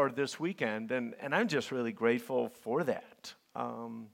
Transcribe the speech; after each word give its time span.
or 0.00 0.10
this 0.10 0.40
weekend, 0.40 0.92
and, 0.92 1.14
and 1.20 1.34
I'm 1.34 1.46
just 1.46 1.70
really 1.70 1.92
grateful 1.92 2.48
for 2.48 2.82
that. 2.84 3.34
Um, 3.54 4.06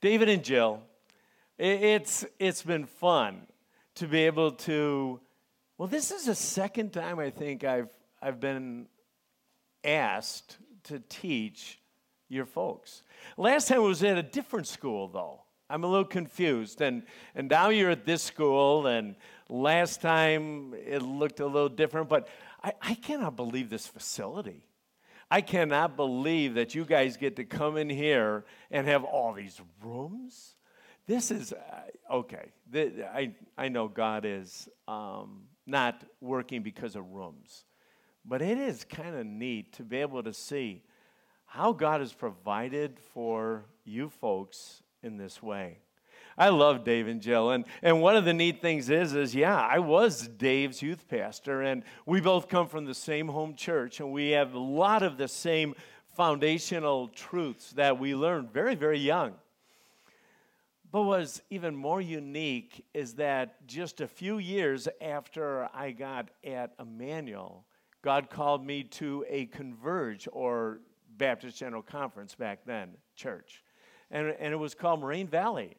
David 0.00 0.28
and 0.28 0.42
Jill, 0.42 0.82
it, 1.56 1.82
it's, 1.82 2.24
it's 2.40 2.62
been 2.62 2.84
fun 2.84 3.42
to 3.94 4.08
be 4.08 4.26
able 4.26 4.50
to. 4.50 5.20
Well, 5.78 5.86
this 5.86 6.10
is 6.10 6.26
the 6.26 6.34
second 6.34 6.92
time 6.92 7.20
I 7.20 7.30
think 7.30 7.62
I've, 7.62 7.90
I've 8.20 8.40
been 8.40 8.86
asked 9.84 10.58
to 10.84 10.98
teach 11.08 11.80
your 12.28 12.44
folks. 12.44 13.04
Last 13.36 13.68
time 13.68 13.78
I 13.78 13.80
was 13.82 14.02
at 14.02 14.18
a 14.18 14.24
different 14.24 14.66
school, 14.66 15.06
though. 15.06 15.42
I'm 15.70 15.84
a 15.84 15.86
little 15.86 16.04
confused. 16.04 16.80
And, 16.80 17.04
and 17.36 17.48
now 17.48 17.68
you're 17.68 17.90
at 17.90 18.04
this 18.04 18.24
school, 18.24 18.88
and 18.88 19.14
last 19.48 20.02
time 20.02 20.74
it 20.74 21.02
looked 21.02 21.38
a 21.38 21.46
little 21.46 21.68
different, 21.68 22.08
but 22.08 22.26
I, 22.64 22.72
I 22.82 22.94
cannot 22.94 23.36
believe 23.36 23.70
this 23.70 23.86
facility. 23.86 24.64
I 25.30 25.40
cannot 25.40 25.96
believe 25.96 26.54
that 26.54 26.74
you 26.74 26.84
guys 26.84 27.16
get 27.16 27.36
to 27.36 27.44
come 27.44 27.76
in 27.76 27.88
here 27.88 28.44
and 28.70 28.86
have 28.86 29.04
all 29.04 29.32
these 29.32 29.60
rooms. 29.82 30.56
This 31.06 31.30
is, 31.30 31.52
uh, 31.52 32.14
okay, 32.14 32.50
I, 32.74 33.32
I 33.56 33.68
know 33.68 33.88
God 33.88 34.24
is 34.24 34.68
um, 34.88 35.42
not 35.66 36.02
working 36.20 36.62
because 36.62 36.96
of 36.96 37.10
rooms, 37.10 37.64
but 38.24 38.42
it 38.42 38.58
is 38.58 38.84
kind 38.84 39.14
of 39.14 39.24
neat 39.26 39.72
to 39.74 39.84
be 39.84 39.98
able 39.98 40.22
to 40.22 40.32
see 40.32 40.82
how 41.46 41.72
God 41.72 42.00
has 42.00 42.12
provided 42.12 42.98
for 43.12 43.66
you 43.84 44.08
folks 44.08 44.82
in 45.02 45.16
this 45.16 45.42
way. 45.42 45.78
I 46.40 46.48
love 46.48 46.84
Dave 46.84 47.06
and 47.06 47.20
Jill. 47.20 47.50
And, 47.50 47.66
and 47.82 48.00
one 48.00 48.16
of 48.16 48.24
the 48.24 48.32
neat 48.32 48.62
things 48.62 48.88
is, 48.88 49.14
is 49.14 49.34
yeah, 49.34 49.60
I 49.60 49.78
was 49.78 50.26
Dave's 50.26 50.80
youth 50.80 51.06
pastor, 51.06 51.60
and 51.60 51.82
we 52.06 52.22
both 52.22 52.48
come 52.48 52.66
from 52.66 52.86
the 52.86 52.94
same 52.94 53.28
home 53.28 53.54
church, 53.54 54.00
and 54.00 54.10
we 54.10 54.30
have 54.30 54.54
a 54.54 54.58
lot 54.58 55.02
of 55.02 55.18
the 55.18 55.28
same 55.28 55.74
foundational 56.16 57.08
truths 57.08 57.72
that 57.72 57.98
we 57.98 58.14
learned 58.14 58.54
very, 58.54 58.74
very 58.74 58.98
young. 58.98 59.34
But 60.90 61.02
what's 61.02 61.42
even 61.50 61.76
more 61.76 62.00
unique 62.00 62.86
is 62.94 63.12
that 63.16 63.66
just 63.66 64.00
a 64.00 64.08
few 64.08 64.38
years 64.38 64.88
after 65.02 65.68
I 65.74 65.90
got 65.90 66.30
at 66.42 66.72
Emmanuel, 66.80 67.66
God 68.00 68.30
called 68.30 68.64
me 68.64 68.84
to 68.84 69.26
a 69.28 69.44
Converge 69.44 70.26
or 70.32 70.80
Baptist 71.18 71.58
General 71.58 71.82
Conference 71.82 72.34
back 72.34 72.60
then, 72.64 72.94
church. 73.14 73.62
And, 74.10 74.34
and 74.40 74.54
it 74.54 74.58
was 74.58 74.74
called 74.74 75.00
Moraine 75.00 75.28
Valley. 75.28 75.76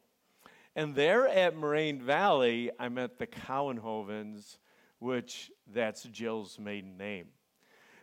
And 0.74 0.94
there 0.94 1.28
at 1.28 1.56
Moraine 1.56 2.00
Valley, 2.00 2.70
I 2.78 2.88
met 2.88 3.18
the 3.18 3.26
Cowenhovens, 3.26 4.56
which 4.98 5.50
that's 5.72 6.02
Jill's 6.04 6.58
maiden 6.58 6.96
name. 6.96 7.26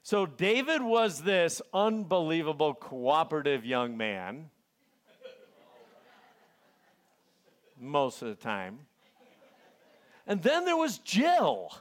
So 0.04 0.26
David 0.26 0.82
was 0.82 1.22
this 1.24 1.62
unbelievable 1.74 2.74
cooperative 2.74 3.66
young 3.66 3.98
man 3.98 4.50
most 7.80 8.22
of 8.22 8.30
the 8.30 8.36
time. 8.36 8.80
And 10.28 10.44
then 10.44 10.66
there 10.66 10.78
was 10.78 11.00
Jill. 11.00 11.72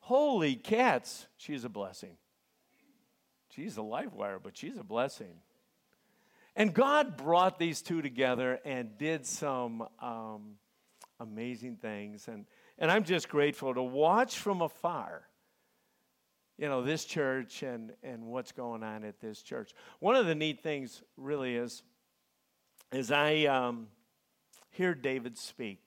Holy 0.00 0.54
cats, 0.54 1.26
she's 1.36 1.64
a 1.64 1.68
blessing. 1.68 2.16
She's 3.50 3.76
a 3.76 3.82
life 3.82 4.12
wire, 4.12 4.38
but 4.42 4.56
she's 4.56 4.76
a 4.76 4.84
blessing. 4.84 5.34
And 6.54 6.74
God 6.74 7.16
brought 7.16 7.58
these 7.58 7.80
two 7.82 8.02
together 8.02 8.60
and 8.64 8.98
did 8.98 9.26
some 9.26 9.86
um, 10.00 10.56
amazing 11.18 11.76
things. 11.76 12.28
And, 12.28 12.46
and 12.78 12.90
I'm 12.90 13.04
just 13.04 13.28
grateful 13.28 13.72
to 13.74 13.82
watch 13.82 14.38
from 14.38 14.60
afar, 14.60 15.22
you 16.58 16.68
know, 16.68 16.82
this 16.82 17.04
church 17.04 17.62
and, 17.62 17.92
and 18.02 18.26
what's 18.26 18.52
going 18.52 18.82
on 18.82 19.04
at 19.04 19.20
this 19.20 19.42
church. 19.42 19.72
One 20.00 20.14
of 20.14 20.26
the 20.26 20.34
neat 20.34 20.62
things 20.62 21.02
really 21.16 21.56
is, 21.56 21.82
is 22.92 23.10
I 23.10 23.44
um, 23.46 23.88
hear 24.70 24.94
David 24.94 25.38
speak. 25.38 25.82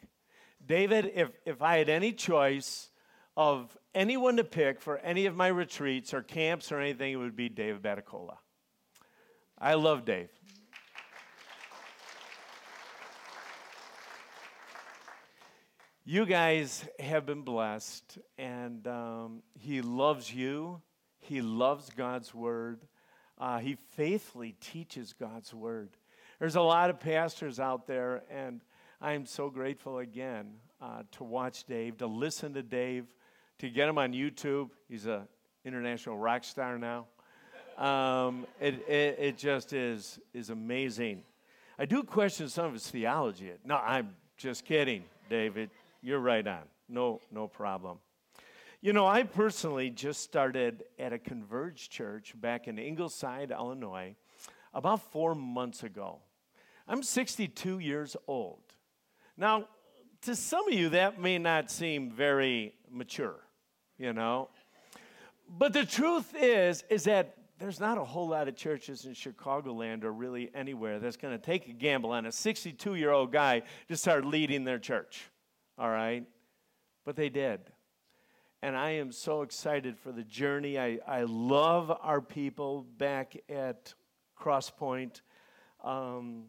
David, 0.66 1.12
if, 1.14 1.30
if 1.46 1.62
I 1.62 1.78
had 1.78 1.90
any 1.90 2.12
choice, 2.12 2.90
of 3.38 3.78
anyone 3.94 4.38
to 4.38 4.44
pick 4.44 4.80
for 4.80 4.98
any 5.00 5.26
of 5.26 5.36
my 5.36 5.48
retreats 5.48 6.14
or 6.14 6.22
camps 6.22 6.72
or 6.72 6.80
anything, 6.80 7.12
it 7.12 7.18
would 7.18 7.36
be 7.36 7.50
David 7.50 7.82
Baticola. 7.82 8.38
I 9.58 9.74
love 9.76 10.06
Dave. 10.06 10.30
You 16.08 16.28
guys 16.28 16.88
have 17.00 17.26
been 17.26 17.42
blessed, 17.42 18.20
and 18.38 18.86
um, 18.86 19.42
he 19.58 19.82
loves 19.82 20.32
you. 20.32 20.84
He 21.18 21.42
loves 21.42 21.90
God's 21.90 22.32
word. 22.32 22.82
Uh, 23.40 23.58
he 23.58 23.76
faithfully 23.96 24.56
teaches 24.62 25.14
God's 25.14 25.52
word. 25.52 25.90
There's 26.38 26.58
a 26.58 26.62
lot 26.62 26.92
of 26.92 27.00
pastors 27.00 27.60
out 27.60 27.88
there, 27.88 28.22
and 28.30 28.62
I'm 29.02 29.26
so 29.26 29.50
grateful 29.50 29.98
again 29.98 30.52
uh, 30.80 31.02
to 31.14 31.24
watch 31.24 31.64
Dave, 31.64 31.98
to 31.98 32.06
listen 32.06 32.54
to 32.54 32.62
Dave 32.62 33.08
to 33.58 33.70
get 33.72 33.90
him 33.90 33.98
on 33.98 34.14
YouTube. 34.14 34.70
He's 34.88 35.08
an 35.08 35.22
international 35.66 36.20
rock 36.20 36.44
star 36.44 36.78
now. 36.78 37.08
Um, 37.84 38.46
it, 38.62 38.88
it, 38.88 39.18
it, 39.20 39.38
just 39.40 39.74
is, 39.74 40.20
is 40.36 40.52
amazing. 40.52 41.24
I 41.80 41.86
do 41.86 42.04
question 42.04 42.48
some 42.48 42.66
of 42.66 42.74
his 42.74 42.88
theology. 42.88 43.54
No, 43.66 43.78
I'm 43.78 44.12
just 44.38 44.66
kidding, 44.66 45.04
David. 45.32 45.72
You're 46.06 46.20
right 46.20 46.46
on. 46.46 46.64
No, 46.88 47.20
no 47.32 47.48
problem. 47.48 47.98
You 48.82 48.94
know, 48.94 49.08
I 49.08 49.24
personally 49.24 49.90
just 49.90 50.22
started 50.22 50.84
at 51.00 51.14
a 51.14 51.18
Converge 51.18 51.90
church 51.90 52.34
back 52.40 52.68
in 52.68 52.78
Ingleside, 52.78 53.52
Illinois, 53.52 54.16
about 54.74 55.12
four 55.12 55.34
months 55.34 55.84
ago. 55.84 56.20
I'm 56.88 57.02
62 57.02 57.80
years 57.80 58.16
old. 58.28 58.62
Now, 59.36 59.68
to 60.22 60.36
some 60.36 60.68
of 60.68 60.74
you, 60.74 60.90
that 60.90 61.20
may 61.20 61.40
not 61.40 61.72
seem 61.72 62.12
very 62.12 62.76
mature 62.92 63.46
you 63.98 64.14
know. 64.14 64.50
But 65.48 65.74
the 65.74 65.86
truth 65.86 66.34
is, 66.40 66.84
is 66.90 67.04
that 67.06 67.36
there's 67.60 67.80
not 67.80 67.98
a 67.98 68.04
whole 68.04 68.28
lot 68.28 68.48
of 68.48 68.56
churches 68.56 69.06
in 69.06 69.14
Chicagoland 69.14 70.04
or 70.04 70.12
really 70.12 70.52
anywhere 70.54 71.00
that's 71.00 71.18
going 71.18 71.38
to 71.38 71.44
take 71.44 71.68
a 71.70 71.74
gamble 71.74 72.12
on 72.12 72.26
a 72.26 72.32
62 72.32 72.96
year 72.96 73.12
old 73.12 73.32
guy 73.32 73.62
to 73.88 73.96
start 73.96 74.26
leading 74.26 74.64
their 74.64 74.80
church. 74.80 75.30
All 75.78 75.90
right? 75.90 76.26
But 77.06 77.16
they 77.16 77.30
did. 77.30 77.62
And 78.62 78.76
I 78.76 78.92
am 78.92 79.12
so 79.12 79.42
excited 79.42 79.98
for 79.98 80.12
the 80.12 80.24
journey. 80.24 80.80
I, 80.80 81.00
I 81.08 81.24
love 81.24 81.96
our 82.02 82.22
people 82.22 82.86
back 82.98 83.36
at 83.50 83.94
Crosspoint. 84.40 85.22
Um, 85.84 86.46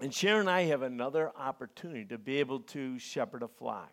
and 0.00 0.12
Sharon 0.14 0.40
and 0.40 0.50
I 0.50 0.62
have 0.64 0.82
another 0.82 1.32
opportunity 1.36 2.04
to 2.06 2.18
be 2.18 2.38
able 2.38 2.60
to 2.60 2.98
shepherd 2.98 3.42
a 3.42 3.48
flock. 3.48 3.92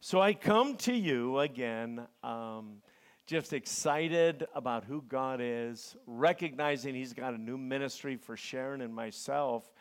So 0.00 0.20
I 0.20 0.34
come 0.34 0.76
to 0.76 0.92
you 0.92 1.38
again, 1.38 2.06
um, 2.22 2.82
just 3.26 3.54
excited 3.54 4.46
about 4.54 4.84
who 4.84 5.00
God 5.00 5.40
is, 5.42 5.96
recognizing 6.06 6.94
He's 6.94 7.14
got 7.14 7.32
a 7.32 7.38
new 7.38 7.56
ministry 7.56 8.16
for 8.16 8.36
Sharon 8.36 8.82
and 8.82 8.94
myself, 8.94 9.72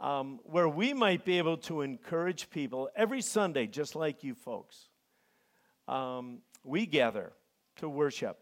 um, 0.00 0.40
where 0.44 0.68
we 0.68 0.92
might 0.92 1.24
be 1.24 1.38
able 1.38 1.56
to 1.58 1.82
encourage 1.82 2.50
people 2.50 2.88
every 2.94 3.20
Sunday, 3.20 3.66
just 3.66 3.96
like 3.96 4.22
you 4.22 4.34
folks. 4.34 4.88
Um, 5.86 6.38
we 6.64 6.86
gather 6.86 7.32
to 7.76 7.88
worship, 7.88 8.38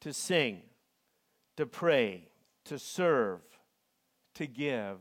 to 0.00 0.12
sing, 0.12 0.62
to 1.56 1.66
pray, 1.66 2.28
to 2.64 2.78
serve, 2.78 3.40
to 4.34 4.46
give, 4.46 4.98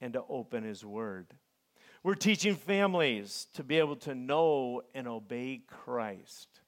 and 0.00 0.12
to 0.12 0.22
open 0.28 0.64
His 0.64 0.84
Word. 0.84 1.26
We're 2.02 2.14
teaching 2.14 2.54
families 2.54 3.48
to 3.54 3.64
be 3.64 3.78
able 3.78 3.96
to 3.96 4.14
know 4.14 4.82
and 4.94 5.08
obey 5.08 5.62
Christ. 5.66 6.60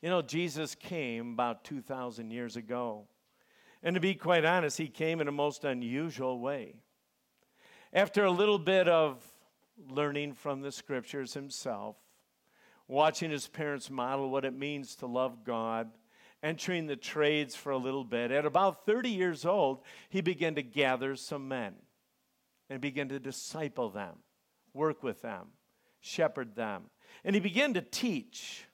You 0.00 0.10
know, 0.10 0.22
Jesus 0.22 0.74
came 0.76 1.32
about 1.32 1.64
2,000 1.64 2.30
years 2.30 2.54
ago. 2.54 3.08
And 3.82 3.94
to 3.94 4.00
be 4.00 4.14
quite 4.14 4.44
honest, 4.44 4.78
he 4.78 4.88
came 4.88 5.20
in 5.20 5.26
a 5.26 5.32
most 5.32 5.64
unusual 5.64 6.38
way. 6.38 6.76
After 7.96 8.26
a 8.26 8.30
little 8.30 8.58
bit 8.58 8.88
of 8.88 9.24
learning 9.88 10.34
from 10.34 10.60
the 10.60 10.70
scriptures 10.70 11.32
himself, 11.32 11.96
watching 12.88 13.30
his 13.30 13.48
parents 13.48 13.88
model 13.88 14.28
what 14.28 14.44
it 14.44 14.52
means 14.52 14.96
to 14.96 15.06
love 15.06 15.44
God, 15.44 15.88
entering 16.42 16.88
the 16.88 16.96
trades 16.96 17.56
for 17.56 17.72
a 17.72 17.78
little 17.78 18.04
bit, 18.04 18.30
at 18.30 18.44
about 18.44 18.84
30 18.84 19.08
years 19.08 19.46
old, 19.46 19.80
he 20.10 20.20
began 20.20 20.56
to 20.56 20.62
gather 20.62 21.16
some 21.16 21.48
men 21.48 21.74
and 22.68 22.82
began 22.82 23.08
to 23.08 23.18
disciple 23.18 23.88
them, 23.88 24.16
work 24.74 25.02
with 25.02 25.22
them, 25.22 25.46
shepherd 26.02 26.54
them. 26.54 26.90
And 27.24 27.34
he 27.34 27.40
began 27.40 27.72
to 27.72 27.80
teach. 27.80 28.66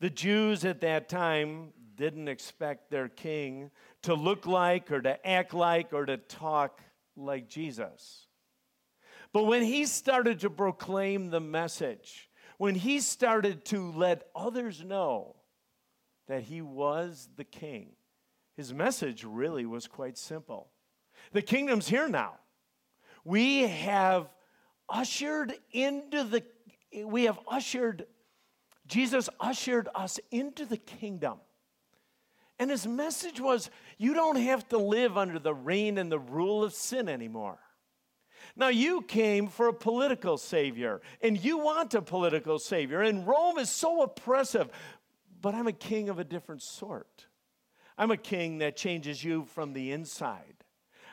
The 0.00 0.10
Jews 0.10 0.64
at 0.64 0.80
that 0.80 1.08
time 1.08 1.72
didn't 1.94 2.26
expect 2.26 2.90
their 2.90 3.06
king 3.08 3.70
to 4.02 4.14
look 4.14 4.44
like 4.44 4.90
or 4.90 5.00
to 5.02 5.24
act 5.24 5.54
like 5.54 5.92
or 5.92 6.04
to 6.04 6.16
talk 6.16 6.80
like 7.16 7.48
Jesus. 7.48 8.23
But 9.34 9.46
when 9.46 9.64
he 9.64 9.84
started 9.84 10.40
to 10.40 10.48
proclaim 10.48 11.30
the 11.30 11.40
message, 11.40 12.30
when 12.56 12.76
he 12.76 13.00
started 13.00 13.64
to 13.66 13.90
let 13.90 14.28
others 14.34 14.84
know 14.84 15.34
that 16.28 16.44
he 16.44 16.62
was 16.62 17.28
the 17.36 17.42
king. 17.42 17.96
His 18.56 18.72
message 18.72 19.24
really 19.24 19.66
was 19.66 19.88
quite 19.88 20.16
simple. 20.16 20.70
The 21.32 21.42
kingdom's 21.42 21.88
here 21.88 22.08
now. 22.08 22.34
We 23.24 23.62
have 23.62 24.28
ushered 24.88 25.52
into 25.72 26.22
the 26.22 26.44
we 27.04 27.24
have 27.24 27.40
ushered 27.48 28.06
Jesus 28.86 29.28
ushered 29.40 29.88
us 29.96 30.20
into 30.30 30.64
the 30.64 30.76
kingdom. 30.76 31.40
And 32.60 32.70
his 32.70 32.86
message 32.86 33.40
was 33.40 33.68
you 33.98 34.14
don't 34.14 34.36
have 34.36 34.68
to 34.68 34.78
live 34.78 35.18
under 35.18 35.40
the 35.40 35.54
reign 35.54 35.98
and 35.98 36.12
the 36.12 36.20
rule 36.20 36.62
of 36.62 36.72
sin 36.72 37.08
anymore. 37.08 37.58
Now, 38.56 38.68
you 38.68 39.02
came 39.02 39.48
for 39.48 39.66
a 39.66 39.72
political 39.72 40.38
savior, 40.38 41.00
and 41.20 41.42
you 41.42 41.58
want 41.58 41.94
a 41.94 42.02
political 42.02 42.58
savior, 42.58 43.02
and 43.02 43.26
Rome 43.26 43.58
is 43.58 43.68
so 43.68 44.02
oppressive, 44.02 44.70
but 45.40 45.54
I'm 45.54 45.66
a 45.66 45.72
king 45.72 46.08
of 46.08 46.20
a 46.20 46.24
different 46.24 46.62
sort. 46.62 47.26
I'm 47.98 48.12
a 48.12 48.16
king 48.16 48.58
that 48.58 48.76
changes 48.76 49.24
you 49.24 49.44
from 49.44 49.72
the 49.72 49.90
inside. 49.90 50.64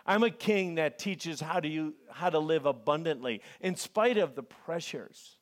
I'm 0.05 0.23
a 0.23 0.31
king 0.31 0.75
that 0.75 0.99
teaches 0.99 1.39
how 1.39 1.59
to, 1.59 1.67
you, 1.67 1.95
how 2.11 2.29
to 2.29 2.39
live 2.39 2.65
abundantly 2.65 3.41
in 3.59 3.75
spite 3.75 4.17
of 4.17 4.35
the 4.35 4.43
pressures 4.43 5.37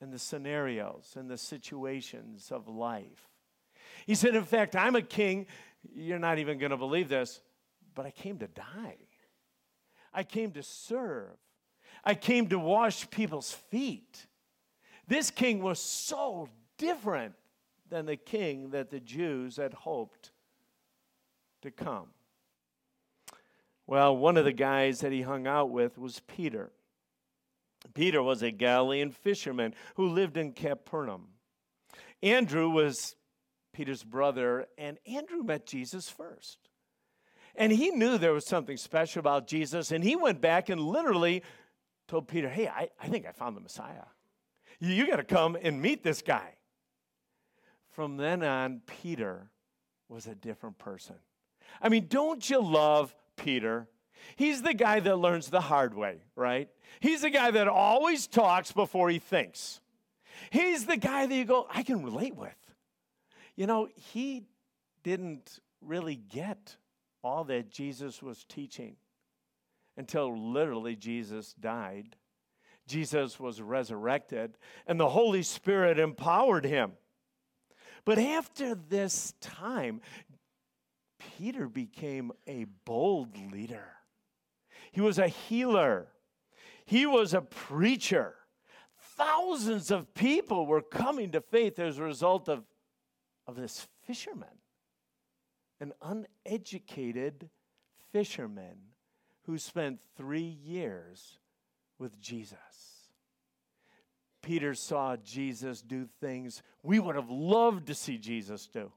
and 0.00 0.12
the 0.12 0.18
scenarios 0.18 1.14
and 1.16 1.30
the 1.30 1.38
situations 1.38 2.50
of 2.50 2.68
life. 2.68 3.28
He 4.06 4.14
said, 4.14 4.34
In 4.34 4.44
fact, 4.44 4.76
I'm 4.76 4.96
a 4.96 5.02
king. 5.02 5.46
You're 5.94 6.18
not 6.18 6.38
even 6.38 6.58
going 6.58 6.70
to 6.70 6.76
believe 6.76 7.08
this, 7.08 7.40
but 7.94 8.06
I 8.06 8.10
came 8.10 8.38
to 8.38 8.48
die. 8.48 8.96
I 10.12 10.22
came 10.22 10.52
to 10.52 10.62
serve. 10.62 11.36
I 12.04 12.14
came 12.14 12.48
to 12.48 12.58
wash 12.58 13.08
people's 13.10 13.52
feet. 13.52 14.26
This 15.06 15.30
king 15.30 15.62
was 15.62 15.80
so 15.80 16.48
different 16.78 17.34
than 17.88 18.06
the 18.06 18.16
king 18.16 18.70
that 18.70 18.90
the 18.90 19.00
Jews 19.00 19.56
had 19.56 19.74
hoped 19.74 20.30
to 21.62 21.70
come. 21.70 22.06
Well, 23.86 24.16
one 24.16 24.36
of 24.36 24.44
the 24.44 24.52
guys 24.52 25.00
that 25.00 25.12
he 25.12 25.22
hung 25.22 25.46
out 25.46 25.70
with 25.70 25.98
was 25.98 26.20
Peter. 26.20 26.70
Peter 27.92 28.22
was 28.22 28.42
a 28.42 28.50
Galilean 28.50 29.10
fisherman 29.10 29.74
who 29.96 30.08
lived 30.08 30.36
in 30.36 30.52
Capernaum. 30.52 31.26
Andrew 32.22 32.70
was 32.70 33.16
Peter's 33.72 34.04
brother, 34.04 34.66
and 34.78 34.98
Andrew 35.06 35.42
met 35.42 35.66
Jesus 35.66 36.08
first. 36.08 36.69
And 37.56 37.72
he 37.72 37.90
knew 37.90 38.18
there 38.18 38.32
was 38.32 38.46
something 38.46 38.76
special 38.76 39.20
about 39.20 39.46
Jesus, 39.46 39.90
and 39.90 40.02
he 40.04 40.16
went 40.16 40.40
back 40.40 40.68
and 40.68 40.80
literally 40.80 41.42
told 42.08 42.28
Peter, 42.28 42.48
Hey, 42.48 42.68
I, 42.68 42.90
I 43.00 43.08
think 43.08 43.26
I 43.26 43.32
found 43.32 43.56
the 43.56 43.60
Messiah. 43.60 44.04
You, 44.78 44.94
you 44.94 45.06
got 45.06 45.16
to 45.16 45.24
come 45.24 45.56
and 45.60 45.80
meet 45.80 46.02
this 46.02 46.22
guy. 46.22 46.54
From 47.90 48.16
then 48.16 48.42
on, 48.42 48.82
Peter 48.86 49.50
was 50.08 50.26
a 50.26 50.34
different 50.34 50.78
person. 50.78 51.16
I 51.82 51.88
mean, 51.88 52.06
don't 52.08 52.48
you 52.48 52.62
love 52.62 53.14
Peter? 53.36 53.88
He's 54.36 54.62
the 54.62 54.74
guy 54.74 55.00
that 55.00 55.16
learns 55.16 55.48
the 55.48 55.60
hard 55.60 55.94
way, 55.94 56.18
right? 56.36 56.68
He's 57.00 57.22
the 57.22 57.30
guy 57.30 57.50
that 57.52 57.68
always 57.68 58.26
talks 58.26 58.72
before 58.72 59.10
he 59.10 59.18
thinks. 59.18 59.80
He's 60.50 60.86
the 60.86 60.96
guy 60.96 61.26
that 61.26 61.34
you 61.34 61.44
go, 61.44 61.66
I 61.72 61.82
can 61.82 62.02
relate 62.02 62.36
with. 62.36 62.54
You 63.56 63.66
know, 63.66 63.88
he 63.94 64.44
didn't 65.02 65.60
really 65.80 66.16
get 66.16 66.76
all 67.22 67.44
that 67.44 67.70
Jesus 67.70 68.22
was 68.22 68.44
teaching 68.44 68.96
until 69.96 70.36
literally 70.36 70.96
Jesus 70.96 71.52
died. 71.54 72.16
Jesus 72.86 73.38
was 73.38 73.60
resurrected, 73.60 74.56
and 74.86 74.98
the 74.98 75.10
Holy 75.10 75.42
Spirit 75.42 75.98
empowered 75.98 76.64
him. 76.64 76.92
But 78.04 78.18
after 78.18 78.74
this 78.74 79.34
time, 79.40 80.00
Peter 81.18 81.68
became 81.68 82.32
a 82.46 82.64
bold 82.84 83.36
leader. 83.52 83.86
He 84.90 85.00
was 85.00 85.18
a 85.18 85.28
healer, 85.28 86.08
he 86.84 87.06
was 87.06 87.34
a 87.34 87.42
preacher. 87.42 88.34
Thousands 89.16 89.90
of 89.90 90.14
people 90.14 90.66
were 90.66 90.80
coming 90.80 91.30
to 91.32 91.42
faith 91.42 91.78
as 91.78 91.98
a 91.98 92.02
result 92.02 92.48
of, 92.48 92.64
of 93.46 93.54
this 93.54 93.86
fisherman, 94.06 94.48
an 95.80 95.92
uneducated 96.02 97.48
fisherman 98.12 98.76
who 99.44 99.58
spent 99.58 100.00
three 100.16 100.58
years 100.62 101.38
with 101.98 102.20
Jesus. 102.20 102.58
Peter 104.42 104.74
saw 104.74 105.16
Jesus 105.16 105.82
do 105.82 106.08
things 106.20 106.62
we 106.82 106.98
would 106.98 107.16
have 107.16 107.30
loved 107.30 107.86
to 107.86 107.94
see 107.94 108.18
Jesus 108.18 108.66
do. 108.66 108.90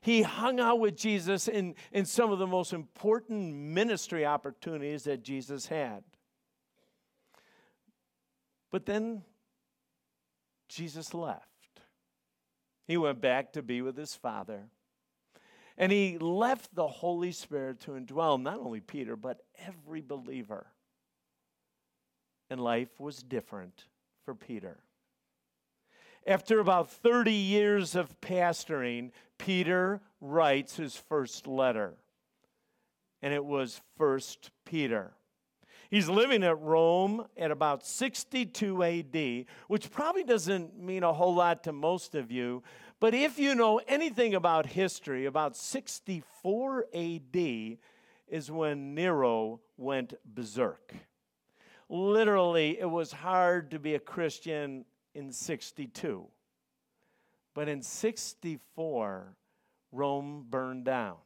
He 0.00 0.22
hung 0.22 0.58
out 0.58 0.80
with 0.80 0.96
Jesus 0.96 1.48
in, 1.48 1.74
in 1.92 2.04
some 2.04 2.32
of 2.32 2.38
the 2.38 2.46
most 2.46 2.72
important 2.72 3.54
ministry 3.54 4.26
opportunities 4.26 5.04
that 5.04 5.22
Jesus 5.22 5.66
had. 5.66 6.02
But 8.70 8.86
then 8.86 9.22
Jesus 10.68 11.12
left. 11.12 11.46
He 12.86 12.96
went 12.96 13.20
back 13.20 13.52
to 13.52 13.62
be 13.62 13.82
with 13.82 13.96
his 13.96 14.14
Father. 14.14 14.64
And 15.78 15.90
he 15.90 16.18
left 16.18 16.74
the 16.74 16.86
Holy 16.86 17.32
Spirit 17.32 17.80
to 17.80 17.92
indwell 17.92 18.40
not 18.40 18.58
only 18.58 18.80
Peter, 18.80 19.16
but 19.16 19.38
every 19.66 20.00
believer. 20.00 20.66
And 22.50 22.60
life 22.60 23.00
was 23.00 23.22
different 23.22 23.86
for 24.24 24.34
Peter. 24.34 24.78
After 26.26 26.60
about 26.60 26.90
30 26.90 27.32
years 27.32 27.94
of 27.94 28.20
pastoring, 28.20 29.10
Peter 29.38 30.00
writes 30.20 30.76
his 30.76 30.96
first 30.96 31.46
letter. 31.46 31.94
And 33.22 33.32
it 33.32 33.44
was 33.44 33.80
First 33.96 34.50
Peter. 34.64 35.12
He's 35.90 36.08
living 36.08 36.42
at 36.42 36.58
Rome 36.58 37.26
at 37.36 37.50
about 37.50 37.84
62 37.84 38.82
AD, 38.82 39.44
which 39.68 39.90
probably 39.90 40.24
doesn't 40.24 40.78
mean 40.80 41.02
a 41.02 41.12
whole 41.12 41.34
lot 41.34 41.64
to 41.64 41.72
most 41.72 42.14
of 42.14 42.30
you. 42.30 42.62
But 43.02 43.14
if 43.14 43.36
you 43.36 43.56
know 43.56 43.80
anything 43.88 44.36
about 44.36 44.64
history, 44.64 45.26
about 45.26 45.56
64 45.56 46.86
AD 46.94 47.36
is 48.28 48.48
when 48.48 48.94
Nero 48.94 49.58
went 49.76 50.14
berserk. 50.24 50.94
Literally, 51.88 52.78
it 52.78 52.88
was 52.88 53.10
hard 53.10 53.72
to 53.72 53.80
be 53.80 53.96
a 53.96 53.98
Christian 53.98 54.84
in 55.16 55.32
62. 55.32 56.28
But 57.54 57.68
in 57.68 57.82
64, 57.82 59.34
Rome 59.90 60.46
burned 60.48 60.84
down. 60.84 61.16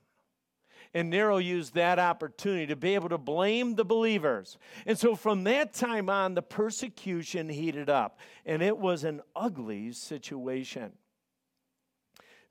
And 0.94 1.10
Nero 1.10 1.36
used 1.36 1.74
that 1.74 1.98
opportunity 1.98 2.68
to 2.68 2.76
be 2.76 2.94
able 2.94 3.10
to 3.10 3.18
blame 3.18 3.74
the 3.74 3.84
believers. 3.84 4.56
And 4.86 4.98
so 4.98 5.14
from 5.14 5.44
that 5.44 5.74
time 5.74 6.08
on, 6.08 6.32
the 6.32 6.40
persecution 6.40 7.50
heated 7.50 7.90
up, 7.90 8.18
and 8.46 8.62
it 8.62 8.78
was 8.78 9.04
an 9.04 9.20
ugly 9.36 9.92
situation. 9.92 10.92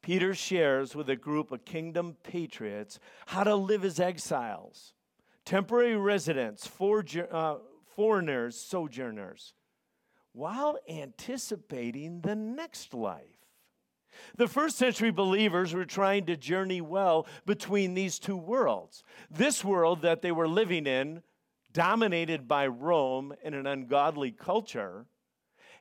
Peter 0.06 0.36
shares 0.36 0.96
with 0.96 1.10
a 1.10 1.16
group 1.16 1.52
of 1.52 1.66
kingdom 1.66 2.16
patriots 2.22 3.00
how 3.26 3.44
to 3.44 3.56
live 3.56 3.84
as 3.84 4.00
exiles, 4.00 4.94
temporary 5.46 5.98
residents, 5.98 6.70
uh, 6.80 7.56
foreigners, 7.96 8.56
sojourners 8.56 9.56
while 10.32 10.78
anticipating 10.88 12.22
the 12.22 12.36
next 12.36 12.94
life. 12.94 13.48
The 14.38 14.48
first 14.48 14.78
century 14.78 15.10
believers 15.10 15.74
were 15.74 15.86
trying 15.86 16.28
to 16.28 16.38
journey 16.38 16.82
well 16.82 17.26
between 17.48 17.96
these 17.96 18.20
two 18.20 18.38
worlds. 18.38 19.04
This 19.32 19.66
world 19.66 20.04
that 20.04 20.22
they 20.22 20.32
were 20.32 20.48
living 20.48 20.86
in, 20.86 21.24
dominated 21.74 22.48
by 22.48 22.68
Rome 22.68 23.34
and 23.44 23.56
an 23.56 23.66
ungodly 23.66 24.32
culture, 24.32 25.08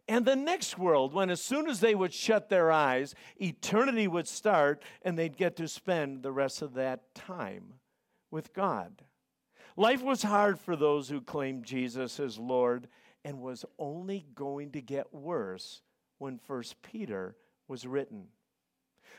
and 0.06 0.26
the 0.26 0.36
next 0.36 0.78
world, 0.78 1.14
when 1.14 1.30
as 1.30 1.40
soon 1.40 1.68
as 1.68 1.80
they 1.80 1.94
would 1.94 2.12
shut 2.12 2.48
their 2.48 2.70
eyes, 2.70 3.14
eternity 3.40 4.06
would 4.06 4.28
start 4.28 4.82
and 5.02 5.18
they'd 5.18 5.36
get 5.36 5.56
to 5.56 5.68
spend 5.68 6.22
the 6.22 6.32
rest 6.32 6.60
of 6.60 6.74
that 6.74 7.14
time 7.14 7.74
with 8.30 8.52
God. 8.52 9.02
Life 9.76 10.02
was 10.02 10.22
hard 10.22 10.60
for 10.60 10.76
those 10.76 11.08
who 11.08 11.20
claimed 11.20 11.64
Jesus 11.64 12.20
as 12.20 12.38
Lord 12.38 12.88
and 13.24 13.40
was 13.40 13.64
only 13.78 14.26
going 14.34 14.72
to 14.72 14.82
get 14.82 15.12
worse 15.12 15.80
when 16.18 16.38
First 16.38 16.82
Peter 16.82 17.34
was 17.66 17.86
written. 17.86 18.26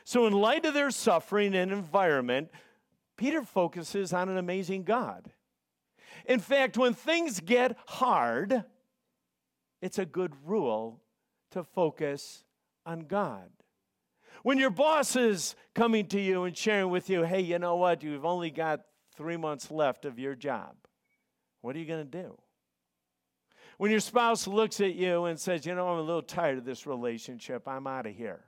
So, 0.04 0.26
in 0.26 0.32
light 0.32 0.64
of 0.64 0.74
their 0.74 0.92
suffering 0.92 1.54
and 1.54 1.72
environment, 1.72 2.50
Peter 3.16 3.42
focuses 3.42 4.12
on 4.12 4.28
an 4.28 4.38
amazing 4.38 4.84
God. 4.84 5.32
In 6.26 6.38
fact, 6.38 6.76
when 6.76 6.94
things 6.94 7.40
get 7.40 7.76
hard, 7.86 8.64
it's 9.80 9.98
a 9.98 10.06
good 10.06 10.32
rule 10.44 11.00
to 11.50 11.62
focus 11.64 12.44
on 12.84 13.00
God. 13.00 13.50
When 14.42 14.58
your 14.58 14.70
boss 14.70 15.16
is 15.16 15.56
coming 15.74 16.06
to 16.08 16.20
you 16.20 16.44
and 16.44 16.56
sharing 16.56 16.90
with 16.90 17.10
you, 17.10 17.22
hey, 17.22 17.40
you 17.40 17.58
know 17.58 17.76
what, 17.76 18.02
you've 18.02 18.24
only 18.24 18.50
got 18.50 18.80
three 19.16 19.36
months 19.36 19.70
left 19.70 20.04
of 20.04 20.18
your 20.18 20.34
job, 20.34 20.74
what 21.62 21.74
are 21.74 21.78
you 21.78 21.86
going 21.86 22.08
to 22.08 22.22
do? 22.22 22.38
When 23.78 23.90
your 23.90 24.00
spouse 24.00 24.46
looks 24.46 24.80
at 24.80 24.94
you 24.94 25.24
and 25.26 25.38
says, 25.38 25.66
You 25.66 25.74
know, 25.74 25.88
I'm 25.88 25.98
a 25.98 26.02
little 26.02 26.22
tired 26.22 26.58
of 26.58 26.64
this 26.64 26.86
relationship, 26.86 27.68
I'm 27.68 27.86
out 27.86 28.06
of 28.06 28.14
here. 28.14 28.44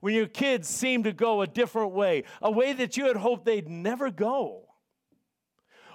when 0.00 0.14
your 0.14 0.26
kids 0.26 0.68
seem 0.68 1.02
to 1.02 1.12
go 1.12 1.42
a 1.42 1.46
different 1.46 1.92
way, 1.92 2.24
a 2.40 2.50
way 2.50 2.72
that 2.72 2.96
you 2.96 3.06
had 3.06 3.16
hoped 3.16 3.44
they'd 3.44 3.68
never 3.68 4.10
go. 4.10 4.66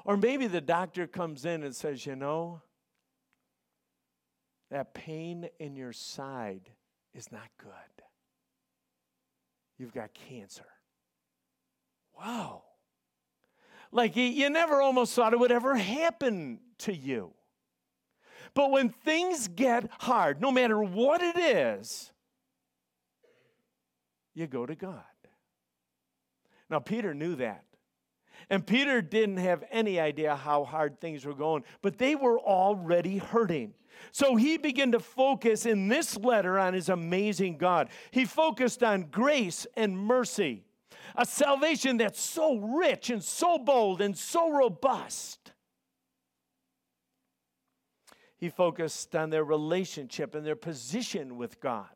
Or 0.04 0.18
maybe 0.18 0.46
the 0.46 0.62
doctor 0.62 1.08
comes 1.08 1.46
in 1.46 1.64
and 1.64 1.75
says, 1.75 2.06
You 2.06 2.16
know, 2.16 2.62
that 4.72 4.94
pain 4.94 5.50
in 5.60 5.76
your 5.76 5.94
side 5.94 6.70
is 7.14 7.32
not 7.32 7.48
good. 7.58 7.72
You've 9.78 9.94
got 9.94 10.14
cancer. 10.14 10.66
Wow. 12.18 12.64
Like 13.92 14.16
you 14.16 14.50
never 14.50 14.82
almost 14.82 15.14
thought 15.14 15.34
it 15.34 15.40
would 15.40 15.52
ever 15.52 15.76
happen 15.76 16.60
to 16.80 16.96
you. 16.96 17.34
But 18.54 18.72
when 18.72 18.90
things 18.90 19.48
get 19.48 19.90
hard, 20.00 20.42
no 20.42 20.52
matter 20.52 20.82
what 20.82 21.22
it 21.22 21.38
is, 21.38 22.12
you 24.34 24.48
go 24.48 24.66
to 24.66 24.76
God. 24.76 25.04
Now, 26.70 26.80
Peter 26.80 27.14
knew 27.14 27.36
that. 27.36 27.66
And 28.50 28.66
Peter 28.66 29.02
didn't 29.02 29.38
have 29.38 29.64
any 29.72 30.00
idea 30.00 30.36
how 30.36 30.64
hard 30.64 31.00
things 31.00 31.25
were 31.25 31.34
going, 31.34 31.64
but 31.82 31.98
they 31.98 32.16
were 32.16 32.40
already 32.40 33.18
hurting. 33.18 33.74
So 34.12 34.36
he 34.36 34.58
began 34.58 34.92
to 34.92 35.00
focus 35.00 35.66
in 35.66 35.88
this 35.88 36.18
letter 36.18 36.60
on 36.60 36.74
his 36.74 36.90
amazing 36.90 37.58
God. 37.58 37.90
He 38.12 38.25
focused 38.25 38.84
on 38.84 39.04
grace 39.10 39.66
and 39.75 39.98
mercy, 39.98 40.64
a 41.16 41.25
salvation 41.25 41.98
that's 41.98 42.22
so 42.22 42.58
rich 42.58 43.10
and 43.10 43.24
so 43.24 43.58
bold 43.58 44.02
and 44.02 44.18
so 44.18 44.52
robust. 44.52 45.52
He 48.38 48.50
focused 48.50 49.16
on 49.16 49.30
their 49.30 49.46
relationship 49.46 50.36
and 50.36 50.46
their 50.46 50.58
position 50.58 51.38
with 51.38 51.60
God. 51.60 51.95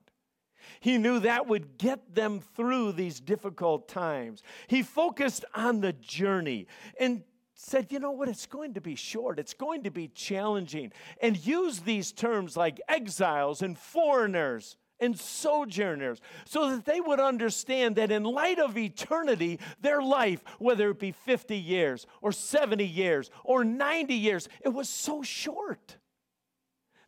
He 0.80 0.98
knew 0.98 1.20
that 1.20 1.48
would 1.48 1.78
get 1.78 2.16
them 2.16 2.40
through 2.56 2.94
these 2.94 3.20
difficult 3.20 3.88
times. 3.88 4.44
He 4.68 4.84
focused 4.84 5.46
on 5.54 5.82
the 5.82 5.94
journey 5.94 6.68
and 7.00 7.24
said, 7.54 7.92
you 7.92 8.00
know 8.00 8.12
what, 8.12 8.30
it's 8.30 8.46
going 8.46 8.74
to 8.76 8.82
be 8.82 8.96
short, 8.96 9.38
it's 9.38 9.54
going 9.54 9.84
to 9.84 9.92
be 9.92 10.08
challenging, 10.08 10.94
and 11.22 11.46
used 11.46 11.84
these 11.84 12.14
terms 12.14 12.56
like 12.56 12.80
exiles 12.88 13.62
and 13.62 13.78
foreigners 13.78 14.78
and 15.00 15.20
sojourners 15.20 16.20
so 16.46 16.72
that 16.72 16.86
they 16.86 17.02
would 17.02 17.20
understand 17.20 17.96
that 17.96 18.12
in 18.12 18.24
light 18.24 18.60
of 18.60 18.78
eternity, 18.78 19.60
their 19.82 20.02
life, 20.02 20.42
whether 20.60 20.90
it 20.90 21.00
be 21.00 21.12
50 21.12 21.58
years 21.58 22.06
or 22.22 22.32
70 22.32 22.86
years 22.86 23.30
or 23.44 23.64
90 23.64 24.14
years, 24.14 24.48
it 24.62 24.70
was 24.70 24.90
so 24.90 25.22
short. 25.22 25.98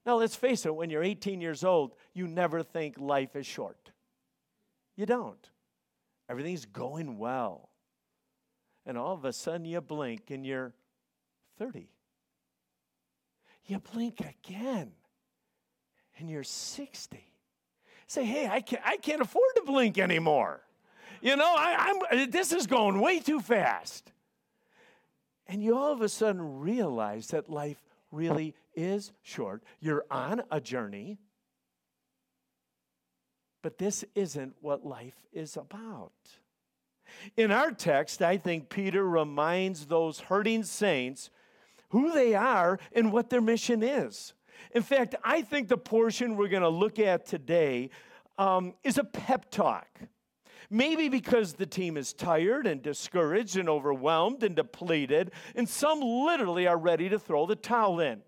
Now, 0.06 0.18
let's 0.18 0.36
face 0.36 0.66
it, 0.66 0.76
when 0.76 0.90
you're 0.90 1.04
18 1.04 1.42
years 1.42 1.64
old, 1.64 1.94
you 2.14 2.28
never 2.28 2.64
think 2.64 3.00
life 3.00 3.36
is 3.36 3.46
short. 3.46 3.92
You 4.96 5.06
don't. 5.06 5.50
Everything's 6.30 6.66
going 6.66 7.18
well. 7.18 7.70
And 8.86 8.98
all 8.98 9.14
of 9.14 9.26
a 9.26 9.34
sudden, 9.34 9.66
you 9.66 9.80
blink 9.82 10.32
and 10.32 10.46
you're 10.46 10.74
30. 11.60 11.88
You 13.66 13.80
blink 13.94 14.22
again 14.22 14.92
and 16.18 16.30
you're 16.30 16.44
60. 16.44 17.24
Say, 18.08 18.26
hey, 18.26 18.48
I 18.48 18.62
can't, 18.62 18.82
I 18.86 18.98
can't 18.98 19.22
afford 19.22 19.46
to 19.56 19.64
blink 19.64 19.98
anymore. 19.98 20.62
You 21.22 21.36
know, 21.36 21.54
I, 21.56 22.02
I'm, 22.12 22.32
this 22.32 22.52
is 22.52 22.66
going 22.66 23.00
way 23.00 23.20
too 23.20 23.40
fast. 23.40 24.12
And 25.48 25.64
you 25.64 25.78
all 25.78 25.94
of 25.94 26.02
a 26.02 26.10
sudden 26.10 26.60
realize 26.60 27.28
that 27.28 27.50
life 27.50 27.78
really 28.12 28.56
is 28.76 29.12
short. 29.22 29.64
You're 29.80 30.06
on 30.10 30.44
a 30.52 30.60
journey, 30.62 31.18
but 33.62 33.78
this 33.78 34.04
isn't 34.16 34.56
what 34.62 34.86
life 34.86 35.26
is 35.34 35.58
about. 35.58 36.12
In 37.36 37.52
our 37.52 37.72
text, 37.72 38.22
I 38.22 38.38
think 38.38 38.70
Peter 38.70 39.08
reminds 39.08 39.86
those 39.86 40.20
hurting 40.20 40.64
saints 40.64 41.30
who 41.90 42.12
they 42.14 42.36
are 42.36 42.80
and 42.94 43.12
what 43.12 43.30
their 43.30 43.42
mission 43.42 43.84
is. 43.84 44.34
In 44.74 44.82
fact, 44.82 45.16
I 45.24 45.42
think 45.42 45.68
the 45.68 45.78
portion 45.78 46.38
we're 46.38 46.48
going 46.48 46.62
to 46.62 46.70
look 46.70 47.00
at 47.00 47.26
today 47.26 47.90
um, 48.38 48.74
is 48.84 48.98
a 48.98 49.04
pep 49.04 49.52
talk. 49.52 49.88
Maybe 50.74 51.10
because 51.10 51.54
the 51.54 51.66
team 51.66 51.98
is 51.98 52.14
tired 52.14 52.66
and 52.66 52.82
discouraged 52.82 53.58
and 53.58 53.68
overwhelmed 53.68 54.42
and 54.42 54.56
depleted, 54.56 55.32
and 55.54 55.68
some 55.68 56.00
literally 56.00 56.66
are 56.66 56.78
ready 56.78 57.10
to 57.10 57.20
throw 57.20 57.46
the 57.46 57.58
towel 57.58 58.00
in. 58.00 58.22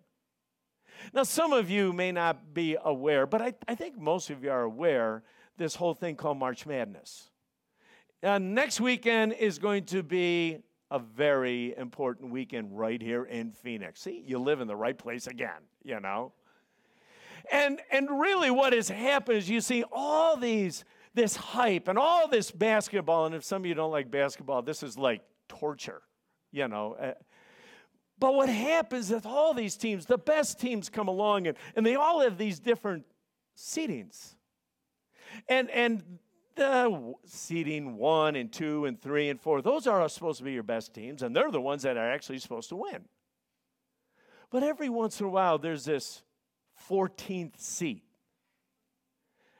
Now, 1.13 1.23
some 1.23 1.53
of 1.53 1.69
you 1.69 1.93
may 1.93 2.11
not 2.11 2.53
be 2.53 2.75
aware, 2.83 3.25
but 3.25 3.41
I, 3.41 3.53
I 3.65 3.75
think 3.75 3.97
most 3.97 4.29
of 4.29 4.43
you 4.43 4.51
are 4.51 4.63
aware 4.63 5.23
this 5.57 5.73
whole 5.75 5.93
thing 5.93 6.17
called 6.17 6.37
March 6.37 6.65
Madness. 6.65 7.29
Uh, 8.21 8.39
next 8.39 8.81
weekend 8.81 9.33
is 9.33 9.57
going 9.57 9.85
to 9.85 10.03
be 10.03 10.59
a 10.91 10.99
very 10.99 11.73
important 11.77 12.29
weekend 12.29 12.77
right 12.77 13.01
here 13.01 13.23
in 13.23 13.51
Phoenix. 13.51 14.01
See, 14.01 14.21
you 14.25 14.37
live 14.37 14.59
in 14.59 14.67
the 14.67 14.75
right 14.75 14.97
place 14.97 15.27
again, 15.27 15.61
you 15.81 15.99
know. 16.01 16.33
And 17.51 17.81
and 17.89 18.19
really 18.19 18.51
what 18.51 18.73
has 18.73 18.89
happened 18.89 19.37
is 19.37 19.49
you 19.49 19.61
see 19.61 19.83
all 19.91 20.37
these 20.37 20.83
this 21.13 21.35
hype 21.35 21.87
and 21.87 21.97
all 21.97 22.27
this 22.27 22.51
basketball 22.51 23.25
and 23.25 23.35
if 23.35 23.43
some 23.43 23.61
of 23.61 23.65
you 23.65 23.73
don't 23.73 23.91
like 23.91 24.09
basketball, 24.09 24.61
this 24.61 24.83
is 24.83 24.97
like 24.97 25.21
torture, 25.47 26.01
you 26.51 26.67
know. 26.67 26.93
Uh, 26.99 27.13
but 28.19 28.35
what 28.35 28.49
happens 28.49 29.11
is 29.11 29.25
all 29.25 29.53
these 29.53 29.75
teams, 29.75 30.05
the 30.05 30.17
best 30.17 30.59
teams 30.59 30.89
come 30.89 31.07
along 31.07 31.47
and, 31.47 31.57
and 31.75 31.85
they 31.85 31.95
all 31.95 32.21
have 32.21 32.37
these 32.37 32.59
different 32.59 33.05
seedings. 33.57 34.35
And, 35.49 35.69
and 35.71 36.03
the 36.55 37.13
seeding 37.25 37.97
one 37.97 38.35
and 38.35 38.51
two 38.51 38.85
and 38.85 39.01
three 39.01 39.29
and 39.29 39.41
four, 39.41 39.61
those 39.61 39.87
are 39.87 40.07
supposed 40.09 40.39
to 40.39 40.43
be 40.43 40.53
your 40.53 40.63
best 40.63 40.93
teams, 40.93 41.23
and 41.23 41.35
they're 41.35 41.51
the 41.51 41.61
ones 41.61 41.83
that 41.83 41.97
are 41.97 42.11
actually 42.11 42.39
supposed 42.39 42.69
to 42.69 42.75
win. 42.75 43.05
But 44.51 44.63
every 44.63 44.89
once 44.89 45.19
in 45.19 45.25
a 45.25 45.29
while, 45.29 45.57
there's 45.57 45.85
this 45.85 46.21
14th 46.89 47.59
seat, 47.59 48.03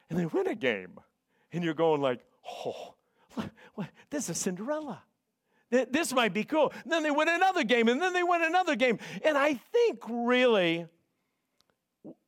and 0.08 0.18
they 0.18 0.26
win 0.26 0.46
a 0.46 0.54
game, 0.54 1.00
and 1.54 1.64
you're 1.64 1.74
going 1.74 2.00
like, 2.00 2.20
oh, 2.66 2.94
what, 3.74 3.88
this 4.10 4.28
is 4.28 4.38
Cinderella. 4.38 5.02
This 5.70 6.12
might 6.12 6.34
be 6.34 6.44
cool. 6.44 6.72
And 6.84 6.92
then 6.92 7.02
they 7.02 7.10
win 7.10 7.28
another 7.28 7.64
game, 7.64 7.88
and 7.88 8.00
then 8.00 8.12
they 8.12 8.22
win 8.22 8.42
another 8.42 8.76
game. 8.76 9.00
And 9.24 9.36
I 9.36 9.54
think 9.54 9.98
really, 10.08 10.86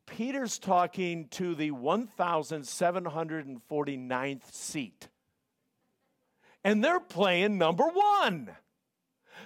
Peter's 0.07 0.59
talking 0.59 1.29
to 1.29 1.55
the 1.55 1.71
1,749th 1.71 4.53
seat. 4.53 5.09
And 6.65 6.83
they're 6.83 6.99
playing 6.99 7.59
number 7.59 7.85
one. 7.85 8.51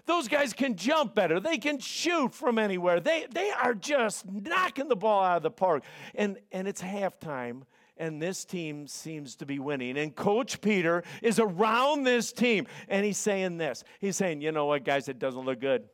Those 0.06 0.28
guys 0.28 0.54
can 0.54 0.76
jump 0.76 1.14
better. 1.14 1.40
They 1.40 1.58
can 1.58 1.78
shoot 1.78 2.32
from 2.32 2.58
anywhere. 2.58 3.00
They, 3.00 3.26
they 3.30 3.50
are 3.50 3.74
just 3.74 4.24
knocking 4.30 4.88
the 4.88 4.96
ball 4.96 5.22
out 5.22 5.36
of 5.38 5.42
the 5.42 5.50
park. 5.50 5.84
And, 6.14 6.38
and 6.52 6.66
it's 6.66 6.80
halftime 6.80 7.64
and 8.00 8.20
this 8.20 8.44
team 8.46 8.86
seems 8.86 9.36
to 9.36 9.46
be 9.46 9.58
winning. 9.58 9.98
And 9.98 10.16
Coach 10.16 10.60
Peter 10.60 11.04
is 11.22 11.38
around 11.38 12.04
this 12.04 12.32
team, 12.32 12.66
and 12.88 13.04
he's 13.04 13.18
saying 13.18 13.58
this. 13.58 13.84
He's 14.00 14.16
saying, 14.16 14.40
you 14.40 14.50
know 14.50 14.66
what, 14.66 14.84
guys, 14.84 15.08
it 15.08 15.18
doesn't 15.18 15.44
look 15.44 15.60
good. 15.60 15.84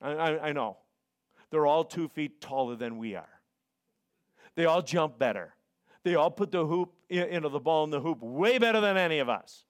I, 0.00 0.12
I, 0.12 0.48
I 0.48 0.52
know. 0.52 0.76
They're 1.50 1.66
all 1.66 1.82
two 1.82 2.08
feet 2.08 2.40
taller 2.40 2.76
than 2.76 2.98
we 2.98 3.16
are. 3.16 3.28
They 4.56 4.66
all 4.66 4.82
jump 4.82 5.18
better. 5.18 5.54
They 6.04 6.14
all 6.14 6.30
put 6.30 6.52
the 6.52 6.66
hoop, 6.66 6.92
you 7.08 7.40
know, 7.40 7.48
the 7.48 7.58
ball 7.58 7.84
in 7.84 7.90
the 7.90 8.00
hoop 8.00 8.22
way 8.22 8.58
better 8.58 8.80
than 8.80 8.98
any 8.98 9.18
of 9.18 9.30
us. 9.30 9.64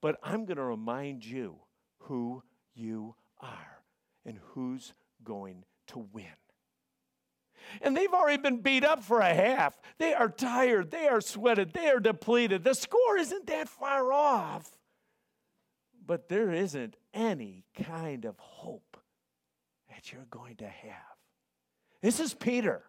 But 0.00 0.18
I'm 0.22 0.46
going 0.46 0.56
to 0.56 0.64
remind 0.64 1.24
you 1.24 1.56
who 1.98 2.42
you 2.74 3.14
are 3.40 3.82
and 4.24 4.38
who's 4.52 4.94
going 5.22 5.64
to 5.88 5.98
win. 6.12 6.24
And 7.82 7.96
they've 7.96 8.12
already 8.12 8.42
been 8.42 8.60
beat 8.60 8.84
up 8.84 9.02
for 9.02 9.20
a 9.20 9.32
half. 9.32 9.78
They 9.98 10.14
are 10.14 10.28
tired. 10.28 10.90
They 10.90 11.08
are 11.08 11.20
sweated. 11.20 11.72
They 11.72 11.88
are 11.88 12.00
depleted. 12.00 12.64
The 12.64 12.74
score 12.74 13.16
isn't 13.18 13.46
that 13.46 13.68
far 13.68 14.12
off. 14.12 14.70
But 16.06 16.28
there 16.28 16.50
isn't 16.50 16.96
any 17.14 17.64
kind 17.74 18.24
of 18.24 18.38
hope 18.38 18.96
that 19.88 20.12
you're 20.12 20.26
going 20.30 20.56
to 20.56 20.68
have. 20.68 21.16
This 22.02 22.20
is 22.20 22.34
Peter. 22.34 22.82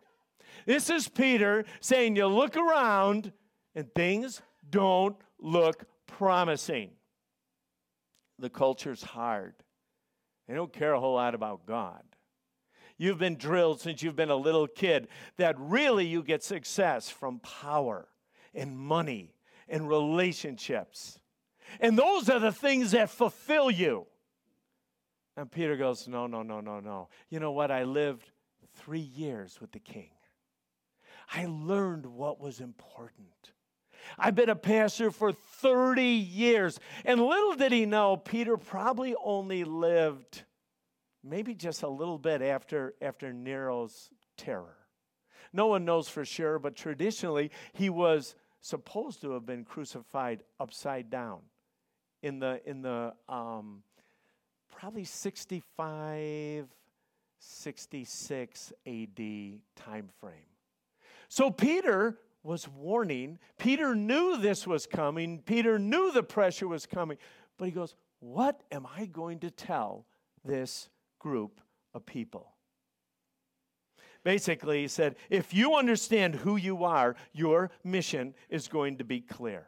This 0.66 0.90
is 0.90 1.08
Peter 1.08 1.66
saying, 1.80 2.16
You 2.16 2.28
look 2.28 2.56
around 2.56 3.32
and 3.76 3.94
things 3.94 4.42
don't 4.70 5.16
look 5.40 5.86
promising. 6.08 6.92
The 8.40 8.50
culture's 8.50 9.04
hard. 9.04 9.54
They 10.48 10.56
don't 10.56 10.74
care 10.74 10.94
a 10.94 11.00
whole 11.00 11.16
lot 11.16 11.36
about 11.36 11.66
God. 11.66 12.04
You've 13.01 13.17
been 13.17 13.36
drilled 13.36 13.81
since 13.81 14.03
you've 14.03 14.15
been 14.15 14.29
a 14.29 14.36
little 14.36 14.67
kid 14.67 15.08
that 15.38 15.55
really 15.58 16.05
you 16.05 16.22
get 16.22 16.43
success 16.43 17.10
from 17.10 17.39
power 17.39 18.08
and 18.53 18.77
money 18.77 19.34
and 19.67 19.89
relationships. 19.89 21.20
And 21.79 21.98
those 21.98 22.29
are 22.29 22.38
the 22.38 22.51
things 22.51 22.91
that 22.91 23.10
fulfill 23.10 23.72
you. 23.72 24.05
And 25.36 25.51
Peter 25.51 25.77
goes, 25.77 26.08
No, 26.08 26.27
no, 26.27 26.43
no, 26.43 26.62
no, 26.62 26.79
no. 26.79 27.10
You 27.31 27.39
know 27.39 27.53
what? 27.53 27.72
I 27.72 27.86
lived 27.86 28.29
three 28.75 29.00
years 29.00 29.60
with 29.60 29.72
the 29.72 29.79
king. 29.79 30.12
I 31.34 31.48
learned 31.48 32.05
what 32.05 32.39
was 32.39 32.60
important. 32.60 33.53
I've 34.15 34.36
been 34.36 34.50
a 34.50 34.55
pastor 34.55 35.10
for 35.10 35.31
30 35.31 36.03
years. 36.03 36.79
And 37.03 37.20
little 37.20 37.55
did 37.55 37.72
he 37.72 37.88
know, 37.88 38.15
Peter 38.15 38.58
probably 38.58 39.15
only 39.24 39.63
lived 39.63 40.43
maybe 41.24 41.54
just 41.54 41.84
a 41.84 41.88
little 41.88 42.18
bit 42.18 42.42
after, 42.42 42.94
after 43.01 43.34
Nero's 43.34 44.10
terror. 44.38 44.78
No 45.54 45.68
one 45.68 45.86
knows 45.86 46.08
for 46.08 46.25
sure, 46.25 46.60
but 46.60 46.75
traditionally, 46.75 47.51
he 47.74 47.90
was 47.90 48.36
supposed 48.62 49.22
to 49.22 49.32
have 49.32 49.46
been 49.46 49.66
crucified 49.66 50.44
upside 50.60 51.10
down 51.10 51.40
in 52.22 52.40
the, 52.40 52.62
in 52.66 52.82
the 52.82 53.13
um, 53.28 53.84
probably 54.72 55.04
65, 55.04 56.68
66 57.40 58.74
AD 58.86 59.20
time 59.75 60.10
frame. 60.20 60.34
So 61.28 61.50
Peter 61.50 62.18
was 62.44 62.68
warning. 62.68 63.40
Peter 63.58 63.96
knew 63.96 64.38
this 64.38 64.66
was 64.66 64.86
coming. 64.86 65.40
Peter 65.40 65.78
knew 65.78 66.12
the 66.12 66.24
pressure 66.24 66.68
was 66.68 66.86
coming. 66.86 67.18
But 67.58 67.66
he 67.66 67.72
goes, 67.72 67.96
What 68.20 68.62
am 68.72 68.88
I 68.98 69.06
going 69.06 69.40
to 69.40 69.51
tell 69.51 70.06
this 70.44 70.90
group 71.22 71.62
of 71.94 72.06
people? 72.06 72.54
Basically, 74.24 74.82
he 74.82 74.88
said, 74.88 75.16
If 75.30 75.54
you 75.54 75.75
understand 75.75 76.36
who 76.36 76.56
you 76.56 76.84
are, 76.84 77.16
your 77.34 77.72
mission 77.84 78.34
is 78.50 78.68
going 78.68 78.98
to 78.98 79.04
be 79.04 79.22
clear. 79.22 79.68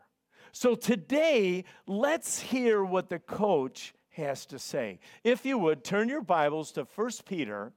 So 0.51 0.75
today, 0.75 1.63
let's 1.87 2.39
hear 2.39 2.83
what 2.83 3.09
the 3.09 3.19
coach 3.19 3.93
has 4.11 4.45
to 4.47 4.59
say. 4.59 4.99
If 5.23 5.45
you 5.45 5.57
would, 5.57 5.83
turn 5.83 6.09
your 6.09 6.21
Bibles 6.21 6.71
to 6.73 6.87
1 6.95 7.09
Peter 7.25 7.73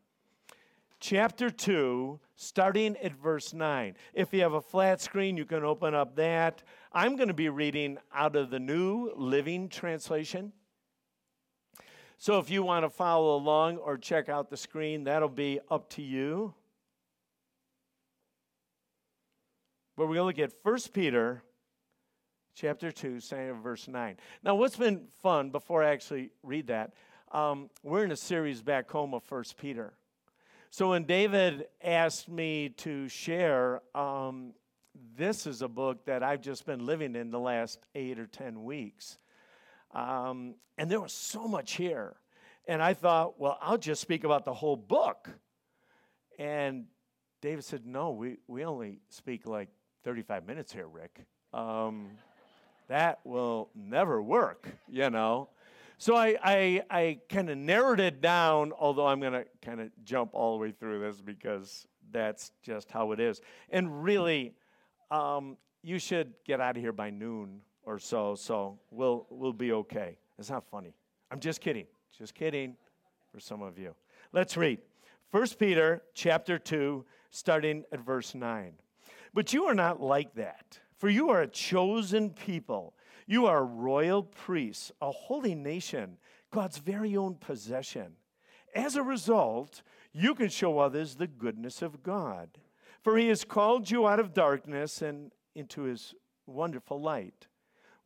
chapter 1.01 1.51
2, 1.51 2.19
starting 2.37 2.97
at 2.99 3.13
verse 3.13 3.53
9. 3.53 3.95
If 4.13 4.33
you 4.33 4.43
have 4.43 4.55
a 4.55 4.61
flat 4.61 5.01
screen, 5.01 5.37
you 5.37 5.45
can 5.45 5.65
open 5.65 5.95
up 5.95 6.17
that. 6.17 6.63
I'm 6.93 7.17
going 7.17 7.29
to 7.29 7.35
be 7.35 7.49
reading 7.49 7.99
out 8.15 8.37
of 8.37 8.51
the 8.51 8.59
New 8.59 9.13
Living 9.17 9.69
Translation. 9.69 10.53
So 12.19 12.39
if 12.39 12.51
you 12.51 12.63
want 12.63 12.85
to 12.85 12.91
follow 12.91 13.37
along 13.37 13.77
or 13.77 13.99
check 13.99 14.29
out 14.29 14.49
the 14.49 14.57
screen, 14.57 15.05
that'll 15.05 15.29
be 15.29 15.61
up 15.71 15.91
to 15.91 16.03
you. 16.03 16.55
But 19.97 20.09
we're 20.09 20.17
going 20.17 20.35
to 20.35 20.43
look 20.43 20.51
at 20.51 20.57
1 20.63 20.79
Peter 20.93 21.43
chapter 22.55 22.91
2, 22.91 23.21
starting 23.21 23.61
verse 23.63 23.87
9. 23.87 24.17
Now, 24.43 24.55
what's 24.55 24.77
been 24.77 25.09
fun 25.23 25.51
before 25.51 25.85
I 25.85 25.91
actually 25.91 26.31
read 26.43 26.69
that, 26.69 26.95
um, 27.33 27.71
we're 27.83 28.05
in 28.05 28.13
a 28.13 28.17
series 28.17 28.63
back 28.63 28.91
home 28.91 29.15
of 29.15 29.23
1 29.31 29.45
Peter. 29.59 29.93
So 30.71 30.91
when 30.91 31.05
David 31.05 31.67
asked 31.83 32.29
me 32.29 32.71
to 32.79 33.09
share, 33.09 33.83
um, 33.95 34.53
this 35.17 35.47
is 35.47 35.63
a 35.63 35.69
book 35.69 36.07
that 36.07 36.23
I've 36.23 36.41
just 36.41 36.67
been 36.67 36.85
living 36.85 37.15
in 37.15 37.31
the 37.31 37.41
last 37.41 37.79
eight 37.95 38.19
or 38.19 38.27
10 38.27 38.65
weeks. 38.65 39.19
Um, 39.95 40.55
and 40.79 40.91
there 40.91 41.01
was 41.01 41.13
so 41.13 41.49
much 41.49 41.73
here. 41.73 42.17
And 42.69 42.83
I 42.83 42.95
thought, 42.95 43.39
well, 43.41 43.59
I'll 43.61 43.79
just 43.79 44.01
speak 44.01 44.25
about 44.25 44.45
the 44.45 44.55
whole 44.55 44.77
book. 44.77 45.31
And 46.39 46.87
David 47.41 47.65
said, 47.65 47.87
no, 47.87 48.11
we, 48.11 48.39
we 48.49 48.65
only 48.65 49.01
speak 49.09 49.47
like 49.47 49.69
35 50.05 50.47
minutes 50.47 50.73
here, 50.73 50.89
Rick. 50.89 51.21
Um, 51.53 52.11
that 52.89 53.21
will 53.25 53.71
never 53.75 54.23
work, 54.23 54.69
you 54.89 55.11
know. 55.11 55.49
So 55.99 56.15
I, 56.15 56.37
I, 56.43 56.83
I 56.91 57.19
kind 57.29 57.49
of 57.49 57.57
narrowed 57.57 58.01
it 58.01 58.21
down, 58.21 58.73
although 58.79 59.07
I'm 59.07 59.21
going 59.21 59.33
to 59.33 59.47
kind 59.63 59.81
of 59.81 59.91
jump 60.05 60.31
all 60.35 60.59
the 60.59 60.63
way 60.63 60.73
through 60.73 61.01
this 61.01 61.21
because 61.21 61.87
that's 62.13 62.53
just 62.63 62.91
how 62.91 63.13
it 63.13 63.21
is. 63.21 63.41
And 63.71 64.03
really, 64.03 64.55
um, 65.11 65.57
you 65.83 65.99
should 65.99 66.35
get 66.45 66.61
out 66.61 66.77
of 66.77 66.83
here 66.83 66.93
by 66.93 67.11
noon 67.11 67.61
or 67.87 67.99
so, 67.99 68.35
so 68.35 68.79
we'll, 68.91 69.27
we'll 69.31 69.53
be 69.53 69.73
okay. 69.73 70.19
It's 70.39 70.51
not 70.51 70.65
funny. 70.71 70.93
I'm 71.31 71.41
just 71.41 71.61
kidding. 71.61 71.87
Just 72.17 72.35
kidding 72.35 72.77
for 73.33 73.41
some 73.41 73.63
of 73.63 73.79
you. 73.79 73.95
Let's 74.33 74.57
read. 74.57 74.81
1 75.31 75.47
Peter 75.59 76.03
chapter 76.15 76.59
2, 76.59 77.05
starting 77.31 77.85
at 77.91 78.01
verse 78.01 78.35
9. 78.35 78.73
But 79.33 79.53
you 79.53 79.65
are 79.65 79.75
not 79.75 80.01
like 80.01 80.35
that, 80.35 80.79
for 80.99 81.09
you 81.09 81.31
are 81.31 81.43
a 81.43 81.49
chosen 81.49 82.31
people 82.31 82.95
you 83.27 83.47
are 83.47 83.65
royal 83.65 84.23
priests, 84.23 84.93
a 85.03 85.11
holy 85.11 85.55
nation, 85.55 86.17
God's 86.53 86.79
very 86.79 87.17
own 87.17 87.35
possession. 87.35 88.13
As 88.75 88.95
a 88.95 89.03
result, 89.03 89.83
you 90.13 90.35
can 90.35 90.49
show 90.49 90.79
others 90.79 91.17
the 91.17 91.27
goodness 91.27 91.83
of 91.83 92.03
God. 92.03 92.51
For 93.03 93.19
he 93.19 93.29
has 93.29 93.45
called 93.45 93.91
you 93.91 94.07
out 94.07 94.21
of 94.21 94.33
darkness 94.33 95.03
and 95.03 95.33
into 95.55 95.83
his 95.83 96.15
wonderful 96.47 97.01
light. 97.01 97.49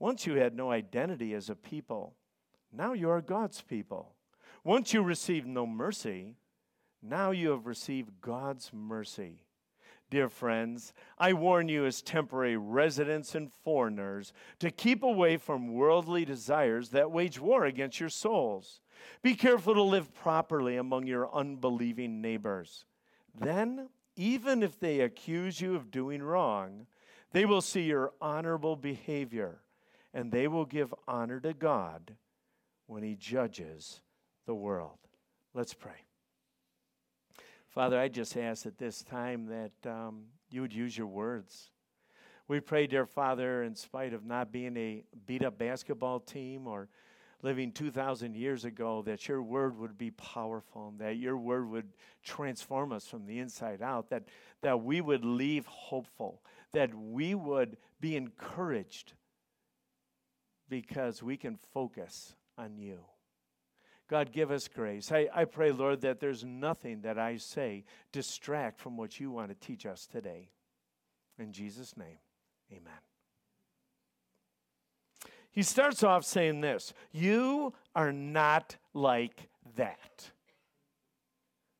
Once 0.01 0.27
you 0.27 0.35
had 0.37 0.57
no 0.57 0.73
identity 0.73 1.35
as 1.35 1.51
a 1.51 1.55
people, 1.55 2.17
now 2.73 2.95
you 2.95 3.11
are 3.11 3.21
God's 3.21 3.61
people. 3.61 4.15
Once 4.65 4.95
you 4.95 5.03
received 5.03 5.47
no 5.47 5.67
mercy, 5.67 6.37
now 7.03 7.31
you 7.31 7.51
have 7.51 7.67
received 7.67 8.11
God's 8.23 8.71
mercy. 8.73 9.45
Dear 10.09 10.31
friends, 10.31 10.95
I 11.19 11.35
warn 11.35 11.69
you 11.69 11.85
as 11.85 12.01
temporary 12.01 12.57
residents 12.57 13.35
and 13.35 13.53
foreigners 13.53 14.33
to 14.59 14.71
keep 14.71 15.03
away 15.03 15.37
from 15.37 15.75
worldly 15.75 16.25
desires 16.25 16.89
that 16.89 17.13
wage 17.13 17.39
war 17.39 17.67
against 17.67 18.01
your 18.01 18.09
souls. 18.09 18.81
Be 19.23 19.35
careful 19.35 19.75
to 19.75 19.83
live 19.83 20.15
properly 20.15 20.77
among 20.77 21.07
your 21.07 21.33
unbelieving 21.33 22.23
neighbors. 22.23 22.87
Then, 23.39 23.91
even 24.17 24.63
if 24.63 24.81
they 24.81 25.01
accuse 25.01 25.61
you 25.61 25.77
of 25.77 25.91
doing 25.91 26.23
wrong, 26.23 26.87
they 27.33 27.45
will 27.45 27.61
see 27.61 27.83
your 27.83 28.13
honorable 28.21 28.77
behavior 28.77 29.61
and 30.12 30.33
they 30.33 30.49
will 30.49 30.64
give 30.64 30.94
honor 31.07 31.40
to 31.40 31.53
God 31.53 32.16
when 32.87 33.03
He 33.03 33.14
judges 33.14 34.01
the 34.46 34.55
world. 34.55 34.99
Let's 35.55 35.75
pray. 35.75 36.05
Father, 37.68 37.99
I 37.99 38.09
just 38.09 38.37
ask 38.37 38.66
at 38.66 38.79
this 38.79 39.03
time 39.03 39.46
that 39.46 39.90
um, 39.90 40.25
you 40.51 40.61
would 40.61 40.73
use 40.73 40.96
your 40.99 41.07
words. 41.07 41.70
We 42.49 42.59
pray, 42.59 42.88
dear 42.88 43.07
Father, 43.07 43.62
in 43.62 43.77
spite 43.77 44.12
of 44.12 44.25
not 44.25 44.51
being 44.51 44.77
a 44.77 45.05
beat 45.27 45.44
up 45.44 45.57
basketball 45.57 46.18
team 46.18 46.66
or 46.66 46.88
living 47.42 47.70
2,000 47.70 48.35
years 48.35 48.64
ago, 48.64 49.03
that 49.03 49.29
your 49.29 49.40
word 49.40 49.79
would 49.79 49.96
be 49.96 50.11
powerful, 50.11 50.88
and 50.88 50.99
that 50.99 51.16
your 51.16 51.37
word 51.37 51.70
would 51.70 51.88
transform 52.25 52.92
us 52.92 53.07
from 53.07 53.25
the 53.25 53.38
inside 53.38 53.81
out, 53.81 54.11
that, 54.11 54.25
that 54.62 54.83
we 54.83 55.01
would 55.01 55.25
leave 55.25 55.64
hopeful, 55.66 56.42
that 56.73 56.92
we 56.92 57.35
would 57.35 57.77
be 58.01 58.16
encouraged 58.16 59.14
because 60.70 61.22
we 61.22 61.37
can 61.37 61.59
focus 61.74 62.35
on 62.56 62.78
you. 62.78 63.00
God, 64.09 64.33
give 64.33 64.50
us 64.50 64.66
grace. 64.68 65.12
I, 65.12 65.28
I 65.35 65.44
pray, 65.44 65.70
Lord, 65.70 66.00
that 66.00 66.18
there's 66.18 66.44
nothing 66.44 67.02
that 67.02 67.18
I 67.18 67.37
say 67.37 67.85
distract 68.12 68.80
from 68.80 68.96
what 68.96 69.20
you 69.20 69.30
want 69.30 69.50
to 69.50 69.66
teach 69.66 69.85
us 69.87 70.06
today. 70.06 70.48
In 71.38 71.52
Jesus' 71.52 71.96
name, 71.96 72.18
amen. 72.72 72.92
He 75.52 75.62
starts 75.62 76.02
off 76.02 76.24
saying 76.24 76.61
this 76.61 76.92
You 77.12 77.74
are 77.94 78.12
not 78.12 78.76
like 78.94 79.48
that. 79.76 80.30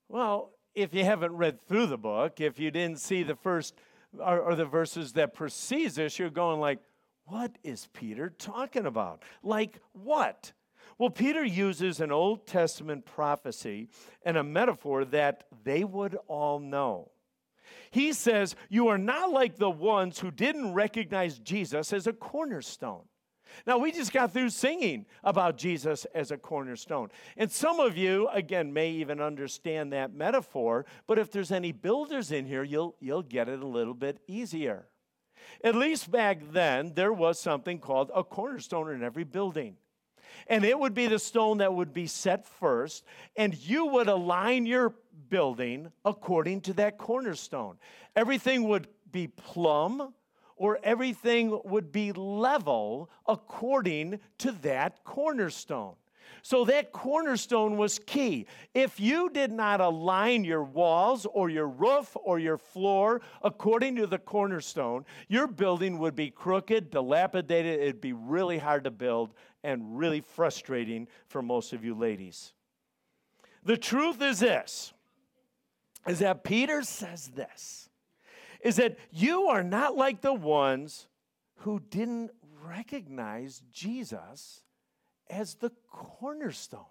Well, 0.09 0.51
if 0.75 0.95
you 0.95 1.05
haven't 1.05 1.37
read 1.37 1.61
through 1.67 1.87
the 1.87 1.99
book, 1.99 2.41
if 2.41 2.59
you 2.59 2.71
didn't 2.71 3.01
see 3.01 3.23
the 3.23 3.37
first 3.37 3.75
or, 4.19 4.41
or 4.41 4.55
the 4.55 4.65
verses 4.65 5.13
that 5.13 5.35
precedes 5.35 5.97
this, 5.97 6.19
you're 6.19 6.31
going 6.31 6.61
like, 6.61 6.79
what 7.31 7.57
is 7.63 7.89
Peter 7.93 8.29
talking 8.29 8.87
about? 8.87 9.23
Like 9.43 9.81
what? 9.93 10.53
Well, 10.99 11.11
Peter 11.11 11.45
uses 11.45 12.01
an 12.01 12.13
Old 12.13 12.47
Testament 12.47 13.07
prophecy 13.07 13.89
and 14.25 14.37
a 14.37 14.45
metaphor 14.45 15.05
that 15.07 15.45
they 15.65 15.85
would 15.85 16.19
all 16.27 16.59
know. 16.59 17.11
He 17.91 18.13
says, 18.13 18.55
You 18.69 18.89
are 18.89 18.99
not 18.99 19.31
like 19.31 19.57
the 19.57 19.71
ones 19.71 20.19
who 20.19 20.31
didn't 20.31 20.75
recognize 20.75 21.39
Jesus 21.39 21.93
as 21.93 22.07
a 22.07 22.13
cornerstone. 22.13 23.05
Now, 23.67 23.79
we 23.79 23.93
just 23.93 24.13
got 24.13 24.33
through 24.33 24.51
singing 24.51 25.07
about 25.25 25.57
Jesus 25.57 26.07
as 26.15 26.31
a 26.31 26.37
cornerstone. 26.37 27.09
And 27.37 27.51
some 27.51 27.81
of 27.81 27.97
you, 27.97 28.29
again, 28.29 28.73
may 28.73 28.91
even 28.91 29.21
understand 29.21 29.93
that 29.93 30.15
metaphor, 30.15 30.87
but 31.07 31.19
if 31.19 31.33
there's 31.33 31.51
any 31.51 31.73
builders 31.73 32.31
in 32.31 32.47
here, 32.47 32.63
you'll, 32.63 32.95
you'll 33.01 33.23
get 33.23 33.49
it 33.49 33.61
a 33.61 33.67
little 33.67 33.95
bit 33.95 34.21
easier. 34.27 34.87
At 35.63 35.75
least 35.75 36.11
back 36.11 36.41
then, 36.53 36.93
there 36.95 37.13
was 37.13 37.41
something 37.41 37.79
called 37.79 38.11
a 38.15 38.25
cornerstone 38.25 38.91
in 38.91 39.03
every 39.03 39.25
building 39.25 39.77
and 40.47 40.65
it 40.65 40.79
would 40.79 40.95
be 40.95 41.07
the 41.07 41.19
stone 41.19 41.59
that 41.59 41.73
would 41.73 41.93
be 41.93 42.07
set 42.07 42.47
first, 42.47 43.05
and 43.37 43.55
you 43.55 43.87
would 43.87 44.09
align 44.09 44.67
your 44.67 44.95
building 45.29 45.91
according 46.05 46.61
to 46.63 46.73
that 46.75 46.99
cornerstone. 46.99 47.77
Everything 48.17 48.65
would 48.69 48.89
be 49.13 49.29
plumb, 49.29 50.15
or 50.57 50.79
everything 50.83 51.59
would 51.65 51.91
be 51.91 52.13
level 52.13 53.11
according 53.27 54.21
to 54.39 54.53
that 54.53 55.03
cornerstone. 55.05 55.95
So 56.43 56.65
that 56.67 56.93
cornerstone 56.93 57.77
was 57.77 57.99
key. 57.99 58.47
If 58.75 58.99
you 58.99 59.31
did 59.31 59.53
not 59.53 59.81
align 59.81 60.45
your 60.45 60.63
walls 60.63 61.27
or 61.27 61.51
your 61.51 61.69
roof 61.69 62.17
or 62.23 62.39
your 62.39 62.59
floor 62.59 63.21
according 63.43 63.97
to 63.97 64.07
the 64.07 64.19
cornerstone, 64.19 65.05
your 65.29 65.47
building 65.47 65.99
would 65.99 66.15
be 66.15 66.31
crooked, 66.31 66.91
dilapidated. 66.91 67.81
It'd 67.81 68.01
be 68.01 68.13
really 68.13 68.59
hard 68.59 68.85
to 68.85 68.91
build 68.91 69.35
and 69.63 69.99
really 69.99 70.21
frustrating 70.21 71.09
for 71.27 71.43
most 71.43 71.73
of 71.73 71.85
you 71.85 71.95
ladies. 71.95 72.53
The 73.65 73.77
truth 73.77 74.23
is 74.23 74.41
this 74.41 74.93
is 76.07 76.21
that 76.21 76.45
Peter 76.45 76.83
says 76.83 77.29
this 77.35 77.91
is 78.63 78.77
that 78.77 78.97
you 79.11 79.45
are 79.45 79.63
not 79.63 79.97
like 79.97 80.21
the 80.21 80.35
ones 80.35 81.09
who 81.57 81.81
didn't 81.91 82.31
recognize 82.63 83.63
Jesus 83.73 84.63
as 85.31 85.55
the 85.55 85.71
cornerstone. 85.91 86.85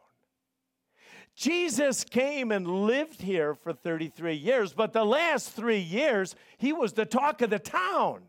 Jesus 1.35 2.03
came 2.03 2.51
and 2.51 2.67
lived 2.67 3.21
here 3.21 3.55
for 3.55 3.71
33 3.71 4.35
years, 4.35 4.73
but 4.73 4.91
the 4.91 5.05
last 5.05 5.51
three 5.51 5.79
years, 5.79 6.35
he 6.57 6.73
was 6.73 6.93
the 6.93 7.05
talk 7.05 7.41
of 7.41 7.49
the 7.49 7.59
town. 7.59 8.23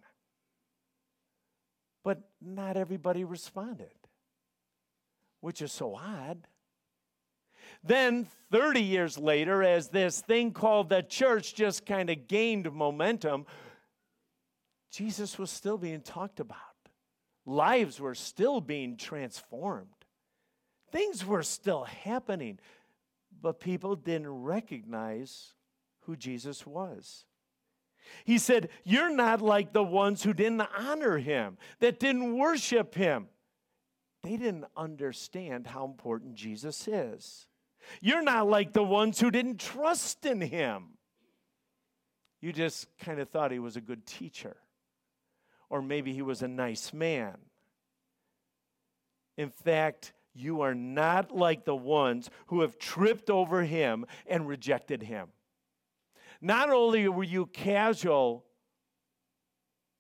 But 2.05 2.20
not 2.40 2.77
everybody 2.77 3.25
responded, 3.25 3.94
which 5.40 5.61
is 5.61 5.73
so 5.73 5.96
odd. 5.96 6.46
Then, 7.83 8.29
30 8.53 8.83
years 8.83 9.18
later, 9.18 9.62
as 9.62 9.88
this 9.88 10.20
thing 10.20 10.53
called 10.53 10.88
the 10.88 11.03
church 11.03 11.55
just 11.55 11.87
kind 11.87 12.11
of 12.11 12.29
gained 12.29 12.70
momentum, 12.73 13.46
Jesus 14.92 15.38
was 15.38 15.51
still 15.51 15.79
being 15.79 16.03
talked 16.03 16.40
about. 16.40 16.59
Lives 17.46 18.01
were 18.01 18.14
still 18.14 18.61
being 18.61 18.96
transformed. 18.96 20.00
Things 20.90 21.24
were 21.24 21.42
still 21.42 21.85
happening, 21.85 22.59
but 23.40 23.61
people 23.61 23.96
didn't 23.96 24.29
recognize 24.29 25.55
who 26.00 26.16
Jesus 26.16 26.66
was. 26.66 27.24
He 28.24 28.38
said, 28.38 28.70
You're 28.85 29.14
not 29.14 29.40
like 29.40 29.72
the 29.72 29.83
ones 29.83 30.22
who 30.22 30.33
didn't 30.33 30.66
honor 30.76 31.18
him, 31.18 31.59
that 31.81 32.00
didn't 32.00 32.37
worship 32.37 32.94
him. 32.94 33.29
They 34.22 34.37
didn't 34.37 34.66
understand 34.76 35.66
how 35.66 35.85
important 35.85 36.35
Jesus 36.35 36.87
is. 36.87 37.46
You're 38.00 38.22
not 38.22 38.48
like 38.48 38.72
the 38.72 38.83
ones 38.83 39.18
who 39.20 39.31
didn't 39.31 39.59
trust 39.59 40.26
in 40.26 40.40
him. 40.40 40.98
You 42.40 42.53
just 42.53 42.87
kind 42.98 43.20
of 43.20 43.29
thought 43.29 43.50
he 43.50 43.59
was 43.59 43.76
a 43.76 43.81
good 43.81 44.07
teacher, 44.07 44.57
or 45.68 45.83
maybe 45.83 46.12
he 46.12 46.22
was 46.22 46.42
a 46.42 46.48
nice 46.48 46.92
man. 46.92 47.37
In 49.37 49.50
fact, 49.50 50.12
you 50.35 50.61
are 50.61 50.75
not 50.75 51.35
like 51.35 51.64
the 51.64 51.77
ones 51.77 52.31
who 52.47 52.61
have 52.61 52.79
tripped 52.79 53.31
over 53.31 53.62
him 53.62 54.07
and 54.27 54.49
rejected 54.49 55.03
him. 55.03 55.29
Not 56.40 56.71
only 56.71 57.09
were 57.09 57.25
you 57.25 57.47
casual 57.47 58.45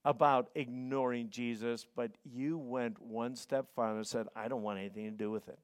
about 0.04 0.48
ignoring 0.54 1.28
Jesus, 1.30 1.86
but 1.94 2.12
you 2.24 2.56
went 2.56 3.00
one 3.02 3.36
step 3.36 3.66
farther 3.74 3.98
and 3.98 4.06
said, 4.06 4.26
I 4.34 4.48
don't 4.48 4.62
want 4.62 4.78
anything 4.78 5.04
to 5.04 5.10
do 5.10 5.30
with 5.30 5.48
it. 5.48 5.58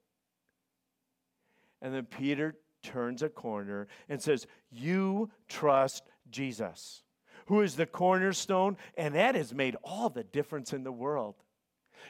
And 1.80 1.94
then 1.94 2.04
Peter 2.04 2.56
turns 2.82 3.22
a 3.22 3.28
corner 3.28 3.88
and 4.08 4.20
says, 4.20 4.46
You 4.70 5.30
trust 5.48 6.02
Jesus, 6.30 7.02
who 7.46 7.62
is 7.62 7.76
the 7.76 7.86
cornerstone, 7.86 8.76
and 8.96 9.14
that 9.14 9.34
has 9.34 9.54
made 9.54 9.76
all 9.82 10.10
the 10.10 10.24
difference 10.24 10.72
in 10.72 10.84
the 10.84 10.92
world. 10.92 11.36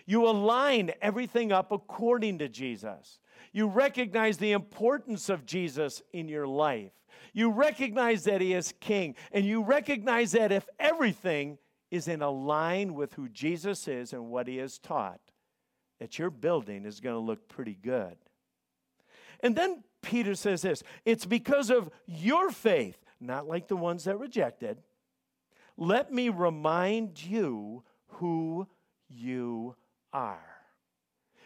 You 0.05 0.27
align 0.27 0.93
everything 1.01 1.53
up 1.53 1.73
according 1.73 2.39
to 2.39 2.49
Jesus. 2.49 3.19
You 3.53 3.67
recognize 3.69 4.39
the 4.39 4.53
importance 4.53 5.29
of 5.29 5.47
Jesus 5.47 6.03
in 6.13 6.29
your 6.29 6.47
life. 6.47 6.93
You 7.33 7.51
recognize 7.51 8.25
that 8.25 8.41
He 8.41 8.55
is 8.55 8.75
King, 8.81 9.15
and 9.33 9.45
you 9.45 9.63
recognize 9.63 10.33
that 10.33 10.53
if 10.53 10.69
everything 10.79 11.59
is 11.91 12.09
in 12.09 12.23
a 12.23 12.31
line 12.31 12.95
with 12.95 13.15
who 13.15 13.29
Jesus 13.29 13.89
is 13.89 14.13
and 14.13 14.31
what 14.31 14.49
He 14.49 14.57
has 14.59 14.79
taught, 14.79 15.21
that 15.99 16.19
your 16.19 16.31
building 16.31 16.85
is 16.85 17.01
going 17.01 17.15
to 17.15 17.21
look 17.21 17.49
pretty 17.49 17.79
good. 17.81 18.17
And 19.41 19.57
then 19.57 19.83
Peter 20.03 20.35
says 20.35 20.63
this 20.63 20.83
it's 21.05 21.27
because 21.27 21.71
of 21.71 21.91
your 22.07 22.51
faith, 22.51 22.99
not 23.21 23.47
like 23.47 23.69
the 23.69 23.77
ones 23.77 24.05
that 24.05 24.19
rejected. 24.19 24.79
Let 25.77 26.13
me 26.13 26.29
remind 26.31 27.23
you 27.23 27.85
who 28.09 28.67
you 29.09 29.77
are. 30.13 30.41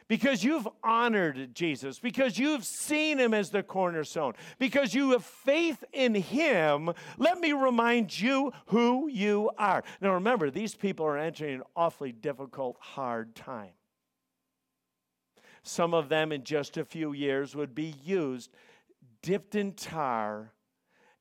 Because 0.08 0.42
you've 0.42 0.66
honored 0.82 1.54
Jesus, 1.54 2.00
because 2.00 2.36
you've 2.36 2.64
seen 2.64 3.18
him 3.18 3.32
as 3.32 3.50
the 3.50 3.62
cornerstone, 3.62 4.32
because 4.58 4.92
you 4.92 5.12
have 5.12 5.24
faith 5.24 5.84
in 5.92 6.16
him, 6.16 6.92
let 7.16 7.38
me 7.38 7.52
remind 7.52 8.20
you 8.20 8.52
who 8.66 9.08
you 9.08 9.52
are. 9.56 9.84
Now 10.00 10.14
remember, 10.14 10.50
these 10.50 10.74
people 10.74 11.06
are 11.06 11.16
entering 11.16 11.56
an 11.56 11.62
awfully 11.76 12.10
difficult, 12.10 12.76
hard 12.80 13.36
time. 13.36 13.70
Some 15.62 15.94
of 15.94 16.08
them 16.08 16.32
in 16.32 16.42
just 16.42 16.76
a 16.76 16.84
few 16.84 17.12
years 17.12 17.54
would 17.54 17.74
be 17.74 17.94
used, 18.02 18.50
dipped 19.22 19.54
in 19.54 19.74
tar, 19.74 20.52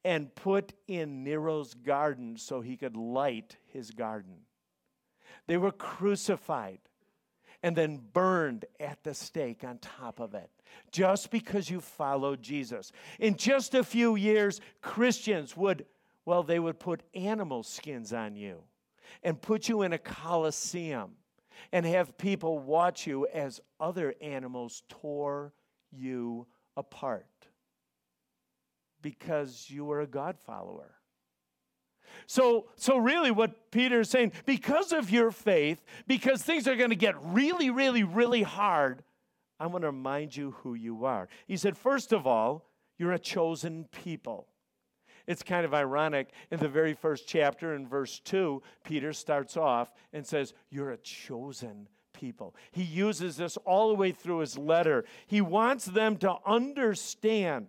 and 0.04 0.34
put 0.34 0.74
in 0.88 1.24
Nero's 1.24 1.76
garden 1.76 2.38
so 2.38 2.62
he 2.62 2.78
could 2.78 2.96
light 2.96 3.58
his 3.68 3.92
garden. 3.92 4.38
They 5.48 5.58
were 5.58 5.72
crucified 5.72 6.80
and 7.62 7.76
then 7.76 8.02
burned 8.14 8.66
at 8.80 9.04
the 9.04 9.14
stake 9.14 9.64
on 9.64 9.80
top 9.80 10.20
of 10.20 10.34
it 10.34 10.50
just 10.92 11.32
because 11.32 11.70
you 11.70 11.82
followed 11.82 12.42
Jesus. 12.42 12.92
In 13.20 13.36
just 13.36 13.74
a 13.74 13.84
few 13.84 14.16
years, 14.16 14.62
Christians 14.82 15.58
would, 15.58 15.86
well, 16.26 16.44
they 16.44 16.60
would 16.60 16.80
put 16.80 17.04
animal 17.14 17.64
skins 17.64 18.14
on 18.14 18.36
you 18.36 18.64
and 19.24 19.42
put 19.42 19.68
you 19.68 19.82
in 19.82 19.94
a 19.94 19.98
coliseum 19.98 21.12
and 21.72 21.86
have 21.86 22.18
people 22.18 22.60
watch 22.60 23.06
you 23.06 23.28
as 23.28 23.60
other 23.80 24.14
animals 24.22 24.84
tore 24.88 25.54
you 25.92 26.48
apart 26.78 27.26
because 29.02 29.68
you 29.70 29.86
were 29.86 30.02
a 30.02 30.08
God 30.08 30.38
follower. 30.40 30.99
So, 32.28 32.66
so 32.76 32.98
really, 32.98 33.32
what 33.32 33.72
Peter 33.72 34.02
is 34.02 34.10
saying, 34.10 34.34
because 34.46 34.92
of 34.92 35.10
your 35.10 35.32
faith, 35.32 35.84
because 36.08 36.42
things 36.42 36.68
are 36.68 36.76
going 36.76 36.90
to 36.90 36.96
get 36.96 37.16
really, 37.24 37.70
really, 37.70 38.04
really 38.04 38.44
hard, 38.44 39.04
I 39.60 39.68
want 39.68 39.82
to 39.82 39.88
remind 39.88 40.36
you 40.36 40.52
who 40.60 40.74
you 40.74 41.06
are. 41.06 41.28
He 41.48 41.58
said, 41.58 41.78
first 41.78 42.14
of 42.14 42.26
all, 42.26 42.66
you're 42.98 43.14
a 43.14 43.20
chosen 43.20 43.86
people. 44.04 44.48
It's 45.28 45.44
kind 45.44 45.64
of 45.64 45.74
ironic. 45.74 46.32
In 46.50 46.60
the 46.60 46.68
very 46.68 46.96
first 46.96 47.28
chapter, 47.28 47.76
in 47.76 47.88
verse 47.88 48.20
2, 48.20 48.64
Peter 48.84 49.14
starts 49.14 49.58
off 49.58 49.94
and 50.12 50.26
says, 50.26 50.56
You're 50.72 50.90
a 50.90 50.98
chosen 50.98 51.88
people. 52.14 52.56
He 52.72 52.82
uses 52.82 53.38
this 53.38 53.56
all 53.58 53.90
the 53.90 53.94
way 53.94 54.12
through 54.12 54.40
his 54.40 54.58
letter. 54.58 55.06
He 55.28 55.40
wants 55.40 55.86
them 55.86 56.18
to 56.18 56.36
understand 56.48 57.68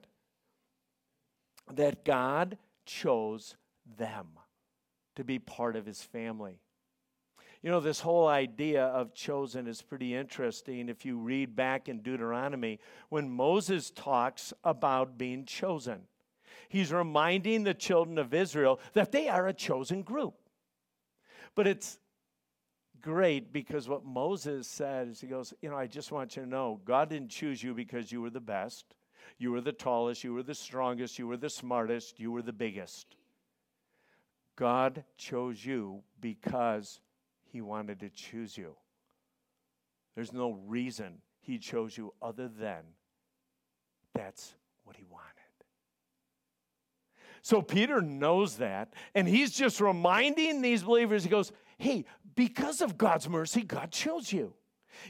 that 1.71 2.05
God 2.05 2.57
chose 2.87 3.57
them 3.97 4.27
to 5.17 5.25
be 5.25 5.39
part 5.39 5.77
of 5.77 5.87
his 5.87 6.03
family. 6.03 6.61
You 7.63 7.71
know, 7.71 7.81
this 7.81 8.01
whole 8.01 8.27
idea 8.27 8.87
of 8.87 9.15
chosen 9.15 9.67
is 9.67 9.83
pretty 9.83 10.15
interesting 10.15 10.89
if 10.89 11.05
you 11.05 11.19
read 11.19 11.55
back 11.55 11.89
in 11.89 12.01
Deuteronomy 12.01 12.81
when 13.11 13.29
Moses 13.29 13.91
talks 13.91 14.53
about 14.65 15.19
being 15.19 15.45
chosen 15.45 16.07
he's 16.71 16.93
reminding 16.93 17.65
the 17.65 17.75
children 17.75 18.17
of 18.17 18.33
Israel 18.33 18.81
that 18.95 19.13
they 19.13 19.29
are 19.29 19.47
a 19.47 19.53
chosen 19.53 20.03
group. 20.03 20.35
But 21.55 21.67
it's 21.67 21.99
great 23.03 23.53
because 23.53 23.89
what 23.89 24.05
Moses 24.05 24.67
said 24.67 25.09
is 25.09 25.21
he 25.21 25.27
goes, 25.27 25.53
You 25.61 25.69
know, 25.69 25.77
I 25.77 25.87
just 25.87 26.13
want 26.13 26.37
you 26.37 26.45
to 26.45 26.49
know 26.49 26.81
God 26.85 27.11
didn't 27.11 27.31
choose 27.31 27.63
you 27.63 27.75
because 27.75 28.11
you 28.11 28.23
were 28.23 28.31
the 28.31 28.41
best, 28.41 28.95
you 29.37 29.51
were 29.51 29.61
the 29.61 29.73
tallest, 29.73 30.25
you 30.25 30.33
were 30.33 30.45
the 30.45 30.55
strongest, 30.55 31.19
you 31.19 31.27
were 31.27 31.37
the 31.37 31.51
smartest, 31.51 32.19
you 32.19 32.31
were 32.31 32.43
the 32.43 32.53
biggest. 32.53 33.17
God 34.61 35.05
chose 35.17 35.65
you 35.65 36.03
because 36.21 37.01
he 37.51 37.63
wanted 37.63 38.01
to 38.01 38.11
choose 38.11 38.59
you. 38.59 38.77
There's 40.15 40.35
no 40.35 40.53
reason 40.67 41.23
he 41.41 41.57
chose 41.57 41.97
you 41.97 42.13
other 42.21 42.47
than 42.47 42.83
that's 44.15 44.53
what 44.85 44.97
he 44.97 45.05
wanted. 45.11 45.25
So 47.41 47.63
Peter 47.63 48.03
knows 48.03 48.57
that, 48.57 48.93
and 49.15 49.27
he's 49.27 49.53
just 49.53 49.81
reminding 49.81 50.61
these 50.61 50.83
believers, 50.83 51.25
he 51.25 51.31
goes, 51.31 51.53
Hey, 51.79 52.05
because 52.37 52.83
of 52.83 52.99
God's 52.99 53.31
mercy, 53.31 53.63
God 53.63 53.91
chose 53.91 54.31
you. 54.31 54.53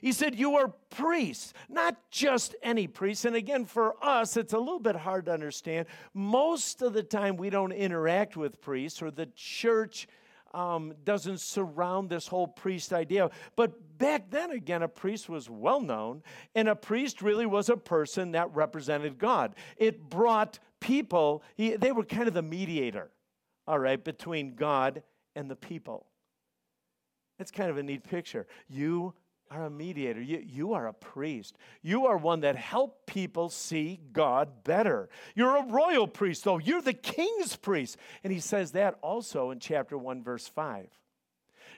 He 0.01 0.13
said, 0.13 0.35
You 0.35 0.57
are 0.57 0.69
priests, 0.91 1.53
not 1.69 1.97
just 2.11 2.55
any 2.63 2.87
priests. 2.87 3.25
And 3.25 3.37
again, 3.37 3.65
for 3.65 3.95
us, 4.03 4.37
it's 4.37 4.53
a 4.53 4.59
little 4.59 4.81
bit 4.81 4.97
hard 4.97 5.27
to 5.27 5.33
understand. 5.33 5.87
Most 6.15 6.83
of 6.83 6.93
the 6.93 7.03
time, 7.03 7.37
we 7.37 7.51
don't 7.51 7.73
interact 7.73 8.37
with 8.37 8.61
priests, 8.61 9.03
or 9.03 9.11
the 9.11 9.29
church 9.35 10.09
um, 10.53 10.95
doesn't 11.05 11.41
surround 11.41 12.11
this 12.11 12.27
whole 12.27 12.49
priest 12.49 12.93
idea. 12.93 13.31
But 13.57 13.99
back 13.99 14.31
then, 14.31 14.51
again, 14.51 14.83
a 14.83 14.89
priest 14.89 15.29
was 15.29 15.49
well 15.49 15.81
known, 15.81 16.23
and 16.55 16.69
a 16.69 16.75
priest 16.75 17.23
really 17.23 17.47
was 17.47 17.69
a 17.69 17.77
person 17.77 18.33
that 18.33 18.55
represented 18.55 19.19
God. 19.19 19.55
It 19.77 20.09
brought 20.09 20.59
people, 20.81 21.43
he, 21.57 21.77
they 21.77 21.93
were 21.93 22.05
kind 22.05 22.27
of 22.27 22.35
the 22.35 22.43
mediator, 22.43 23.11
all 23.67 23.79
right, 23.79 24.03
between 24.03 24.55
God 24.55 25.03
and 25.37 25.51
the 25.51 25.57
people. 25.57 26.07
It's 27.39 27.51
kind 27.51 27.71
of 27.71 27.79
a 27.79 27.83
neat 27.83 28.05
picture. 28.05 28.47
You 28.69 29.15
are 29.51 29.65
a 29.65 29.71
mediator. 29.71 30.21
You, 30.21 30.43
you 30.47 30.73
are 30.75 30.87
a 30.87 30.93
priest. 30.93 31.57
You 31.83 32.07
are 32.07 32.17
one 32.17 32.41
that 32.41 32.57
help 32.57 33.07
people 33.07 33.49
see 33.49 34.01
God 34.13 34.65
better. 34.65 35.09
You're 35.35 35.57
a 35.57 35.67
royal 35.67 36.07
priest, 36.07 36.45
though. 36.45 36.59
You're 36.59 36.83
the 36.83 36.93
king's 36.93 37.57
priest. 37.57 37.97
And 38.23 38.33
he 38.33 38.41
says 38.41 38.73
that 38.73 38.99
also 39.03 39.51
in 39.51 39.59
chapter 39.59 39.99
1, 39.99 40.23
verse 40.23 40.47
5. 40.47 40.89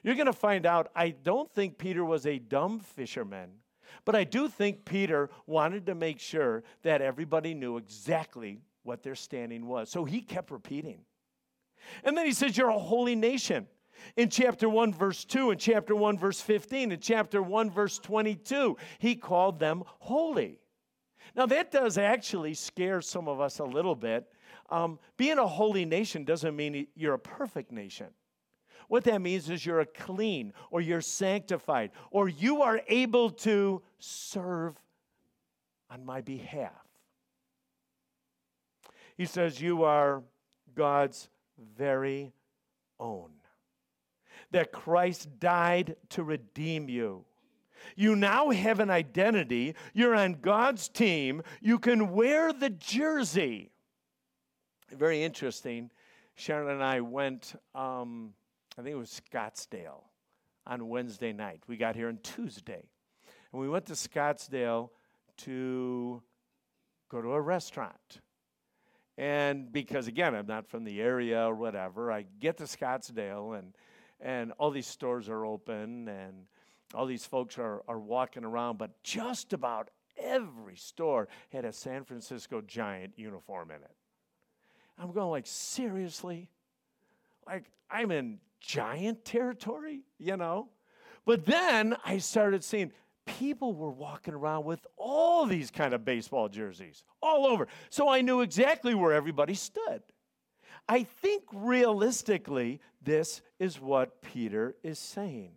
You're 0.02 0.16
going 0.16 0.26
to 0.26 0.32
find 0.32 0.66
out 0.66 0.90
I 0.94 1.10
don't 1.10 1.50
think 1.50 1.78
Peter 1.78 2.04
was 2.04 2.26
a 2.26 2.38
dumb 2.38 2.80
fisherman, 2.80 3.50
but 4.04 4.14
I 4.14 4.24
do 4.24 4.48
think 4.48 4.84
Peter 4.84 5.30
wanted 5.46 5.86
to 5.86 5.94
make 5.94 6.18
sure 6.18 6.64
that 6.82 7.00
everybody 7.00 7.54
knew 7.54 7.76
exactly 7.76 8.60
what 8.82 9.02
their 9.02 9.14
standing 9.14 9.66
was. 9.66 9.88
So 9.88 10.04
he 10.04 10.20
kept 10.20 10.50
repeating. 10.50 10.98
And 12.04 12.16
then 12.16 12.26
he 12.26 12.32
says, 12.32 12.56
You're 12.56 12.68
a 12.68 12.78
holy 12.78 13.14
nation 13.14 13.66
in 14.16 14.28
chapter 14.28 14.68
1, 14.68 14.92
verse 14.92 15.24
2, 15.24 15.52
in 15.52 15.58
chapter 15.58 15.94
1, 15.94 16.18
verse 16.18 16.40
15, 16.40 16.92
in 16.92 17.00
chapter 17.00 17.42
1, 17.42 17.70
verse 17.70 17.98
22. 17.98 18.76
He 18.98 19.14
called 19.14 19.58
them 19.58 19.82
holy. 20.00 20.58
Now, 21.34 21.46
that 21.46 21.70
does 21.70 21.98
actually 21.98 22.54
scare 22.54 23.00
some 23.00 23.28
of 23.28 23.40
us 23.40 23.58
a 23.58 23.64
little 23.64 23.94
bit. 23.94 24.26
Um, 24.70 24.98
being 25.16 25.38
a 25.38 25.46
holy 25.46 25.84
nation 25.84 26.24
doesn't 26.24 26.54
mean 26.54 26.86
you're 26.94 27.14
a 27.14 27.18
perfect 27.18 27.72
nation. 27.72 28.08
What 28.88 29.04
that 29.04 29.22
means 29.22 29.48
is 29.48 29.64
you're 29.64 29.80
a 29.80 29.86
clean 29.86 30.52
or 30.70 30.80
you're 30.80 31.00
sanctified 31.00 31.92
or 32.10 32.28
you 32.28 32.62
are 32.62 32.82
able 32.88 33.30
to 33.30 33.82
serve 33.98 34.76
on 35.88 36.04
my 36.04 36.20
behalf. 36.20 36.72
He 39.16 39.24
says, 39.24 39.60
You 39.60 39.84
are 39.84 40.22
God's 40.74 41.28
very 41.76 42.32
own 42.98 43.30
that 44.52 44.72
Christ 44.72 45.28
died 45.40 45.96
to 46.10 46.22
redeem 46.22 46.88
you. 46.88 47.24
You 47.96 48.14
now 48.14 48.50
have 48.50 48.80
an 48.80 48.90
identity. 48.90 49.74
You're 49.92 50.14
on 50.14 50.34
God's 50.34 50.88
team. 50.88 51.42
You 51.60 51.78
can 51.78 52.12
wear 52.12 52.52
the 52.52 52.70
jersey. 52.70 53.70
Very 54.90 55.24
interesting. 55.24 55.90
Sharon 56.34 56.70
and 56.70 56.82
I 56.82 57.00
went, 57.00 57.54
um, 57.74 58.34
I 58.78 58.82
think 58.82 58.94
it 58.94 58.98
was 58.98 59.20
Scottsdale 59.32 60.04
on 60.66 60.88
Wednesday 60.88 61.32
night. 61.32 61.62
We 61.66 61.76
got 61.76 61.96
here 61.96 62.08
on 62.08 62.18
Tuesday. 62.22 62.84
And 63.52 63.60
we 63.60 63.68
went 63.68 63.86
to 63.86 63.94
Scottsdale 63.94 64.90
to 65.38 66.22
go 67.10 67.20
to 67.20 67.32
a 67.32 67.40
restaurant. 67.40 68.20
And 69.18 69.70
because, 69.70 70.06
again, 70.06 70.34
I'm 70.34 70.46
not 70.46 70.66
from 70.66 70.84
the 70.84 71.00
area 71.00 71.46
or 71.46 71.54
whatever, 71.54 72.10
I 72.10 72.24
get 72.40 72.56
to 72.58 72.64
Scottsdale 72.64 73.58
and 73.58 73.74
and 74.22 74.52
all 74.58 74.70
these 74.70 74.86
stores 74.86 75.28
are 75.28 75.44
open 75.44 76.08
and 76.08 76.46
all 76.94 77.06
these 77.06 77.24
folks 77.24 77.58
are, 77.58 77.82
are 77.88 77.98
walking 77.98 78.44
around, 78.44 78.78
but 78.78 79.02
just 79.02 79.52
about 79.52 79.90
every 80.16 80.76
store 80.76 81.28
had 81.50 81.64
a 81.64 81.72
San 81.72 82.04
Francisco 82.04 82.60
Giant 82.60 83.14
uniform 83.16 83.70
in 83.70 83.76
it. 83.76 83.96
I'm 84.98 85.12
going 85.12 85.30
like, 85.30 85.46
seriously? 85.46 86.48
Like 87.46 87.64
I'm 87.90 88.10
in 88.10 88.38
giant 88.60 89.24
territory, 89.24 90.02
you 90.18 90.36
know? 90.36 90.68
But 91.24 91.44
then 91.44 91.96
I 92.04 92.18
started 92.18 92.62
seeing 92.62 92.92
people 93.24 93.74
were 93.74 93.90
walking 93.90 94.34
around 94.34 94.64
with 94.64 94.86
all 94.96 95.46
these 95.46 95.70
kind 95.70 95.94
of 95.94 96.04
baseball 96.04 96.48
jerseys 96.48 97.04
all 97.22 97.46
over. 97.46 97.68
So 97.90 98.08
I 98.08 98.20
knew 98.20 98.40
exactly 98.40 98.94
where 98.94 99.12
everybody 99.12 99.54
stood. 99.54 100.02
I 100.88 101.04
think 101.04 101.44
realistically, 101.52 102.80
this 103.02 103.42
is 103.58 103.80
what 103.80 104.22
Peter 104.22 104.76
is 104.82 104.98
saying. 104.98 105.52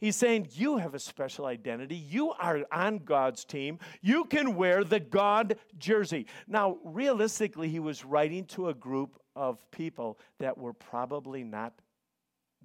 He's 0.00 0.16
saying, 0.16 0.48
You 0.52 0.78
have 0.78 0.94
a 0.94 0.98
special 0.98 1.46
identity. 1.46 1.96
You 1.96 2.32
are 2.32 2.64
on 2.72 2.98
God's 2.98 3.44
team. 3.44 3.78
You 4.00 4.24
can 4.24 4.56
wear 4.56 4.84
the 4.84 5.00
God 5.00 5.56
jersey. 5.78 6.26
Now, 6.46 6.78
realistically, 6.84 7.68
he 7.68 7.80
was 7.80 8.04
writing 8.04 8.46
to 8.46 8.68
a 8.68 8.74
group 8.74 9.20
of 9.36 9.58
people 9.70 10.18
that 10.38 10.56
were 10.56 10.72
probably 10.72 11.44
not, 11.44 11.74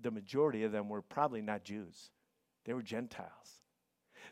the 0.02 0.12
majority 0.12 0.64
of 0.64 0.72
them 0.72 0.90
were 0.90 1.02
probably 1.02 1.42
not 1.42 1.64
Jews, 1.64 2.12
they 2.66 2.74
were 2.74 2.82
Gentiles. 2.84 3.64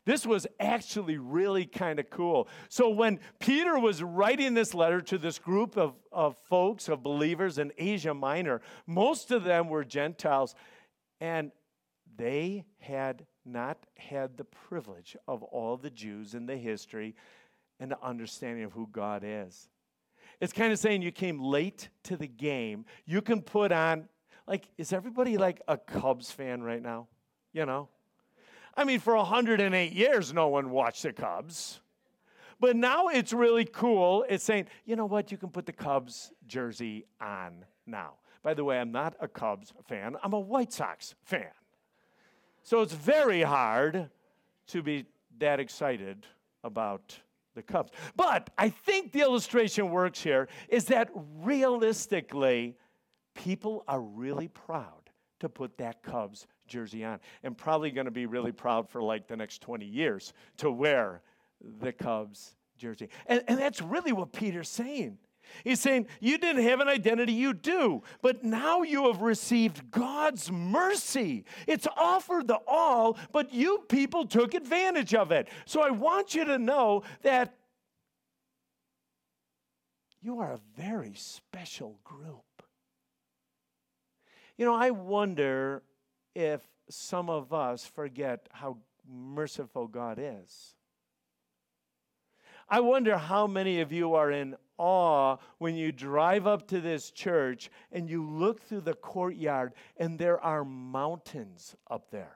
This 0.06 0.26
was 0.26 0.48
actually 0.60 1.18
really 1.18 1.66
kind 1.66 2.00
of 2.00 2.10
cool. 2.10 2.48
So, 2.70 2.90
when 2.90 3.20
Peter 3.40 3.78
was 3.78 4.02
writing 4.02 4.54
this 4.54 4.74
letter 4.74 5.02
to 5.02 5.18
this 5.18 5.40
group 5.40 5.78
of, 5.78 5.96
of 6.12 6.38
folks, 6.50 6.88
of 6.88 7.04
believers 7.04 7.58
in 7.58 7.72
Asia 7.78 8.14
Minor, 8.14 8.62
most 8.86 9.32
of 9.32 9.44
them 9.44 9.70
were 9.70 9.84
Gentiles, 9.84 10.56
and 11.20 11.52
they 12.16 12.66
had 12.80 13.26
not 13.46 13.78
had 13.98 14.38
the 14.38 14.44
privilege 14.44 15.16
of 15.28 15.44
all 15.44 15.78
the 15.78 15.90
Jews 15.90 16.34
in 16.34 16.46
the 16.46 16.58
history 16.58 17.16
and 17.80 17.92
the 17.92 18.02
understanding 18.04 18.64
of 18.64 18.74
who 18.74 18.88
God 18.92 19.24
is. 19.26 19.70
It's 20.40 20.54
kind 20.54 20.72
of 20.72 20.80
saying 20.80 21.02
you 21.02 21.12
came 21.12 21.42
late 21.42 21.90
to 22.04 22.18
the 22.18 22.28
game. 22.28 22.86
You 23.06 23.22
can 23.22 23.42
put 23.42 23.72
on, 23.72 24.08
like, 24.48 24.68
is 24.78 24.94
everybody 24.94 25.38
like 25.38 25.62
a 25.68 25.78
Cubs 25.78 26.32
fan 26.32 26.62
right 26.62 26.82
now? 26.82 27.08
You 27.54 27.66
know? 27.66 27.90
I 28.78 28.84
mean, 28.84 29.00
for 29.00 29.16
108 29.16 29.92
years, 29.92 30.32
no 30.32 30.48
one 30.50 30.70
watched 30.70 31.02
the 31.02 31.12
Cubs. 31.12 31.82
But 32.60 32.76
now 32.76 33.08
it's 33.08 33.34
really 33.34 33.66
cool. 33.66 34.24
It's 34.30 34.44
saying, 34.44 34.68
you 34.86 34.96
know 34.96 35.06
what, 35.06 35.32
you 35.32 35.38
can 35.38 35.50
put 35.50 35.66
the 35.66 35.74
Cubs 35.74 36.32
jersey 36.48 37.06
on 37.20 37.66
now. 37.88 38.14
By 38.44 38.54
the 38.54 38.64
way, 38.64 38.80
I'm 38.80 38.92
not 38.92 39.16
a 39.20 39.28
Cubs 39.28 39.74
fan, 39.88 40.16
I'm 40.24 40.34
a 40.34 40.40
White 40.40 40.72
Sox 40.72 41.16
fan. 41.24 41.50
So 42.64 42.82
it's 42.82 42.94
very 42.94 43.42
hard 43.42 44.10
to 44.68 44.84
be 44.84 45.06
that 45.40 45.60
excited 45.60 46.26
about 46.64 47.18
the 47.56 47.64
Cubs. 47.64 47.92
But 48.16 48.50
I 48.58 48.70
think 48.70 49.12
the 49.12 49.22
illustration 49.22 49.90
works 49.90 50.22
here 50.22 50.48
is 50.70 50.86
that 50.86 51.10
realistically, 51.42 52.76
people 53.34 53.84
are 53.88 54.02
really 54.02 54.48
proud 54.48 55.10
to 55.40 55.50
put 55.50 55.78
that 55.78 56.04
Cubs 56.04 56.48
jersey 56.68 57.04
on 57.04 57.20
and 57.44 57.58
probably 57.58 57.92
going 57.92 58.06
to 58.06 58.12
be 58.12 58.26
really 58.26 58.52
proud 58.52 58.90
for 58.90 59.02
like 59.02 59.28
the 59.28 59.38
next 59.38 59.62
20 59.62 59.86
years 59.86 60.34
to 60.58 60.72
wear 60.72 61.22
the 61.80 61.92
Cubs 61.92 62.56
jersey. 62.78 63.10
And, 63.26 63.44
and 63.48 63.60
that's 63.60 63.82
really 63.82 64.12
what 64.12 64.32
Peter's 64.32 64.70
saying. 64.70 65.18
He's 65.64 65.80
saying, 65.80 66.08
You 66.20 66.38
didn't 66.38 66.64
have 66.64 66.80
an 66.80 66.88
identity, 66.88 67.34
you 67.34 67.54
do, 67.54 68.04
but 68.22 68.44
now 68.44 68.82
you 68.82 69.08
have 69.08 69.22
received 69.22 69.92
God's 69.92 70.52
mercy. 70.52 71.46
It's 71.68 71.88
offered 71.96 72.48
the 72.48 72.60
all, 72.68 73.18
but 73.32 73.54
you 73.54 73.86
people 73.88 74.26
took 74.26 74.54
advantage 74.54 75.14
of 75.14 75.32
it. 75.32 75.48
So 75.66 75.82
I 75.82 75.90
want 75.90 76.36
you 76.36 76.46
to 76.46 76.58
know 76.58 77.04
that 77.24 77.56
you 80.22 80.40
are 80.40 80.54
a 80.54 80.60
very 80.76 81.14
special 81.16 82.00
group. 82.04 82.44
You 84.58 84.66
know, 84.66 84.76
I 84.76 84.90
wonder 84.90 85.84
if 86.38 86.62
some 86.88 87.32
of 87.32 87.52
us 87.52 87.84
forget 87.84 88.48
how 88.52 88.78
merciful 89.10 89.88
God 89.88 90.20
is. 90.22 90.76
I 92.70 92.80
wonder 92.80 93.18
how 93.18 93.48
many 93.48 93.82
of 93.82 93.92
you 93.92 94.14
are 94.14 94.30
in 94.30 94.56
awe 94.78 95.38
when 95.58 95.76
you 95.76 95.92
drive 95.92 96.46
up 96.46 96.68
to 96.68 96.80
this 96.80 97.10
church 97.10 97.72
and 97.92 98.08
you 98.08 98.24
look 98.24 98.62
through 98.62 98.82
the 98.82 98.94
courtyard 98.94 99.74
and 99.98 100.20
there 100.20 100.40
are 100.40 100.64
mountains 100.64 101.76
up 101.90 102.12
there 102.12 102.36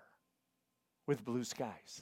with 1.05 1.23
blue 1.23 1.43
skies. 1.43 2.01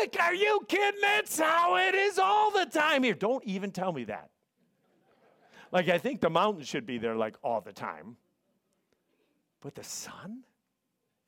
Rick, 0.00 0.16
are 0.18 0.34
you 0.34 0.60
kidding? 0.66 1.00
That's 1.02 1.38
how 1.38 1.76
it 1.76 1.94
is 1.94 2.18
all 2.18 2.50
the 2.52 2.64
time 2.64 3.02
here. 3.02 3.14
Don't 3.14 3.44
even 3.44 3.70
tell 3.70 3.92
me 3.92 4.04
that. 4.04 4.30
Like, 5.72 5.90
I 5.90 5.98
think 5.98 6.20
the 6.22 6.30
mountains 6.30 6.68
should 6.68 6.86
be 6.86 6.96
there 6.96 7.16
like 7.16 7.36
all 7.42 7.60
the 7.60 7.72
time. 7.72 8.16
But 9.62 9.74
the 9.76 9.84
sun 9.84 10.42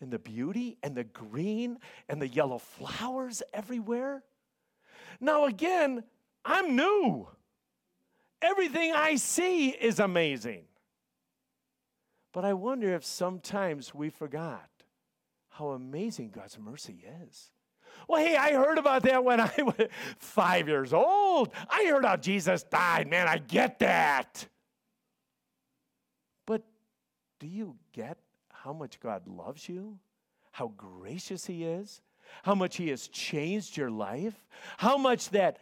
and 0.01 0.13
the 0.13 0.19
beauty 0.19 0.77
and 0.83 0.95
the 0.95 1.05
green 1.05 1.79
and 2.09 2.21
the 2.21 2.29
yellow 2.29 2.59
flowers 2.59 3.43
everywhere. 3.55 4.23
Now, 5.21 5.47
again, 5.47 6.05
I'm 6.45 6.77
new. 6.77 7.29
Everything 8.43 8.93
I 8.93 9.17
see 9.17 9.71
is 9.71 10.01
amazing. 10.01 10.65
But 12.33 12.45
I 12.45 12.53
wonder 12.53 12.93
if 12.93 13.05
sometimes 13.05 13.95
we 13.95 14.11
forgot 14.11 14.69
how 15.49 15.69
amazing 15.71 16.31
God's 16.31 16.59
mercy 16.59 17.05
is. 17.29 17.51
Well, 18.09 18.23
hey, 18.23 18.37
I 18.37 18.53
heard 18.53 18.77
about 18.77 19.05
that 19.05 19.25
when 19.25 19.41
I 19.41 19.53
was 19.59 19.89
five 20.19 20.69
years 20.69 20.93
old. 20.93 21.51
I 21.71 21.87
heard 21.89 22.05
how 22.05 22.17
Jesus 22.17 22.65
died. 22.65 23.09
Man, 23.09 23.29
I 23.29 23.39
get 23.39 23.79
that. 23.79 24.49
But 26.45 26.65
do 27.39 27.47
you 27.47 27.77
get 27.93 28.19
how 28.65 28.73
much 28.73 28.99
God 28.99 29.29
loves 29.29 29.69
you, 29.69 29.99
how 30.51 30.73
gracious 30.77 31.45
He 31.45 31.65
is, 31.65 32.01
how 32.45 32.55
much 32.55 32.79
He 32.79 32.89
has 32.89 33.09
changed 33.09 33.77
your 33.77 33.91
life, 33.91 34.35
how 34.79 34.97
much 34.97 35.29
that, 35.31 35.59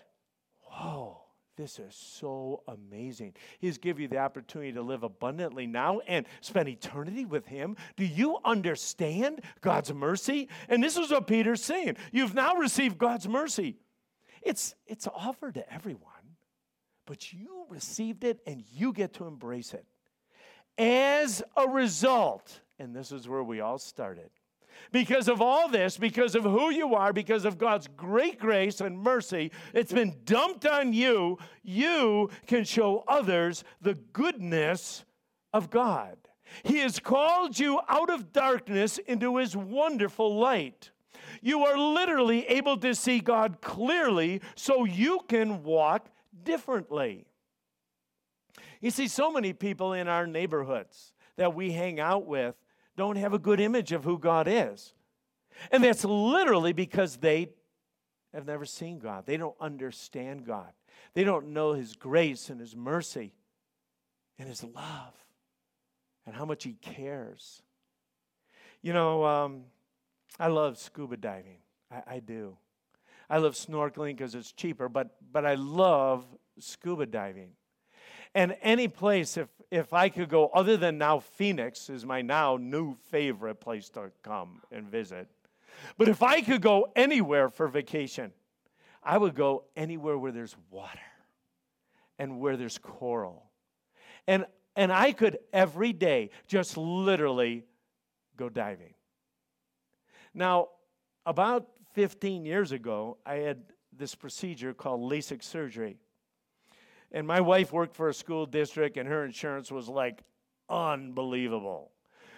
whoa, 0.62 1.18
this 1.56 1.80
is 1.80 1.96
so 1.96 2.62
amazing. 2.68 3.34
He's 3.58 3.76
given 3.76 4.02
you 4.02 4.08
the 4.08 4.18
opportunity 4.18 4.72
to 4.72 4.82
live 4.82 5.02
abundantly 5.02 5.66
now 5.66 5.98
and 6.06 6.26
spend 6.40 6.68
eternity 6.68 7.24
with 7.24 7.44
Him. 7.44 7.76
Do 7.96 8.04
you 8.04 8.38
understand 8.44 9.42
God's 9.60 9.92
mercy? 9.92 10.48
And 10.68 10.82
this 10.82 10.96
is 10.96 11.10
what 11.10 11.26
Peter's 11.26 11.64
saying. 11.64 11.96
You've 12.12 12.34
now 12.34 12.54
received 12.54 12.98
God's 12.98 13.26
mercy. 13.28 13.78
It's, 14.42 14.76
it's 14.86 15.08
offered 15.08 15.54
to 15.54 15.72
everyone, 15.72 16.36
but 17.06 17.32
you 17.32 17.66
received 17.68 18.22
it 18.22 18.38
and 18.46 18.62
you 18.72 18.92
get 18.92 19.14
to 19.14 19.26
embrace 19.26 19.74
it. 19.74 19.86
As 20.78 21.42
a 21.56 21.68
result, 21.68 22.60
and 22.82 22.94
this 22.94 23.12
is 23.12 23.28
where 23.28 23.44
we 23.44 23.60
all 23.60 23.78
started, 23.78 24.28
because 24.90 25.28
of 25.28 25.40
all 25.40 25.68
this, 25.68 25.96
because 25.96 26.34
of 26.34 26.42
who 26.42 26.70
you 26.70 26.94
are, 26.94 27.12
because 27.12 27.44
of 27.44 27.56
God's 27.56 27.86
great 27.96 28.40
grace 28.40 28.80
and 28.80 28.98
mercy, 28.98 29.52
it's 29.72 29.92
been 29.92 30.16
dumped 30.24 30.66
on 30.66 30.92
you. 30.92 31.38
You 31.62 32.28
can 32.48 32.64
show 32.64 33.04
others 33.06 33.62
the 33.80 33.94
goodness 33.94 35.04
of 35.52 35.70
God. 35.70 36.16
He 36.64 36.78
has 36.78 36.98
called 36.98 37.56
you 37.58 37.80
out 37.88 38.10
of 38.10 38.32
darkness 38.32 38.98
into 38.98 39.36
His 39.36 39.56
wonderful 39.56 40.36
light. 40.36 40.90
You 41.40 41.64
are 41.64 41.78
literally 41.78 42.46
able 42.48 42.76
to 42.78 42.96
see 42.96 43.20
God 43.20 43.60
clearly 43.60 44.40
so 44.56 44.84
you 44.84 45.20
can 45.28 45.62
walk 45.62 46.08
differently. 46.42 47.26
You 48.80 48.90
see, 48.90 49.06
so 49.06 49.30
many 49.30 49.52
people 49.52 49.92
in 49.92 50.08
our 50.08 50.26
neighborhoods 50.26 51.12
that 51.36 51.54
we 51.54 51.70
hang 51.70 52.00
out 52.00 52.26
with 52.26 52.56
don't 52.96 53.16
have 53.16 53.32
a 53.32 53.38
good 53.38 53.60
image 53.60 53.92
of 53.92 54.04
who 54.04 54.18
God 54.18 54.46
is. 54.48 54.94
And 55.70 55.84
that's 55.84 56.04
literally 56.04 56.72
because 56.72 57.16
they 57.16 57.50
have 58.32 58.46
never 58.46 58.64
seen 58.64 58.98
God. 58.98 59.26
They 59.26 59.36
don't 59.36 59.56
understand 59.60 60.46
God. 60.46 60.72
They 61.14 61.24
don't 61.24 61.48
know 61.48 61.72
His 61.72 61.94
grace 61.94 62.48
and 62.48 62.60
His 62.60 62.74
mercy 62.74 63.32
and 64.38 64.48
His 64.48 64.64
love 64.64 65.14
and 66.26 66.34
how 66.34 66.44
much 66.44 66.64
He 66.64 66.74
cares. 66.80 67.62
You 68.82 68.92
know, 68.92 69.24
um, 69.24 69.62
I 70.38 70.48
love 70.48 70.78
scuba 70.78 71.16
diving. 71.16 71.58
I, 71.90 72.14
I 72.16 72.18
do. 72.20 72.56
I 73.28 73.38
love 73.38 73.54
snorkeling 73.54 74.16
because 74.16 74.34
it's 74.34 74.52
cheaper, 74.52 74.88
but, 74.88 75.16
but 75.32 75.46
I 75.46 75.54
love 75.54 76.26
scuba 76.58 77.06
diving. 77.06 77.52
And 78.34 78.56
any 78.62 78.88
place, 78.88 79.36
if, 79.36 79.48
if 79.72 79.94
I 79.94 80.10
could 80.10 80.28
go, 80.28 80.48
other 80.48 80.76
than 80.76 80.98
now 80.98 81.18
Phoenix 81.18 81.88
is 81.88 82.04
my 82.04 82.20
now 82.20 82.58
new 82.58 82.94
favorite 83.10 83.54
place 83.54 83.88
to 83.90 84.12
come 84.22 84.60
and 84.70 84.86
visit. 84.86 85.28
But 85.96 86.10
if 86.10 86.22
I 86.22 86.42
could 86.42 86.60
go 86.60 86.92
anywhere 86.94 87.48
for 87.48 87.66
vacation, 87.68 88.32
I 89.02 89.16
would 89.16 89.34
go 89.34 89.64
anywhere 89.74 90.18
where 90.18 90.30
there's 90.30 90.54
water 90.70 91.00
and 92.18 92.38
where 92.38 92.58
there's 92.58 92.76
coral. 92.76 93.50
And, 94.26 94.44
and 94.76 94.92
I 94.92 95.12
could 95.12 95.38
every 95.54 95.94
day 95.94 96.28
just 96.46 96.76
literally 96.76 97.64
go 98.36 98.50
diving. 98.50 98.92
Now, 100.34 100.68
about 101.24 101.66
15 101.94 102.44
years 102.44 102.72
ago, 102.72 103.16
I 103.24 103.36
had 103.36 103.62
this 103.90 104.14
procedure 104.14 104.74
called 104.74 105.10
LASIK 105.10 105.42
surgery. 105.42 105.96
And 107.12 107.26
my 107.26 107.40
wife 107.40 107.72
worked 107.72 107.94
for 107.94 108.08
a 108.08 108.14
school 108.14 108.46
district, 108.46 108.96
and 108.96 109.08
her 109.08 109.24
insurance 109.24 109.70
was 109.70 109.88
like 109.88 110.22
unbelievable. 110.68 111.92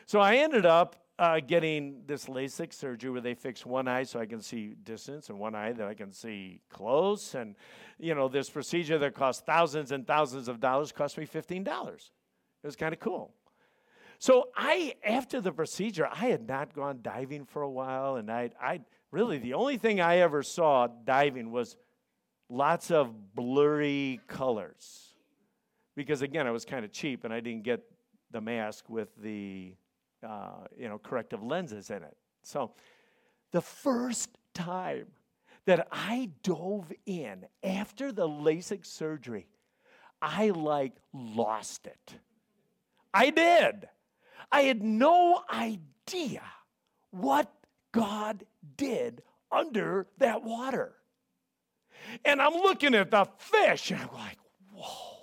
So 0.07 0.21
I 0.21 0.37
ended 0.37 0.67
up 0.67 0.97
uh, 1.19 1.41
getting 1.41 2.03
this 2.07 2.27
LASIK 2.27 2.73
surgery 2.73 3.11
where 3.11 3.21
they 3.21 3.35
fix 3.35 3.65
one 3.65 3.87
eye 3.87 4.03
so 4.03 4.19
I 4.19 4.27
can 4.27 4.41
see 4.41 4.75
distance 4.83 5.29
and 5.29 5.39
one 5.39 5.55
eye 5.55 5.73
that 5.73 5.87
I 5.87 5.95
can 5.95 6.13
see 6.13 6.61
close. 6.69 7.35
And, 7.35 7.55
you 7.99 8.15
know, 8.15 8.29
this 8.29 8.51
procedure 8.51 8.99
that 8.99 9.15
cost 9.15 9.47
thousands 9.47 9.93
and 9.93 10.07
thousands 10.07 10.49
of 10.49 10.61
dollars 10.61 10.91
cost 10.91 11.17
me 11.17 11.25
$15. 11.25 11.65
It 11.65 12.11
was 12.65 12.77
kind 12.77 12.93
of 12.93 12.99
cool. 12.99 13.33
So 14.19 14.49
I, 14.57 14.95
after 15.05 15.41
the 15.41 15.53
procedure, 15.53 16.09
I 16.11 16.27
had 16.27 16.49
not 16.49 16.75
gone 16.75 17.01
diving 17.03 17.45
for 17.45 17.63
a 17.63 17.71
while, 17.71 18.17
and 18.17 18.31
I, 18.31 18.51
I 18.61 18.81
really 19.11 19.39
the 19.39 19.55
only 19.55 19.77
thing 19.77 20.01
I 20.01 20.19
ever 20.19 20.43
saw 20.43 20.87
diving 20.87 21.51
was 21.51 21.77
lots 22.49 22.91
of 22.91 23.35
blurry 23.35 24.21
colors. 24.27 25.15
Because 25.97 26.23
again, 26.23 26.47
I 26.47 26.51
was 26.51 26.65
kind 26.65 26.85
of 26.85 26.93
cheap 26.93 27.25
and 27.25 27.33
I 27.33 27.41
didn't 27.41 27.63
get 27.63 27.83
the 28.31 28.41
mask 28.41 28.89
with 28.89 29.09
the 29.23 29.75
uh, 30.27 30.67
you 30.77 30.89
know 30.89 30.99
corrective 30.99 31.43
lenses 31.43 31.91
in 31.91 32.03
it. 32.03 32.17
So 32.43 32.73
the 33.53 33.61
first 33.61 34.31
time 34.55 35.07
that 35.67 35.87
I 35.93 36.31
dove 36.43 36.93
in 37.07 37.47
after 37.63 38.13
the 38.13 38.29
LASIK 38.29 38.85
surgery, 38.85 39.47
I 40.21 40.51
like 40.51 40.95
lost 41.13 41.87
it. 41.87 42.15
I 43.13 43.31
did. 43.31 43.89
I 44.51 44.63
had 44.63 44.83
no 44.83 45.43
idea 45.53 46.43
what 47.11 47.53
God 47.93 48.45
did 48.77 49.23
under 49.53 50.07
that 50.19 50.43
water. 50.43 50.95
And 52.25 52.41
I'm 52.41 52.55
looking 52.55 52.95
at 52.95 53.11
the 53.11 53.27
fish 53.39 53.91
and 53.91 54.01
I'm 54.01 54.15
like, 54.15 54.39
whoa. 54.73 55.17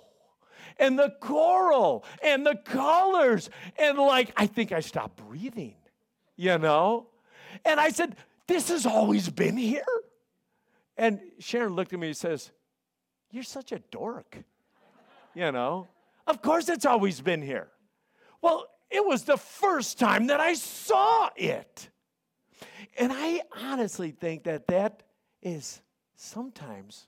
And 0.78 0.98
the 0.98 1.14
coral 1.20 2.04
and 2.22 2.44
the 2.44 2.56
colors. 2.56 3.50
And 3.78 3.98
like, 3.98 4.32
I 4.36 4.46
think 4.46 4.72
I 4.72 4.80
stopped 4.80 5.16
breathing, 5.16 5.74
you 6.36 6.58
know? 6.58 7.08
And 7.64 7.78
I 7.78 7.90
said, 7.90 8.16
this 8.46 8.68
has 8.68 8.86
always 8.86 9.28
been 9.28 9.56
here. 9.56 9.84
And 10.96 11.20
Sharon 11.38 11.74
looked 11.74 11.92
at 11.92 11.98
me 11.98 12.08
and 12.08 12.16
says, 12.16 12.50
You're 13.30 13.42
such 13.42 13.72
a 13.72 13.78
dork. 13.90 14.36
You 15.34 15.50
know? 15.52 15.88
Of 16.26 16.42
course 16.42 16.68
it's 16.68 16.84
always 16.84 17.20
been 17.20 17.42
here. 17.42 17.68
Well, 18.42 18.66
it 18.90 19.04
was 19.04 19.24
the 19.24 19.38
first 19.38 19.98
time 19.98 20.26
that 20.26 20.40
I 20.40 20.54
saw 20.54 21.30
it. 21.34 21.88
And 22.98 23.12
I 23.12 23.40
honestly 23.58 24.10
think 24.10 24.44
that 24.44 24.66
that 24.68 25.02
is 25.40 25.80
sometimes 26.22 27.06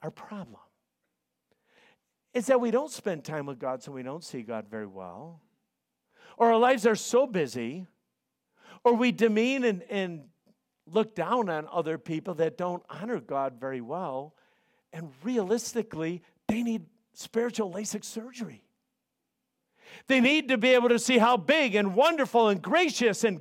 our 0.00 0.10
problem 0.10 0.60
is 2.34 2.46
that 2.46 2.60
we 2.60 2.70
don't 2.70 2.90
spend 2.90 3.24
time 3.24 3.46
with 3.46 3.58
God 3.58 3.82
so 3.82 3.92
we 3.92 4.02
don't 4.02 4.24
see 4.24 4.42
God 4.42 4.66
very 4.68 4.86
well, 4.86 5.40
or 6.36 6.52
our 6.52 6.58
lives 6.58 6.84
are 6.84 6.96
so 6.96 7.26
busy, 7.26 7.86
or 8.82 8.94
we 8.94 9.12
demean 9.12 9.64
and, 9.64 9.82
and 9.88 10.24
look 10.86 11.14
down 11.14 11.48
on 11.48 11.68
other 11.72 11.96
people 11.96 12.34
that 12.34 12.58
don't 12.58 12.82
honor 12.90 13.20
God 13.20 13.54
very 13.60 13.80
well, 13.80 14.34
and 14.92 15.10
realistically, 15.22 16.22
they 16.48 16.62
need 16.62 16.86
spiritual 17.12 17.72
LASIK 17.72 18.04
surgery. 18.04 18.64
They 20.08 20.20
need 20.20 20.48
to 20.48 20.58
be 20.58 20.70
able 20.70 20.88
to 20.88 20.98
see 20.98 21.18
how 21.18 21.36
big 21.36 21.76
and 21.76 21.94
wonderful 21.94 22.48
and 22.48 22.60
gracious 22.60 23.22
and 23.22 23.40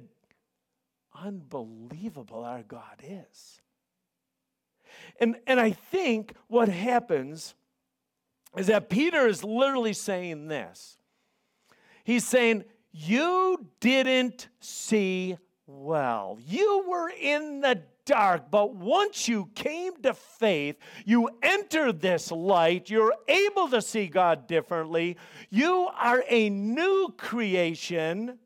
unbelievable 1.16 2.44
our 2.44 2.64
God 2.64 3.02
is. 3.04 3.62
And, 5.20 5.38
and 5.48 5.60
I 5.60 5.72
think 5.72 6.34
what 6.48 6.70
happens 6.70 7.56
is 8.58 8.68
that 8.68 8.90
Peter 8.90 9.28
is 9.28 9.44
literally 9.44 9.94
saying 9.94 10.48
this. 10.48 10.98
He's 12.04 12.26
saying, 12.26 12.66
You 12.92 13.68
didn't 13.80 14.50
see 14.60 15.38
well. 15.66 16.38
You 16.46 16.86
were 16.88 17.10
in 17.10 17.62
the 17.62 17.82
dark, 18.06 18.52
but 18.52 18.76
once 18.76 19.28
you 19.28 19.50
came 19.56 19.96
to 20.02 20.14
faith, 20.14 20.76
you 21.06 21.30
entered 21.42 22.02
this 22.02 22.32
light, 22.32 22.90
you're 22.90 23.16
able 23.28 23.70
to 23.70 23.82
see 23.82 24.08
God 24.08 24.46
differently. 24.48 25.18
You 25.50 25.90
are 25.98 26.24
a 26.28 26.50
new 26.50 27.14
creation 27.18 28.40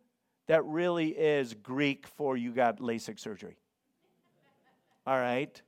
that 0.48 0.66
really 0.66 1.10
is 1.10 1.54
Greek 1.54 2.08
for 2.08 2.36
you 2.36 2.52
got 2.52 2.80
LASIK 2.80 3.20
surgery. 3.20 3.58
All 5.06 5.20
right? 5.20 5.62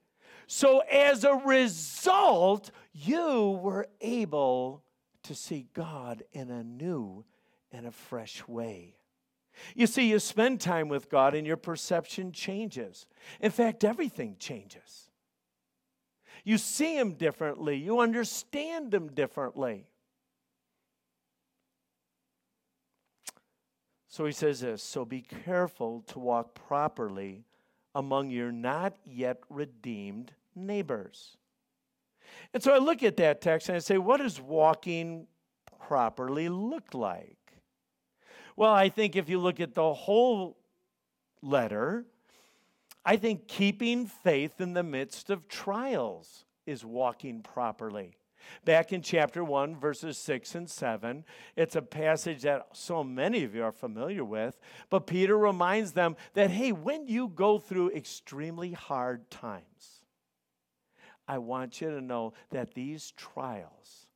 So 0.47 0.79
as 0.79 1.23
a 1.23 1.35
result, 1.35 2.71
you 2.93 3.59
were 3.61 3.87
able 4.01 4.83
to 5.23 5.35
see 5.35 5.67
God 5.73 6.23
in 6.33 6.49
a 6.49 6.63
new 6.63 7.23
and 7.71 7.85
a 7.85 7.91
fresh 7.91 8.47
way. 8.47 8.95
You 9.75 9.87
see, 9.87 10.09
you 10.09 10.19
spend 10.19 10.61
time 10.61 10.87
with 10.87 11.09
God 11.09 11.35
and 11.35 11.45
your 11.45 11.57
perception 11.57 12.31
changes. 12.31 13.05
In 13.41 13.51
fact, 13.51 13.83
everything 13.83 14.37
changes. 14.39 15.09
You 16.43 16.57
see 16.57 16.97
Him 16.97 17.13
differently, 17.13 17.75
you 17.75 17.99
understand 17.99 18.93
Him 18.93 19.09
differently. 19.09 19.85
So 24.19 24.25
he 24.25 24.33
says 24.33 24.59
this 24.59 24.83
So 24.83 25.05
be 25.05 25.21
careful 25.21 26.03
to 26.07 26.19
walk 26.19 26.53
properly 26.53 27.45
among 27.95 28.31
your 28.31 28.51
not 28.51 28.97
yet 29.05 29.37
redeemed 29.49 30.33
neighbors. 30.53 31.37
And 32.53 32.61
so 32.61 32.73
I 32.73 32.79
look 32.79 33.01
at 33.01 33.15
that 33.15 33.39
text 33.39 33.69
and 33.69 33.77
I 33.77 33.79
say, 33.79 33.97
What 33.97 34.17
does 34.17 34.41
walking 34.41 35.27
properly 35.87 36.49
look 36.49 36.93
like? 36.93 37.37
Well, 38.57 38.73
I 38.73 38.89
think 38.89 39.15
if 39.15 39.29
you 39.29 39.39
look 39.39 39.61
at 39.61 39.73
the 39.73 39.93
whole 39.93 40.57
letter, 41.41 42.03
I 43.05 43.15
think 43.15 43.47
keeping 43.47 44.05
faith 44.05 44.59
in 44.59 44.73
the 44.73 44.83
midst 44.83 45.29
of 45.29 45.47
trials 45.47 46.43
is 46.65 46.83
walking 46.83 47.41
properly. 47.41 48.18
Back 48.65 48.93
in 48.93 49.01
chapter 49.01 49.43
1, 49.43 49.75
verses 49.75 50.17
6 50.17 50.55
and 50.55 50.69
7, 50.69 51.23
it's 51.55 51.75
a 51.75 51.81
passage 51.81 52.41
that 52.43 52.67
so 52.73 53.03
many 53.03 53.43
of 53.43 53.55
you 53.55 53.63
are 53.63 53.71
familiar 53.71 54.23
with, 54.23 54.59
but 54.89 55.07
Peter 55.07 55.37
reminds 55.37 55.93
them 55.93 56.15
that, 56.33 56.51
hey, 56.51 56.71
when 56.71 57.07
you 57.07 57.27
go 57.27 57.57
through 57.59 57.91
extremely 57.91 58.71
hard 58.71 59.29
times, 59.29 60.03
I 61.27 61.37
want 61.37 61.79
you 61.79 61.91
to 61.91 62.01
know 62.01 62.33
that 62.49 62.73
these 62.73 63.13
trials 63.15 64.07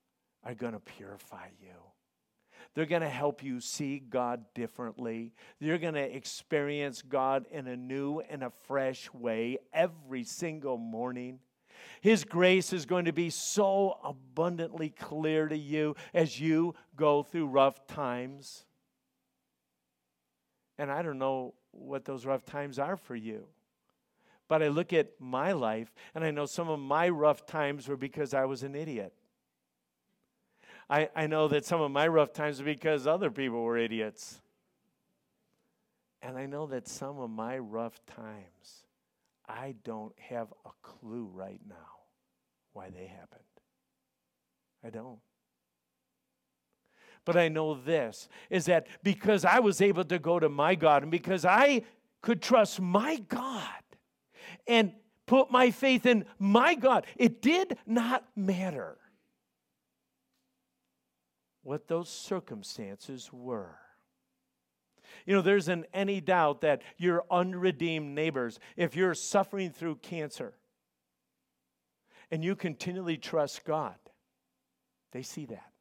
are 0.43 0.55
going 0.55 0.73
to 0.73 0.79
purify 0.79 1.47
you. 1.61 1.75
They're 2.73 2.85
going 2.85 3.03
to 3.03 3.09
help 3.09 3.43
you 3.43 3.59
see 3.59 3.99
God 3.99 4.45
differently. 4.55 5.33
You're 5.59 5.77
going 5.77 5.93
to 5.93 6.15
experience 6.15 7.03
God 7.03 7.45
in 7.51 7.67
a 7.67 7.77
new 7.77 8.21
and 8.21 8.43
a 8.43 8.51
fresh 8.67 9.13
way 9.13 9.59
every 9.71 10.23
single 10.23 10.77
morning. 10.77 11.39
His 12.01 12.23
grace 12.23 12.73
is 12.73 12.85
going 12.85 13.05
to 13.05 13.13
be 13.13 13.29
so 13.29 13.97
abundantly 14.03 14.89
clear 14.89 15.47
to 15.47 15.57
you 15.57 15.95
as 16.13 16.39
you 16.39 16.75
go 16.95 17.23
through 17.23 17.47
rough 17.47 17.87
times. 17.87 18.65
And 20.77 20.91
I 20.91 21.01
don't 21.01 21.19
know 21.19 21.53
what 21.71 22.05
those 22.05 22.25
rough 22.25 22.45
times 22.45 22.79
are 22.79 22.97
for 22.97 23.15
you. 23.15 23.47
But 24.47 24.61
I 24.61 24.67
look 24.67 24.93
at 24.93 25.11
my 25.19 25.53
life, 25.53 25.93
and 26.13 26.23
I 26.23 26.31
know 26.31 26.45
some 26.45 26.69
of 26.69 26.79
my 26.79 27.09
rough 27.09 27.45
times 27.45 27.87
were 27.87 27.97
because 27.97 28.33
I 28.33 28.45
was 28.45 28.63
an 28.63 28.75
idiot. 28.75 29.13
I, 30.89 31.09
I 31.15 31.27
know 31.27 31.47
that 31.47 31.65
some 31.65 31.81
of 31.81 31.91
my 31.91 32.07
rough 32.07 32.33
times 32.33 32.59
were 32.59 32.65
because 32.65 33.07
other 33.07 33.31
people 33.31 33.63
were 33.63 33.77
idiots. 33.77 34.41
And 36.21 36.37
I 36.37 36.45
know 36.45 36.67
that 36.67 36.87
some 36.87 37.19
of 37.19 37.29
my 37.29 37.57
rough 37.57 37.99
times 38.05 38.82
I 39.47 39.75
don't 39.83 40.17
have 40.19 40.47
a 40.65 40.69
clue 40.81 41.29
right 41.33 41.59
now 41.67 41.75
why 42.73 42.89
they 42.89 43.05
happened. 43.05 43.43
I 44.85 44.89
don't. 44.89 45.19
But 47.25 47.37
I 47.37 47.47
know 47.47 47.75
this 47.75 48.27
is 48.49 48.65
that 48.65 48.87
because 49.01 49.45
I 49.45 49.59
was 49.59 49.81
able 49.81 50.03
to 50.05 50.19
go 50.19 50.39
to 50.39 50.49
my 50.49 50.75
God 50.75 51.03
and 51.03 51.11
because 51.11 51.45
I 51.45 51.83
could 52.21 52.41
trust 52.41 52.81
my 52.81 53.17
God 53.29 53.67
and 54.67 54.93
put 55.25 55.51
my 55.51 55.71
faith 55.71 56.05
in 56.05 56.25
my 56.37 56.75
God, 56.75 57.05
it 57.15 57.41
did 57.41 57.77
not 57.85 58.25
matter 58.35 58.97
what 61.63 61.87
those 61.87 62.09
circumstances 62.09 63.31
were. 63.31 63.77
You 65.25 65.35
know, 65.35 65.41
there 65.41 65.57
isn't 65.57 65.85
any 65.93 66.21
doubt 66.21 66.61
that 66.61 66.81
your 66.97 67.23
unredeemed 67.31 68.13
neighbors, 68.13 68.59
if 68.75 68.95
you're 68.95 69.13
suffering 69.13 69.71
through 69.71 69.95
cancer 69.97 70.53
and 72.31 72.43
you 72.43 72.55
continually 72.55 73.17
trust 73.17 73.63
God, 73.65 73.95
they 75.11 75.21
see 75.21 75.45
that. 75.45 75.71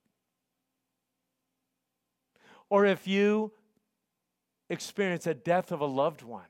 Or 2.68 2.86
if 2.86 3.06
you 3.06 3.52
experience 4.70 5.26
a 5.26 5.34
death 5.34 5.72
of 5.72 5.80
a 5.80 5.86
loved 5.86 6.22
one, 6.22 6.46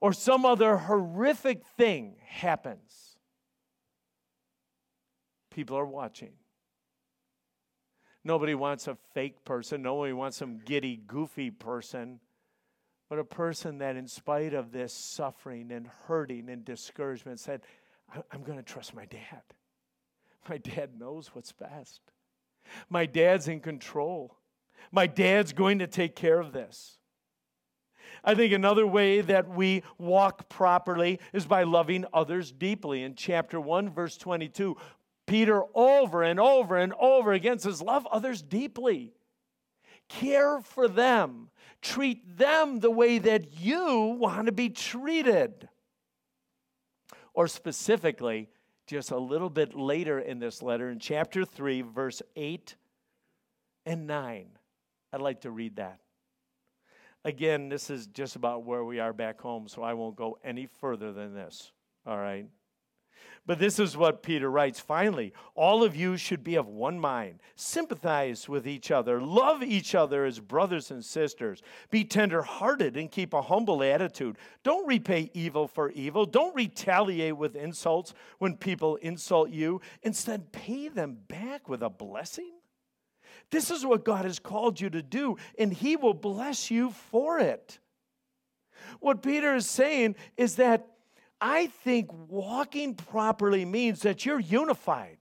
or 0.00 0.12
some 0.12 0.44
other 0.44 0.76
horrific 0.76 1.64
thing 1.76 2.16
happens, 2.24 3.16
people 5.50 5.76
are 5.76 5.86
watching. 5.86 6.32
Nobody 8.24 8.54
wants 8.54 8.88
a 8.88 8.96
fake 9.14 9.44
person. 9.44 9.82
Nobody 9.82 10.12
wants 10.12 10.36
some 10.36 10.60
giddy, 10.64 11.00
goofy 11.06 11.50
person. 11.50 12.20
But 13.08 13.18
a 13.18 13.24
person 13.24 13.78
that, 13.78 13.96
in 13.96 14.06
spite 14.06 14.52
of 14.52 14.70
this 14.70 14.92
suffering 14.92 15.72
and 15.72 15.88
hurting 16.06 16.50
and 16.50 16.64
discouragement, 16.64 17.40
said, 17.40 17.62
I'm 18.30 18.42
going 18.42 18.58
to 18.58 18.64
trust 18.64 18.94
my 18.94 19.06
dad. 19.06 19.42
My 20.48 20.58
dad 20.58 20.98
knows 20.98 21.34
what's 21.34 21.52
best. 21.52 22.00
My 22.90 23.06
dad's 23.06 23.48
in 23.48 23.60
control. 23.60 24.36
My 24.92 25.06
dad's 25.06 25.52
going 25.52 25.78
to 25.78 25.86
take 25.86 26.16
care 26.16 26.40
of 26.40 26.52
this. 26.52 26.98
I 28.24 28.34
think 28.34 28.52
another 28.52 28.86
way 28.86 29.20
that 29.20 29.48
we 29.48 29.82
walk 29.98 30.48
properly 30.48 31.20
is 31.32 31.46
by 31.46 31.62
loving 31.62 32.04
others 32.12 32.52
deeply. 32.52 33.02
In 33.02 33.14
chapter 33.14 33.60
1, 33.60 33.90
verse 33.90 34.16
22, 34.16 34.76
Peter 35.28 35.62
over 35.74 36.22
and 36.22 36.40
over 36.40 36.76
and 36.76 36.92
over 36.94 37.32
again 37.32 37.58
says, 37.58 37.82
Love 37.82 38.06
others 38.10 38.42
deeply, 38.42 39.12
care 40.08 40.60
for 40.60 40.88
them, 40.88 41.50
treat 41.82 42.38
them 42.38 42.80
the 42.80 42.90
way 42.90 43.18
that 43.18 43.60
you 43.60 44.16
want 44.18 44.46
to 44.46 44.52
be 44.52 44.70
treated. 44.70 45.68
Or 47.34 47.46
specifically, 47.46 48.48
just 48.86 49.10
a 49.10 49.18
little 49.18 49.50
bit 49.50 49.76
later 49.76 50.18
in 50.18 50.38
this 50.38 50.62
letter, 50.62 50.90
in 50.90 50.98
chapter 50.98 51.44
3, 51.44 51.82
verse 51.82 52.22
8 52.34 52.74
and 53.84 54.06
9. 54.06 54.46
I'd 55.12 55.20
like 55.20 55.42
to 55.42 55.50
read 55.50 55.76
that. 55.76 56.00
Again, 57.24 57.68
this 57.68 57.90
is 57.90 58.06
just 58.06 58.34
about 58.34 58.64
where 58.64 58.82
we 58.82 58.98
are 58.98 59.12
back 59.12 59.40
home, 59.40 59.68
so 59.68 59.82
I 59.82 59.92
won't 59.92 60.16
go 60.16 60.38
any 60.42 60.66
further 60.80 61.12
than 61.12 61.34
this. 61.34 61.70
All 62.06 62.16
right? 62.16 62.46
But 63.46 63.58
this 63.58 63.78
is 63.78 63.96
what 63.96 64.22
Peter 64.22 64.50
writes 64.50 64.78
finally, 64.78 65.32
all 65.54 65.82
of 65.82 65.96
you 65.96 66.16
should 66.16 66.44
be 66.44 66.56
of 66.56 66.68
one 66.68 67.00
mind, 67.00 67.40
sympathize 67.56 68.48
with 68.48 68.66
each 68.66 68.90
other, 68.90 69.20
love 69.20 69.62
each 69.62 69.94
other 69.94 70.24
as 70.24 70.40
brothers 70.40 70.90
and 70.90 71.04
sisters, 71.04 71.62
be 71.90 72.04
tenderhearted 72.04 72.96
and 72.96 73.10
keep 73.10 73.32
a 73.32 73.42
humble 73.42 73.82
attitude. 73.82 74.36
Don't 74.62 74.86
repay 74.86 75.30
evil 75.32 75.66
for 75.66 75.90
evil, 75.90 76.26
don't 76.26 76.54
retaliate 76.54 77.36
with 77.36 77.56
insults 77.56 78.12
when 78.38 78.56
people 78.56 78.96
insult 78.96 79.50
you. 79.50 79.80
Instead, 80.02 80.52
pay 80.52 80.88
them 80.88 81.16
back 81.28 81.68
with 81.68 81.82
a 81.82 81.90
blessing. 81.90 82.52
This 83.50 83.70
is 83.70 83.86
what 83.86 84.04
God 84.04 84.24
has 84.24 84.38
called 84.38 84.80
you 84.80 84.90
to 84.90 85.02
do, 85.02 85.36
and 85.58 85.72
He 85.72 85.96
will 85.96 86.14
bless 86.14 86.70
you 86.70 86.90
for 86.90 87.38
it. 87.38 87.78
What 89.00 89.22
Peter 89.22 89.54
is 89.54 89.68
saying 89.68 90.16
is 90.36 90.56
that 90.56 90.86
I 91.40 91.68
think 91.68 92.10
walking 92.28 92.94
properly 92.94 93.64
means 93.64 94.02
that 94.02 94.26
you're 94.26 94.40
unified, 94.40 95.18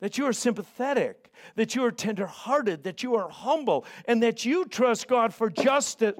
that 0.00 0.18
you 0.18 0.26
are 0.26 0.32
sympathetic, 0.32 1.32
that 1.56 1.74
you 1.74 1.84
are 1.84 1.90
tenderhearted, 1.90 2.84
that 2.84 3.02
you 3.02 3.16
are 3.16 3.28
humble, 3.28 3.86
and 4.06 4.22
that 4.22 4.44
you 4.44 4.66
trust 4.66 5.08
God 5.08 5.32
for 5.32 5.48
justice. 5.48 6.14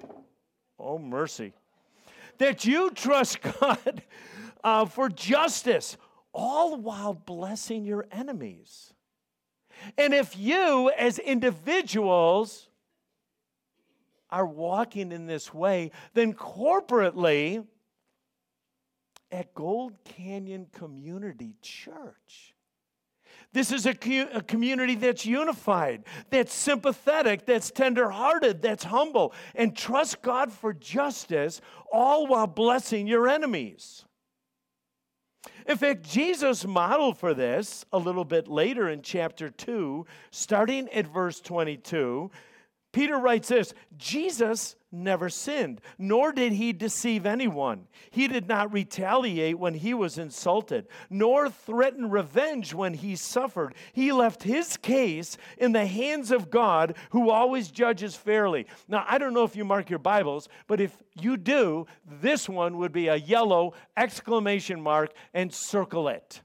Oh, 0.78 0.99
mercy. 0.99 1.53
That 2.38 2.64
you 2.64 2.90
trust 2.90 3.42
God 3.42 4.03
uh, 4.64 4.86
for 4.86 5.09
justice, 5.09 5.97
all 6.32 6.76
while 6.76 7.14
blessing 7.14 7.84
your 7.84 8.07
enemies. 8.11 8.92
And 9.99 10.14
if 10.14 10.36
you, 10.36 10.90
as 10.97 11.18
individuals, 11.18 12.68
are 14.35 14.45
walking 14.45 15.12
in 15.12 15.26
this 15.26 15.55
way, 15.55 15.93
then 16.12 16.35
corporately 16.35 17.64
at 19.30 19.55
Gold 19.55 19.93
Canyon 20.05 20.66
Community 20.72 21.55
Church, 21.62 22.55
this 23.53 23.70
is 23.70 23.87
a, 23.87 23.95
a, 24.32 24.43
community 24.43 24.97
that's 24.97 25.24
unified, 25.24 26.03
that's 26.30 26.53
sympathetic, 26.53 27.47
that's 27.47 27.70
tenderhearted, 27.70 28.61
that's 28.61 28.82
humble, 28.82 29.32
and 29.55 29.76
trust 29.76 30.20
God 30.22 30.51
for 30.53 30.72
justice, 30.72 31.61
all 31.93 32.26
while 32.26 32.49
blessing 32.49 33.07
your 33.07 33.28
enemies. 33.28 34.05
In 35.68 35.76
fact, 35.76 36.03
Jesus 36.03 36.66
modeled 36.66 37.16
for 37.16 37.32
this 37.32 37.85
a 37.93 37.99
little 37.99 38.24
bit 38.24 38.49
later 38.49 38.89
in 38.89 39.03
chapter 39.03 39.49
2, 39.49 40.05
starting 40.32 40.89
at 40.89 41.07
verse 41.07 41.41
22. 41.41 42.32
Peter 42.95 43.18
writes 43.18 43.49
this 43.49 43.74
Jesus 43.99 44.76
never 44.92 45.28
sinned, 45.28 45.80
nor 45.99 46.30
did 46.30 46.53
he 46.53 46.72
deceive 46.72 47.26
anyone. 47.26 47.88
He 48.11 48.28
did 48.28 48.47
not 48.47 48.72
retaliate 48.72 49.59
when 49.59 49.74
he 49.74 49.92
was 49.92 50.16
insulted, 50.16 50.86
nor 51.11 51.51
threaten 51.51 52.09
revenge 52.09 52.72
when 52.72 52.95
he 52.95 53.16
suffered. 53.16 53.74
He 53.92 54.12
left 54.12 54.45
his 54.45 54.76
case 54.76 55.36
in 55.59 55.72
the 55.72 55.86
hands 55.86 56.30
of 56.30 56.53
God, 56.53 56.97
who 57.11 57.30
always 57.30 57.72
judges 57.72 58.14
fairly. 58.14 58.66
Now, 58.86 59.05
I 59.09 59.18
don't 59.18 59.34
know 59.34 59.45
if 59.45 59.57
you 59.57 59.64
mark 59.64 59.90
your 59.90 59.99
Bibles, 59.99 60.49
but 60.68 60.80
if 60.80 60.97
you 61.20 61.36
do, 61.36 61.88
this 62.07 62.49
one 62.49 62.78
would 62.78 62.92
be 62.92 63.09
a 63.09 63.16
yellow 63.16 63.74
exclamation 63.97 64.80
mark 64.80 65.12
and 65.34 65.53
circle 65.53 66.07
it. 66.07 66.42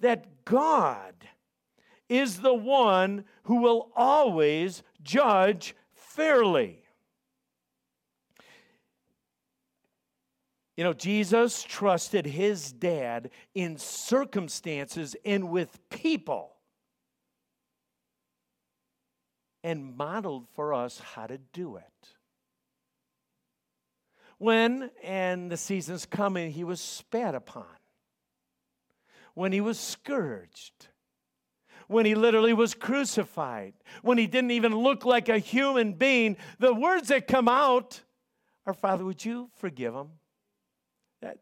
That 0.00 0.46
God 0.46 1.12
is 2.08 2.40
the 2.40 2.54
one 2.54 3.24
who 3.44 3.56
will 3.56 3.90
always 3.94 4.82
judge 5.02 5.74
fairly. 5.92 6.82
You 10.76 10.84
know, 10.84 10.92
Jesus 10.92 11.64
trusted 11.64 12.24
his 12.24 12.72
dad 12.72 13.30
in 13.54 13.78
circumstances 13.78 15.16
and 15.24 15.50
with 15.50 15.76
people 15.90 16.54
and 19.64 19.96
modeled 19.96 20.46
for 20.54 20.72
us 20.72 21.00
how 21.00 21.26
to 21.26 21.38
do 21.52 21.76
it. 21.76 22.08
When, 24.38 24.90
and 25.02 25.50
the 25.50 25.56
season's 25.56 26.06
coming, 26.06 26.52
he 26.52 26.62
was 26.62 26.80
spat 26.80 27.34
upon, 27.34 27.66
when 29.34 29.50
he 29.50 29.60
was 29.60 29.80
scourged, 29.80 30.86
when 31.88 32.06
he 32.06 32.14
literally 32.14 32.52
was 32.52 32.74
crucified, 32.74 33.72
when 34.02 34.18
he 34.18 34.26
didn't 34.26 34.52
even 34.52 34.74
look 34.76 35.04
like 35.04 35.28
a 35.28 35.38
human 35.38 35.94
being, 35.94 36.36
the 36.58 36.72
words 36.72 37.08
that 37.08 37.26
come 37.26 37.48
out 37.48 38.02
are, 38.66 38.74
Father, 38.74 39.04
would 39.04 39.24
you 39.24 39.50
forgive 39.56 39.94
them? 39.94 40.10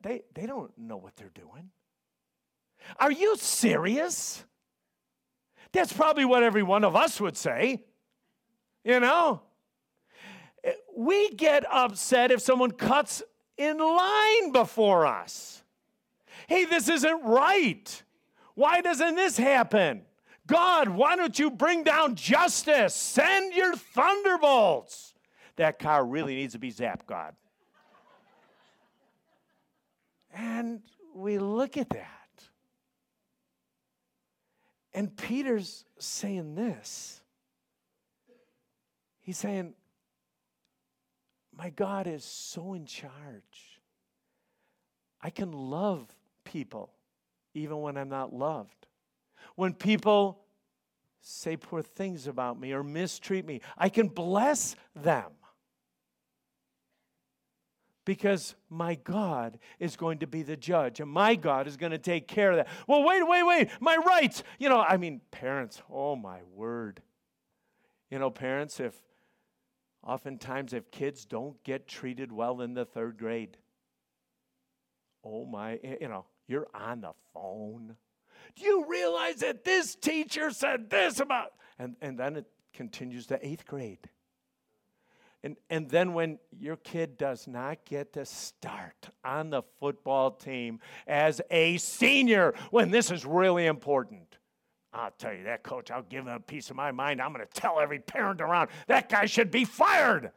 They, 0.02 0.22
they 0.34 0.46
don't 0.46 0.76
know 0.78 0.96
what 0.96 1.16
they're 1.16 1.28
doing. 1.34 1.70
Are 2.98 3.10
you 3.10 3.36
serious? 3.36 4.44
That's 5.72 5.92
probably 5.92 6.24
what 6.24 6.42
every 6.42 6.62
one 6.62 6.84
of 6.84 6.96
us 6.96 7.20
would 7.20 7.36
say. 7.36 7.84
You 8.84 9.00
know? 9.00 9.42
We 10.96 11.30
get 11.30 11.64
upset 11.70 12.30
if 12.30 12.40
someone 12.40 12.70
cuts 12.70 13.22
in 13.58 13.78
line 13.78 14.52
before 14.52 15.06
us. 15.06 15.62
Hey, 16.46 16.64
this 16.64 16.88
isn't 16.88 17.24
right. 17.24 18.02
Why 18.54 18.80
doesn't 18.80 19.16
this 19.16 19.36
happen? 19.36 20.02
God, 20.46 20.88
why 20.88 21.16
don't 21.16 21.38
you 21.38 21.50
bring 21.50 21.82
down 21.82 22.14
justice? 22.14 22.94
Send 22.94 23.54
your 23.54 23.74
thunderbolts. 23.74 25.14
That 25.56 25.78
car 25.78 26.04
really 26.04 26.36
needs 26.36 26.52
to 26.52 26.58
be 26.58 26.70
zapped, 26.70 27.06
God. 27.06 27.34
And 30.32 30.82
we 31.14 31.38
look 31.38 31.76
at 31.76 31.88
that. 31.90 32.10
And 34.92 35.14
Peter's 35.16 35.84
saying 35.98 36.54
this. 36.54 37.20
He's 39.20 39.38
saying, 39.38 39.74
My 41.56 41.70
God 41.70 42.06
is 42.06 42.24
so 42.24 42.74
in 42.74 42.86
charge. 42.86 43.80
I 45.20 45.30
can 45.30 45.52
love 45.52 46.06
people 46.44 46.90
even 47.54 47.80
when 47.80 47.96
I'm 47.96 48.08
not 48.08 48.32
loved. 48.32 48.85
When 49.56 49.74
people 49.74 50.38
say 51.20 51.56
poor 51.56 51.82
things 51.82 52.26
about 52.26 52.58
me 52.60 52.72
or 52.72 52.84
mistreat 52.84 53.44
me, 53.44 53.60
I 53.76 53.88
can 53.88 54.08
bless 54.08 54.76
them 54.94 55.32
because 58.06 58.54
my 58.70 58.94
God 58.94 59.58
is 59.80 59.96
going 59.96 60.18
to 60.18 60.26
be 60.26 60.42
the 60.42 60.56
judge 60.56 61.00
and 61.00 61.10
my 61.10 61.34
God 61.34 61.66
is 61.66 61.76
going 61.76 61.92
to 61.92 61.98
take 61.98 62.28
care 62.28 62.52
of 62.52 62.56
that. 62.58 62.68
Well, 62.86 63.02
wait, 63.02 63.26
wait, 63.26 63.42
wait, 63.42 63.68
my 63.80 63.96
rights. 63.96 64.42
You 64.58 64.70
know, 64.70 64.80
I 64.80 64.96
mean, 64.96 65.20
parents, 65.30 65.82
oh 65.90 66.16
my 66.16 66.40
word. 66.54 67.02
You 68.10 68.18
know, 68.18 68.30
parents, 68.30 68.78
if 68.78 68.94
oftentimes 70.06 70.72
if 70.72 70.90
kids 70.92 71.24
don't 71.24 71.62
get 71.64 71.88
treated 71.88 72.30
well 72.30 72.60
in 72.60 72.74
the 72.74 72.84
third 72.84 73.18
grade, 73.18 73.56
oh 75.24 75.44
my, 75.44 75.80
you 76.00 76.08
know, 76.08 76.24
you're 76.46 76.68
on 76.72 77.00
the 77.00 77.12
phone. 77.34 77.96
Do 78.56 78.64
you 78.64 78.86
realize 78.88 79.36
that 79.36 79.64
this 79.64 79.94
teacher 79.94 80.50
said 80.50 80.90
this 80.90 81.20
about, 81.20 81.52
and, 81.78 81.96
and 82.00 82.18
then 82.18 82.36
it 82.36 82.46
continues 82.76 83.26
to 83.26 83.46
eighth 83.46 83.66
grade. 83.66 84.10
And, 85.42 85.56
and 85.70 85.88
then 85.88 86.12
when 86.12 86.38
your 86.58 86.76
kid 86.76 87.16
does 87.16 87.46
not 87.46 87.84
get 87.84 88.12
to 88.14 88.24
start 88.24 89.10
on 89.24 89.50
the 89.50 89.62
football 89.80 90.30
team 90.30 90.80
as 91.06 91.40
a 91.50 91.76
senior, 91.78 92.54
when 92.70 92.90
this 92.90 93.10
is 93.10 93.24
really 93.24 93.66
important, 93.66 94.38
I'll 94.92 95.12
tell 95.18 95.32
you 95.32 95.44
that, 95.44 95.62
coach, 95.62 95.90
I'll 95.90 96.02
give 96.02 96.26
him 96.26 96.32
a 96.32 96.40
piece 96.40 96.70
of 96.70 96.76
my 96.76 96.90
mind. 96.90 97.20
I'm 97.20 97.32
going 97.32 97.46
to 97.46 97.60
tell 97.60 97.80
every 97.80 97.98
parent 97.98 98.40
around 98.40 98.70
that 98.88 99.08
guy 99.08 99.26
should 99.26 99.50
be 99.50 99.64
fired. 99.64 100.32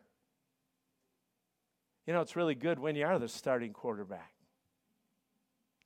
You 2.05 2.13
know, 2.13 2.21
it's 2.21 2.35
really 2.35 2.55
good 2.55 2.79
when 2.79 2.95
you 2.95 3.05
are 3.05 3.19
the 3.19 3.27
starting 3.27 3.73
quarterback. 3.73 4.33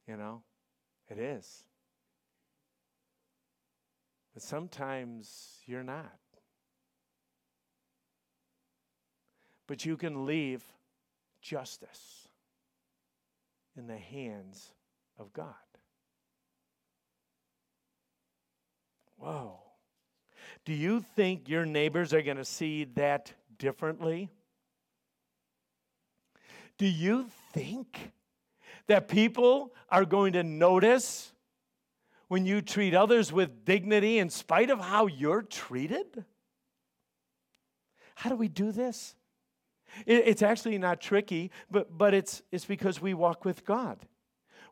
You 0.07 0.17
know, 0.17 0.41
it 1.09 1.17
is. 1.17 1.63
But 4.33 4.41
sometimes 4.41 5.59
you're 5.65 5.83
not. 5.83 6.19
But 9.67 9.85
you 9.85 9.97
can 9.97 10.25
leave 10.25 10.63
justice 11.41 12.27
in 13.77 13.87
the 13.87 13.97
hands 13.97 14.71
of 15.19 15.33
God. 15.33 15.53
Whoa. 19.17 19.59
Do 20.65 20.73
you 20.73 21.01
think 21.01 21.49
your 21.49 21.65
neighbors 21.65 22.13
are 22.13 22.21
going 22.21 22.37
to 22.37 22.45
see 22.45 22.85
that 22.95 23.33
differently? 23.57 24.29
Do 26.77 26.87
you 26.87 27.27
think 27.53 28.11
that 28.87 29.07
people 29.07 29.73
are 29.89 30.05
going 30.05 30.33
to 30.33 30.43
notice 30.43 31.32
when 32.33 32.47
you 32.47 32.63
treat 32.63 32.95
others 32.95 33.31
with 33.31 33.63
dignity 33.63 34.17
in 34.17 34.27
spite 34.27 34.71
of 34.71 34.79
how 34.79 35.05
you're 35.05 35.43
treated? 35.43 36.25
How 38.15 38.31
do 38.31 38.35
we 38.35 38.47
do 38.47 38.71
this? 38.71 39.13
It's 40.07 40.41
actually 40.41 40.79
not 40.79 40.99
tricky, 40.99 41.51
but, 41.69 41.95
but 41.95 42.15
it's, 42.15 42.41
it's 42.51 42.65
because 42.65 42.99
we 42.99 43.13
walk 43.13 43.45
with 43.45 43.63
God. 43.63 43.99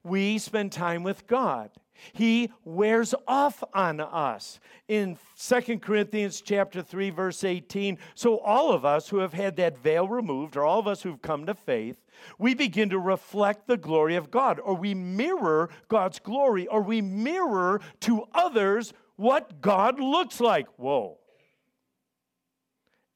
We 0.04 0.38
spend 0.38 0.72
time 0.72 1.04
with 1.04 1.28
God. 1.28 1.70
He 2.14 2.52
wears 2.64 3.14
off 3.28 3.64
on 3.74 3.99
us. 3.99 4.60
In 4.88 5.18
Second 5.36 5.82
Corinthians 5.82 6.41
chapter 6.41 6.82
3 6.82 7.12
verse 7.12 7.43
18, 7.43 7.97
so 8.16 8.39
all 8.39 8.72
of 8.72 8.84
us 8.84 9.10
who 9.10 9.20
have 9.20 9.34
had 9.34 9.56
that 9.58 9.78
veil 9.78 10.08
removed 10.08 10.58
or 10.58 10.64
all 10.64 10.80
of 10.80 10.88
us 10.88 11.04
who've 11.04 11.22
come 11.22 11.45
to 11.45 11.54
faith, 11.54 11.97
we 12.38 12.54
begin 12.54 12.89
to 12.89 12.99
reflect 12.99 13.68
the 13.68 13.78
glory 13.78 14.16
of 14.16 14.32
God 14.32 14.60
or 14.60 14.76
we 14.76 14.93
mirror 14.93 15.70
God's 15.88 16.20
glory 16.20 16.68
or 16.68 16.82
we 16.82 17.02
mirror 17.02 17.80
to 18.02 18.24
others 18.34 18.93
what 19.16 19.62
God 19.62 19.99
looks 19.99 20.39
like. 20.39 20.68
Whoa. 20.78 21.20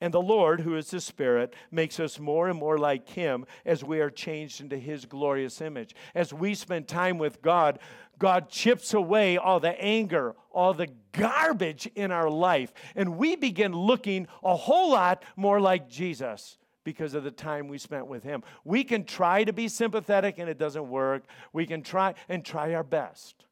And 0.02 0.14
the 0.14 0.22
Lord, 0.22 0.62
who 0.62 0.76
is 0.76 0.91
the 0.91 1.00
Spirit, 1.00 1.54
makes 1.72 2.00
us 2.00 2.20
more 2.20 2.50
and 2.50 2.60
more 2.60 2.78
like 2.78 3.08
Him 3.10 3.46
as 3.66 3.84
we 3.84 4.02
are 4.02 4.10
changed 4.10 4.60
into 4.60 4.78
His 4.78 5.06
glorious 5.06 5.62
image. 5.62 5.96
As 6.14 6.34
we 6.34 6.54
spend 6.54 6.88
time 6.88 7.18
with 7.18 7.41
God, 7.41 7.80
God 8.20 8.50
chips 8.50 8.93
away 8.93 9.38
all 9.38 9.60
the 9.60 9.82
anger, 9.82 10.36
all 10.52 10.74
the 10.74 10.89
garbage 11.12 11.88
in 11.96 12.12
our 12.12 12.30
life, 12.30 12.74
and 12.96 13.18
we 13.18 13.36
begin 13.36 13.74
looking 13.74 14.28
a 14.43 14.56
whole 14.56 14.91
lot 14.91 15.24
more 15.36 15.62
like 15.62 15.89
Jesus 15.89 16.58
because 16.84 17.14
of 17.14 17.24
the 17.24 17.32
time 17.32 17.68
we 17.68 17.78
spent 17.78 18.08
with 18.08 18.24
Him. 18.24 18.43
We 18.64 18.84
can 18.84 19.06
try 19.06 19.43
to 19.43 19.54
be 19.54 19.68
sympathetic 19.68 20.38
and 20.38 20.50
it 20.50 20.58
doesn't 20.58 20.88
work. 20.88 21.24
We 21.52 21.66
can 21.66 21.82
try 21.82 22.14
and 22.30 22.46
try 22.46 22.74
our 22.74 22.84
best. 22.84 23.46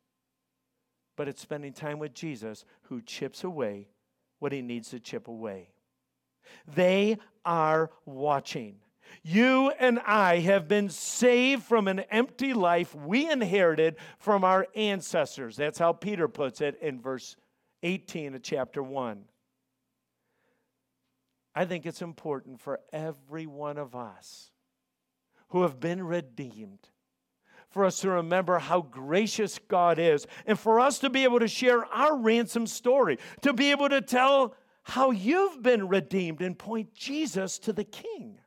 But 1.15 1.27
it's 1.27 1.41
spending 1.41 1.73
time 1.73 1.99
with 1.99 2.13
Jesus 2.13 2.63
who 2.83 3.01
chips 3.01 3.43
away 3.43 3.87
what 4.39 4.51
He 4.51 4.61
needs 4.61 4.89
to 4.89 4.99
chip 4.99 5.27
away. 5.27 5.72
They 6.75 7.17
are 7.45 7.89
watching. 8.05 8.77
You 9.21 9.71
and 9.79 9.99
I 9.99 10.39
have 10.39 10.67
been 10.67 10.89
saved 10.89 11.63
from 11.63 11.87
an 11.87 11.99
empty 12.11 12.53
life 12.53 12.93
we 12.95 13.29
inherited 13.29 13.95
from 14.19 14.43
our 14.43 14.67
ancestors. 14.75 15.55
That's 15.55 15.79
how 15.79 15.93
Peter 15.93 16.27
puts 16.27 16.61
it 16.61 16.79
in 16.81 16.99
verse 16.99 17.35
18 17.83 18.35
of 18.35 18.43
chapter 18.43 18.81
1. 18.81 19.23
I 21.55 21.65
think 21.65 21.85
it's 21.85 22.01
important 22.01 22.59
for 22.59 22.79
every 22.91 23.45
one 23.45 23.77
of 23.77 23.95
us 23.95 24.51
who 25.49 25.61
have 25.61 25.79
been 25.79 26.03
redeemed 26.03 26.89
for 27.73 27.85
us 27.85 28.01
to 28.01 28.09
remember 28.09 28.59
how 28.59 28.81
gracious 28.81 29.59
God 29.67 29.97
is 29.97 30.27
and 30.45 30.57
for 30.59 30.79
us 30.79 30.99
to 30.99 31.09
be 31.09 31.23
able 31.23 31.39
to 31.39 31.47
share 31.47 31.85
our 31.85 32.15
ransom 32.15 32.67
story, 32.67 33.17
to 33.41 33.51
be 33.51 33.71
able 33.71 33.89
to 33.89 33.99
tell 33.99 34.55
how 34.83 35.11
you've 35.11 35.63
been 35.63 35.87
redeemed 35.87 36.41
and 36.41 36.57
point 36.57 36.93
Jesus 36.93 37.57
to 37.59 37.73
the 37.73 37.83
King. 37.83 38.39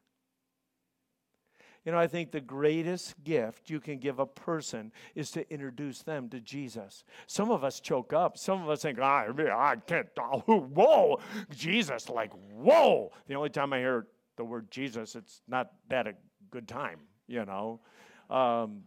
You 1.85 1.93
know, 1.93 1.99
I 1.99 2.09
think 2.09 2.33
the 2.33 2.41
greatest 2.41 3.15
gift 3.23 3.71
you 3.71 3.79
can 3.79 3.99
give 3.99 4.19
a 4.19 4.27
person 4.27 4.91
is 5.15 5.31
to 5.31 5.49
introduce 5.53 6.03
them 6.03 6.29
to 6.31 6.41
Jesus. 6.41 7.05
Some 7.29 7.53
of 7.53 7.63
us 7.63 7.79
choke 7.79 8.13
up. 8.13 8.37
Some 8.37 8.61
of 8.61 8.69
us 8.69 8.83
think, 8.83 8.99
ah, 9.01 9.25
I 9.29 9.77
can't, 9.87 10.09
oh, 10.19 10.41
whoa, 10.75 11.21
Jesus, 11.55 12.09
like, 12.09 12.33
whoa. 12.53 13.13
The 13.29 13.35
only 13.35 13.51
time 13.51 13.73
I 13.73 13.79
hear 13.79 14.09
the 14.37 14.45
word 14.45 14.69
Jesus, 14.69 15.15
it's 15.15 15.43
not 15.47 15.71
that 15.89 16.09
a 16.09 16.15
good 16.51 16.67
time, 16.67 16.99
you 17.29 17.45
know. 17.45 17.81
Um, 18.29 18.83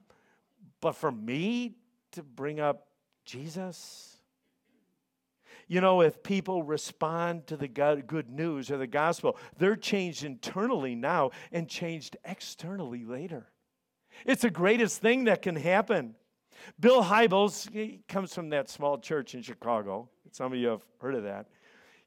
but 0.82 0.93
for 0.93 1.12
me 1.12 1.76
to 2.12 2.22
bring 2.22 2.60
up 2.60 2.88
Jesus, 3.24 4.18
you 5.70 5.82
know, 5.82 6.01
if 6.01 6.24
people 6.24 6.63
respond 6.63 7.45
to 7.47 7.55
the 7.55 7.67
good 7.67 8.30
news 8.30 8.72
or 8.72 8.78
the 8.78 8.88
gospel, 8.88 9.38
they're 9.59 9.76
changed 9.76 10.24
internally 10.24 10.95
now 10.95 11.30
and 11.51 11.70
changed 11.70 12.17
externally 12.26 13.05
later. 13.05 13.51
It's 14.26 14.41
the 14.41 14.49
greatest 14.49 14.99
thing 14.99 15.26
that 15.26 15.43
can 15.43 15.55
happen. 15.55 16.15
Bill 16.80 17.03
Hybels, 17.03 17.70
comes 18.07 18.34
from 18.34 18.49
that 18.49 18.67
small 18.67 18.97
church 18.97 19.36
in 19.36 19.43
Chicago. 19.43 20.09
Some 20.32 20.51
of 20.51 20.57
you 20.57 20.70
have 20.70 20.84
heard 20.99 21.13
of 21.13 21.24
that. 21.24 21.45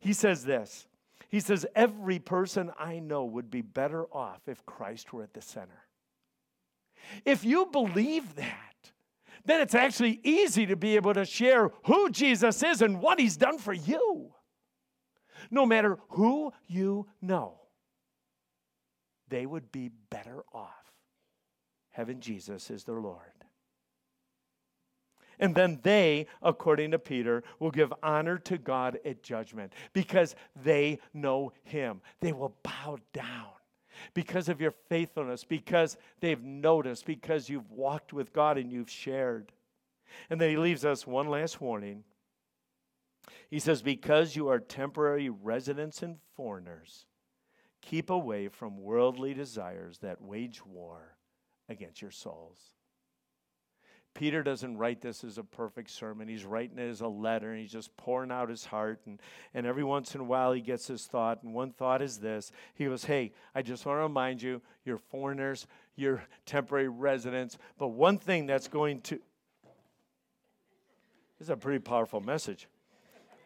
He 0.01 0.13
says 0.13 0.45
this 0.45 0.89
He 1.29 1.39
says, 1.39 1.65
Every 1.77 2.19
person 2.19 2.73
I 2.77 2.99
know 2.99 3.25
would 3.25 3.49
be 3.49 3.63
better 3.63 4.07
off 4.07 4.41
if 4.49 4.67
Christ 4.67 5.13
were 5.13 5.23
at 5.23 5.35
the 5.35 5.41
center. 5.41 5.87
If 7.25 7.45
you 7.45 7.67
believe 7.67 8.35
that, 8.35 8.92
then 9.45 9.61
it's 9.61 9.75
actually 9.75 10.21
easy 10.23 10.67
to 10.67 10.77
be 10.77 10.97
able 10.97 11.15
to 11.15 11.25
share 11.25 11.71
who 11.85 12.11
Jesus 12.11 12.63
is 12.63 12.83
and 12.83 13.01
what 13.01 13.19
he's 13.19 13.37
done 13.37 13.59
for 13.59 13.73
you. 13.73 14.33
No 15.51 15.67
matter 15.67 15.99
who 16.11 16.53
you 16.67 17.07
know, 17.21 17.61
they 19.29 19.47
would 19.47 19.73
be 19.73 19.91
better 20.11 20.43
off 20.53 20.71
having 21.91 22.21
Jesus 22.21 22.71
as 22.71 22.85
their 22.85 23.01
Lord. 23.01 23.21
And 25.39 25.55
then 25.55 25.81
they, 25.83 26.27
according 26.41 26.93
to 26.93 26.99
Peter, 26.99 27.43
will 27.59 27.71
give 27.71 27.93
honor 28.03 28.39
to 28.39 28.59
God 28.59 28.99
at 29.05 29.23
judgment 29.23 29.73
because 29.93 30.37
they 30.63 31.01
know 31.13 31.53
Him. 31.65 32.01
They 32.21 32.33
will 32.33 32.55
bow 32.63 32.99
down 33.13 33.49
because 34.15 34.49
of 34.49 34.61
your 34.61 34.73
faithfulness, 34.89 35.45
because 35.45 35.97
they've 36.21 36.43
noticed, 36.43 37.07
because 37.07 37.49
you've 37.49 37.71
walked 37.71 38.13
with 38.13 38.33
God 38.33 38.59
and 38.59 38.71
you've 38.71 38.91
shared. 38.91 39.53
And 40.31 40.41
then 40.41 40.51
He 40.51 40.57
leaves 40.57 40.85
us 40.85 41.07
one 41.07 41.29
last 41.29 41.61
warning. 41.61 42.05
He 43.51 43.59
says, 43.59 43.83
Because 43.83 44.37
you 44.37 44.49
are 44.49 44.59
temporary 44.59 45.29
residents 45.29 46.03
and 46.03 46.17
foreigners, 46.37 47.07
keep 47.81 48.11
away 48.11 48.49
from 48.49 48.83
worldly 48.83 49.35
desires 49.35 49.99
that 49.99 50.23
wage 50.23 50.65
war 50.65 51.17
against 51.69 52.03
your 52.03 52.11
souls. 52.11 52.59
Peter 54.15 54.43
doesn't 54.43 54.77
write 54.77 55.01
this 55.01 55.25
as 55.25 55.39
a 55.39 55.43
perfect 55.43 55.91
sermon. 55.91 56.29
He's 56.29 56.45
writing 56.45 56.79
it 56.79 56.89
as 56.89 57.01
a 57.01 57.09
letter 57.09 57.53
and 57.53 57.61
he's 57.61 57.73
just 57.73 57.97
pouring 57.97 58.31
out 58.31 58.51
his 58.51 58.65
heart. 58.65 59.01
And, 59.07 59.19
and 59.55 59.67
every 59.67 59.85
once 59.85 60.15
in 60.15 60.21
a 60.21 60.25
while 60.25 60.53
he 60.53 60.61
gets 60.61 60.87
his 60.87 61.07
thought. 61.07 61.43
And 61.43 61.55
one 61.55 61.73
thought 61.73 62.03
is 62.03 62.19
this 62.19 62.53
He 62.75 62.85
goes, 62.85 63.05
Hey, 63.05 63.33
I 63.55 63.63
just 63.63 63.87
want 63.87 63.99
to 63.99 64.03
remind 64.03 64.43
you, 64.43 64.61
you're 64.85 64.99
foreigners, 64.99 65.67
you're 65.97 66.23
temporary 66.45 66.89
residents. 66.89 67.57
But 67.79 67.89
one 67.89 68.19
thing 68.19 68.47
that's 68.47 68.69
going 68.69 69.01
to. 69.03 69.19
This 71.39 71.47
is 71.47 71.51
a 71.51 71.57
pretty 71.57 71.81
powerful 71.81 72.21
message. 72.21 72.69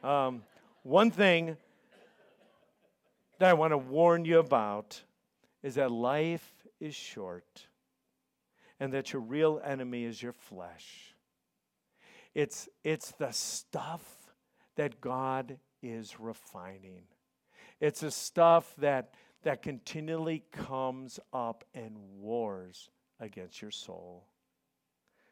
Um, 0.03 0.43
one 0.83 1.11
thing 1.11 1.57
that 3.39 3.51
I 3.51 3.55
want 3.55 3.73
to 3.73 3.79
warn 3.79 4.25
you 4.25 4.39
about 4.39 5.01
is 5.62 5.77
that 5.77 5.91
life 5.91 6.53
is 6.81 6.95
short 6.95 7.67
and 8.79 8.93
that 8.93 9.12
your 9.12 9.22
real 9.22 9.61
enemy 9.64 10.05
is 10.05 10.22
your 10.22 10.33
flesh. 10.33 11.14
It's, 12.35 12.68
it's 12.85 13.12
the 13.12 13.31
stuff 13.33 14.03
that 14.77 15.01
God 15.01 15.59
is 15.83 16.20
refining. 16.20 17.05
It's 17.81 18.01
the 18.01 18.11
stuff 18.11 18.74
that, 18.79 19.14
that 19.43 19.62
continually 19.62 20.45
comes 20.53 21.18
up 21.33 21.64
and 21.74 21.97
wars 22.18 22.91
against 23.20 23.62
your 23.62 23.70
soul. 23.70 24.27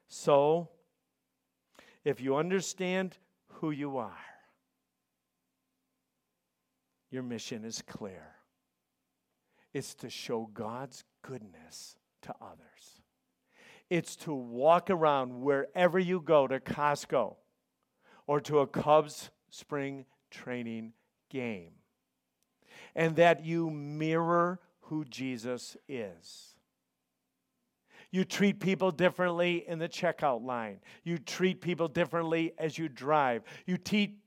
So, 0.09 0.69
if 2.05 2.21
you 2.21 2.37
understand 2.37 3.17
who 3.49 3.71
you 3.71 3.97
are, 3.97 4.13
your 7.11 7.23
mission 7.23 7.65
is 7.65 7.83
clear. 7.83 8.35
It's 9.73 9.95
to 9.97 10.11
show 10.11 10.49
God's 10.53 11.05
goodness 11.23 11.97
to 12.23 12.35
others. 12.41 13.04
It's 13.91 14.17
to 14.17 14.35
walk 14.35 14.91
around 14.91 15.41
wherever 15.41 15.99
you 15.99 16.21
go 16.21 16.47
to 16.47 16.59
Costco 16.59 17.37
or 18.27 18.41
to 18.41 18.61
a 18.61 18.67
Cubs 18.67 19.31
spring 19.51 20.07
training 20.31 20.93
game. 21.31 21.73
And 22.95 23.17
that 23.17 23.45
you 23.45 23.71
mirror 23.71 24.61
who 24.83 25.05
Jesus 25.05 25.77
is. 25.89 26.55
You 28.11 28.25
treat 28.25 28.61
people 28.61 28.93
differently 28.93 29.65
in 29.67 29.81
the 29.81 29.89
checkout 29.89 30.45
line. 30.45 30.79
You 31.03 31.19
treat 31.19 31.61
people 31.61 31.89
differently 31.89 32.53
as 32.59 32.79
you 32.79 32.89
drive. 32.89 33.43
You 33.67 33.77
te- 33.77 34.21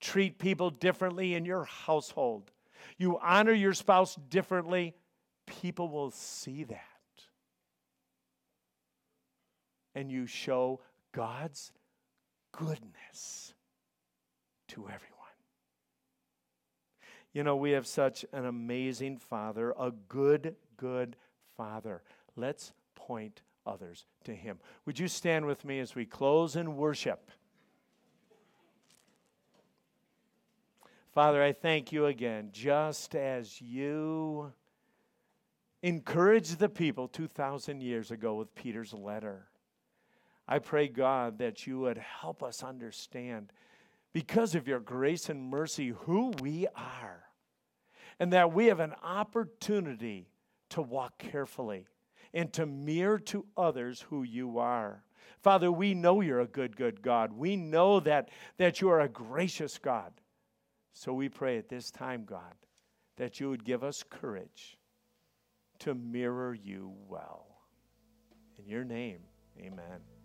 treat 0.00 0.38
people 0.38 0.70
differently 0.70 1.34
in 1.34 1.44
your 1.44 1.64
household. 1.64 2.50
You 2.96 3.18
honor 3.18 3.52
your 3.52 3.74
spouse 3.74 4.16
differently. 4.30 4.94
People 5.46 5.88
will 5.88 6.10
see 6.10 6.64
that 6.64 6.95
and 9.96 10.12
you 10.12 10.26
show 10.26 10.78
God's 11.12 11.72
goodness 12.52 13.54
to 14.68 14.82
everyone. 14.82 15.02
You 17.32 17.42
know, 17.42 17.56
we 17.56 17.70
have 17.72 17.86
such 17.86 18.24
an 18.32 18.44
amazing 18.44 19.16
Father, 19.16 19.74
a 19.78 19.90
good, 19.90 20.54
good 20.76 21.16
Father. 21.56 22.02
Let's 22.36 22.72
point 22.94 23.40
others 23.66 24.04
to 24.24 24.34
Him. 24.34 24.58
Would 24.84 24.98
you 24.98 25.08
stand 25.08 25.46
with 25.46 25.64
me 25.64 25.80
as 25.80 25.94
we 25.94 26.04
close 26.04 26.56
in 26.56 26.76
worship? 26.76 27.30
Father, 31.12 31.42
I 31.42 31.54
thank 31.54 31.90
you 31.90 32.04
again, 32.04 32.50
just 32.52 33.14
as 33.16 33.62
you 33.62 34.52
encouraged 35.82 36.58
the 36.58 36.68
people 36.68 37.08
2,000 37.08 37.80
years 37.80 38.10
ago 38.10 38.34
with 38.34 38.54
Peter's 38.54 38.92
letter. 38.92 39.46
I 40.48 40.58
pray, 40.60 40.88
God, 40.88 41.38
that 41.38 41.66
you 41.66 41.80
would 41.80 41.98
help 41.98 42.42
us 42.42 42.62
understand, 42.62 43.52
because 44.12 44.54
of 44.54 44.68
your 44.68 44.80
grace 44.80 45.28
and 45.28 45.50
mercy, 45.50 45.88
who 45.88 46.32
we 46.40 46.66
are, 46.74 47.24
and 48.18 48.32
that 48.32 48.52
we 48.52 48.66
have 48.66 48.80
an 48.80 48.94
opportunity 49.02 50.28
to 50.70 50.80
walk 50.82 51.18
carefully 51.18 51.86
and 52.32 52.52
to 52.52 52.66
mirror 52.66 53.18
to 53.18 53.44
others 53.56 54.02
who 54.08 54.22
you 54.22 54.58
are. 54.58 55.02
Father, 55.42 55.70
we 55.70 55.94
know 55.94 56.20
you're 56.20 56.40
a 56.40 56.46
good, 56.46 56.76
good 56.76 57.02
God. 57.02 57.32
We 57.32 57.56
know 57.56 58.00
that, 58.00 58.30
that 58.58 58.80
you 58.80 58.88
are 58.88 59.00
a 59.00 59.08
gracious 59.08 59.78
God. 59.78 60.12
So 60.92 61.12
we 61.12 61.28
pray 61.28 61.58
at 61.58 61.68
this 61.68 61.90
time, 61.90 62.24
God, 62.24 62.54
that 63.16 63.38
you 63.38 63.50
would 63.50 63.64
give 63.64 63.84
us 63.84 64.02
courage 64.08 64.78
to 65.80 65.94
mirror 65.94 66.54
you 66.54 66.94
well. 67.08 67.46
In 68.58 68.66
your 68.66 68.84
name, 68.84 69.20
amen. 69.60 70.15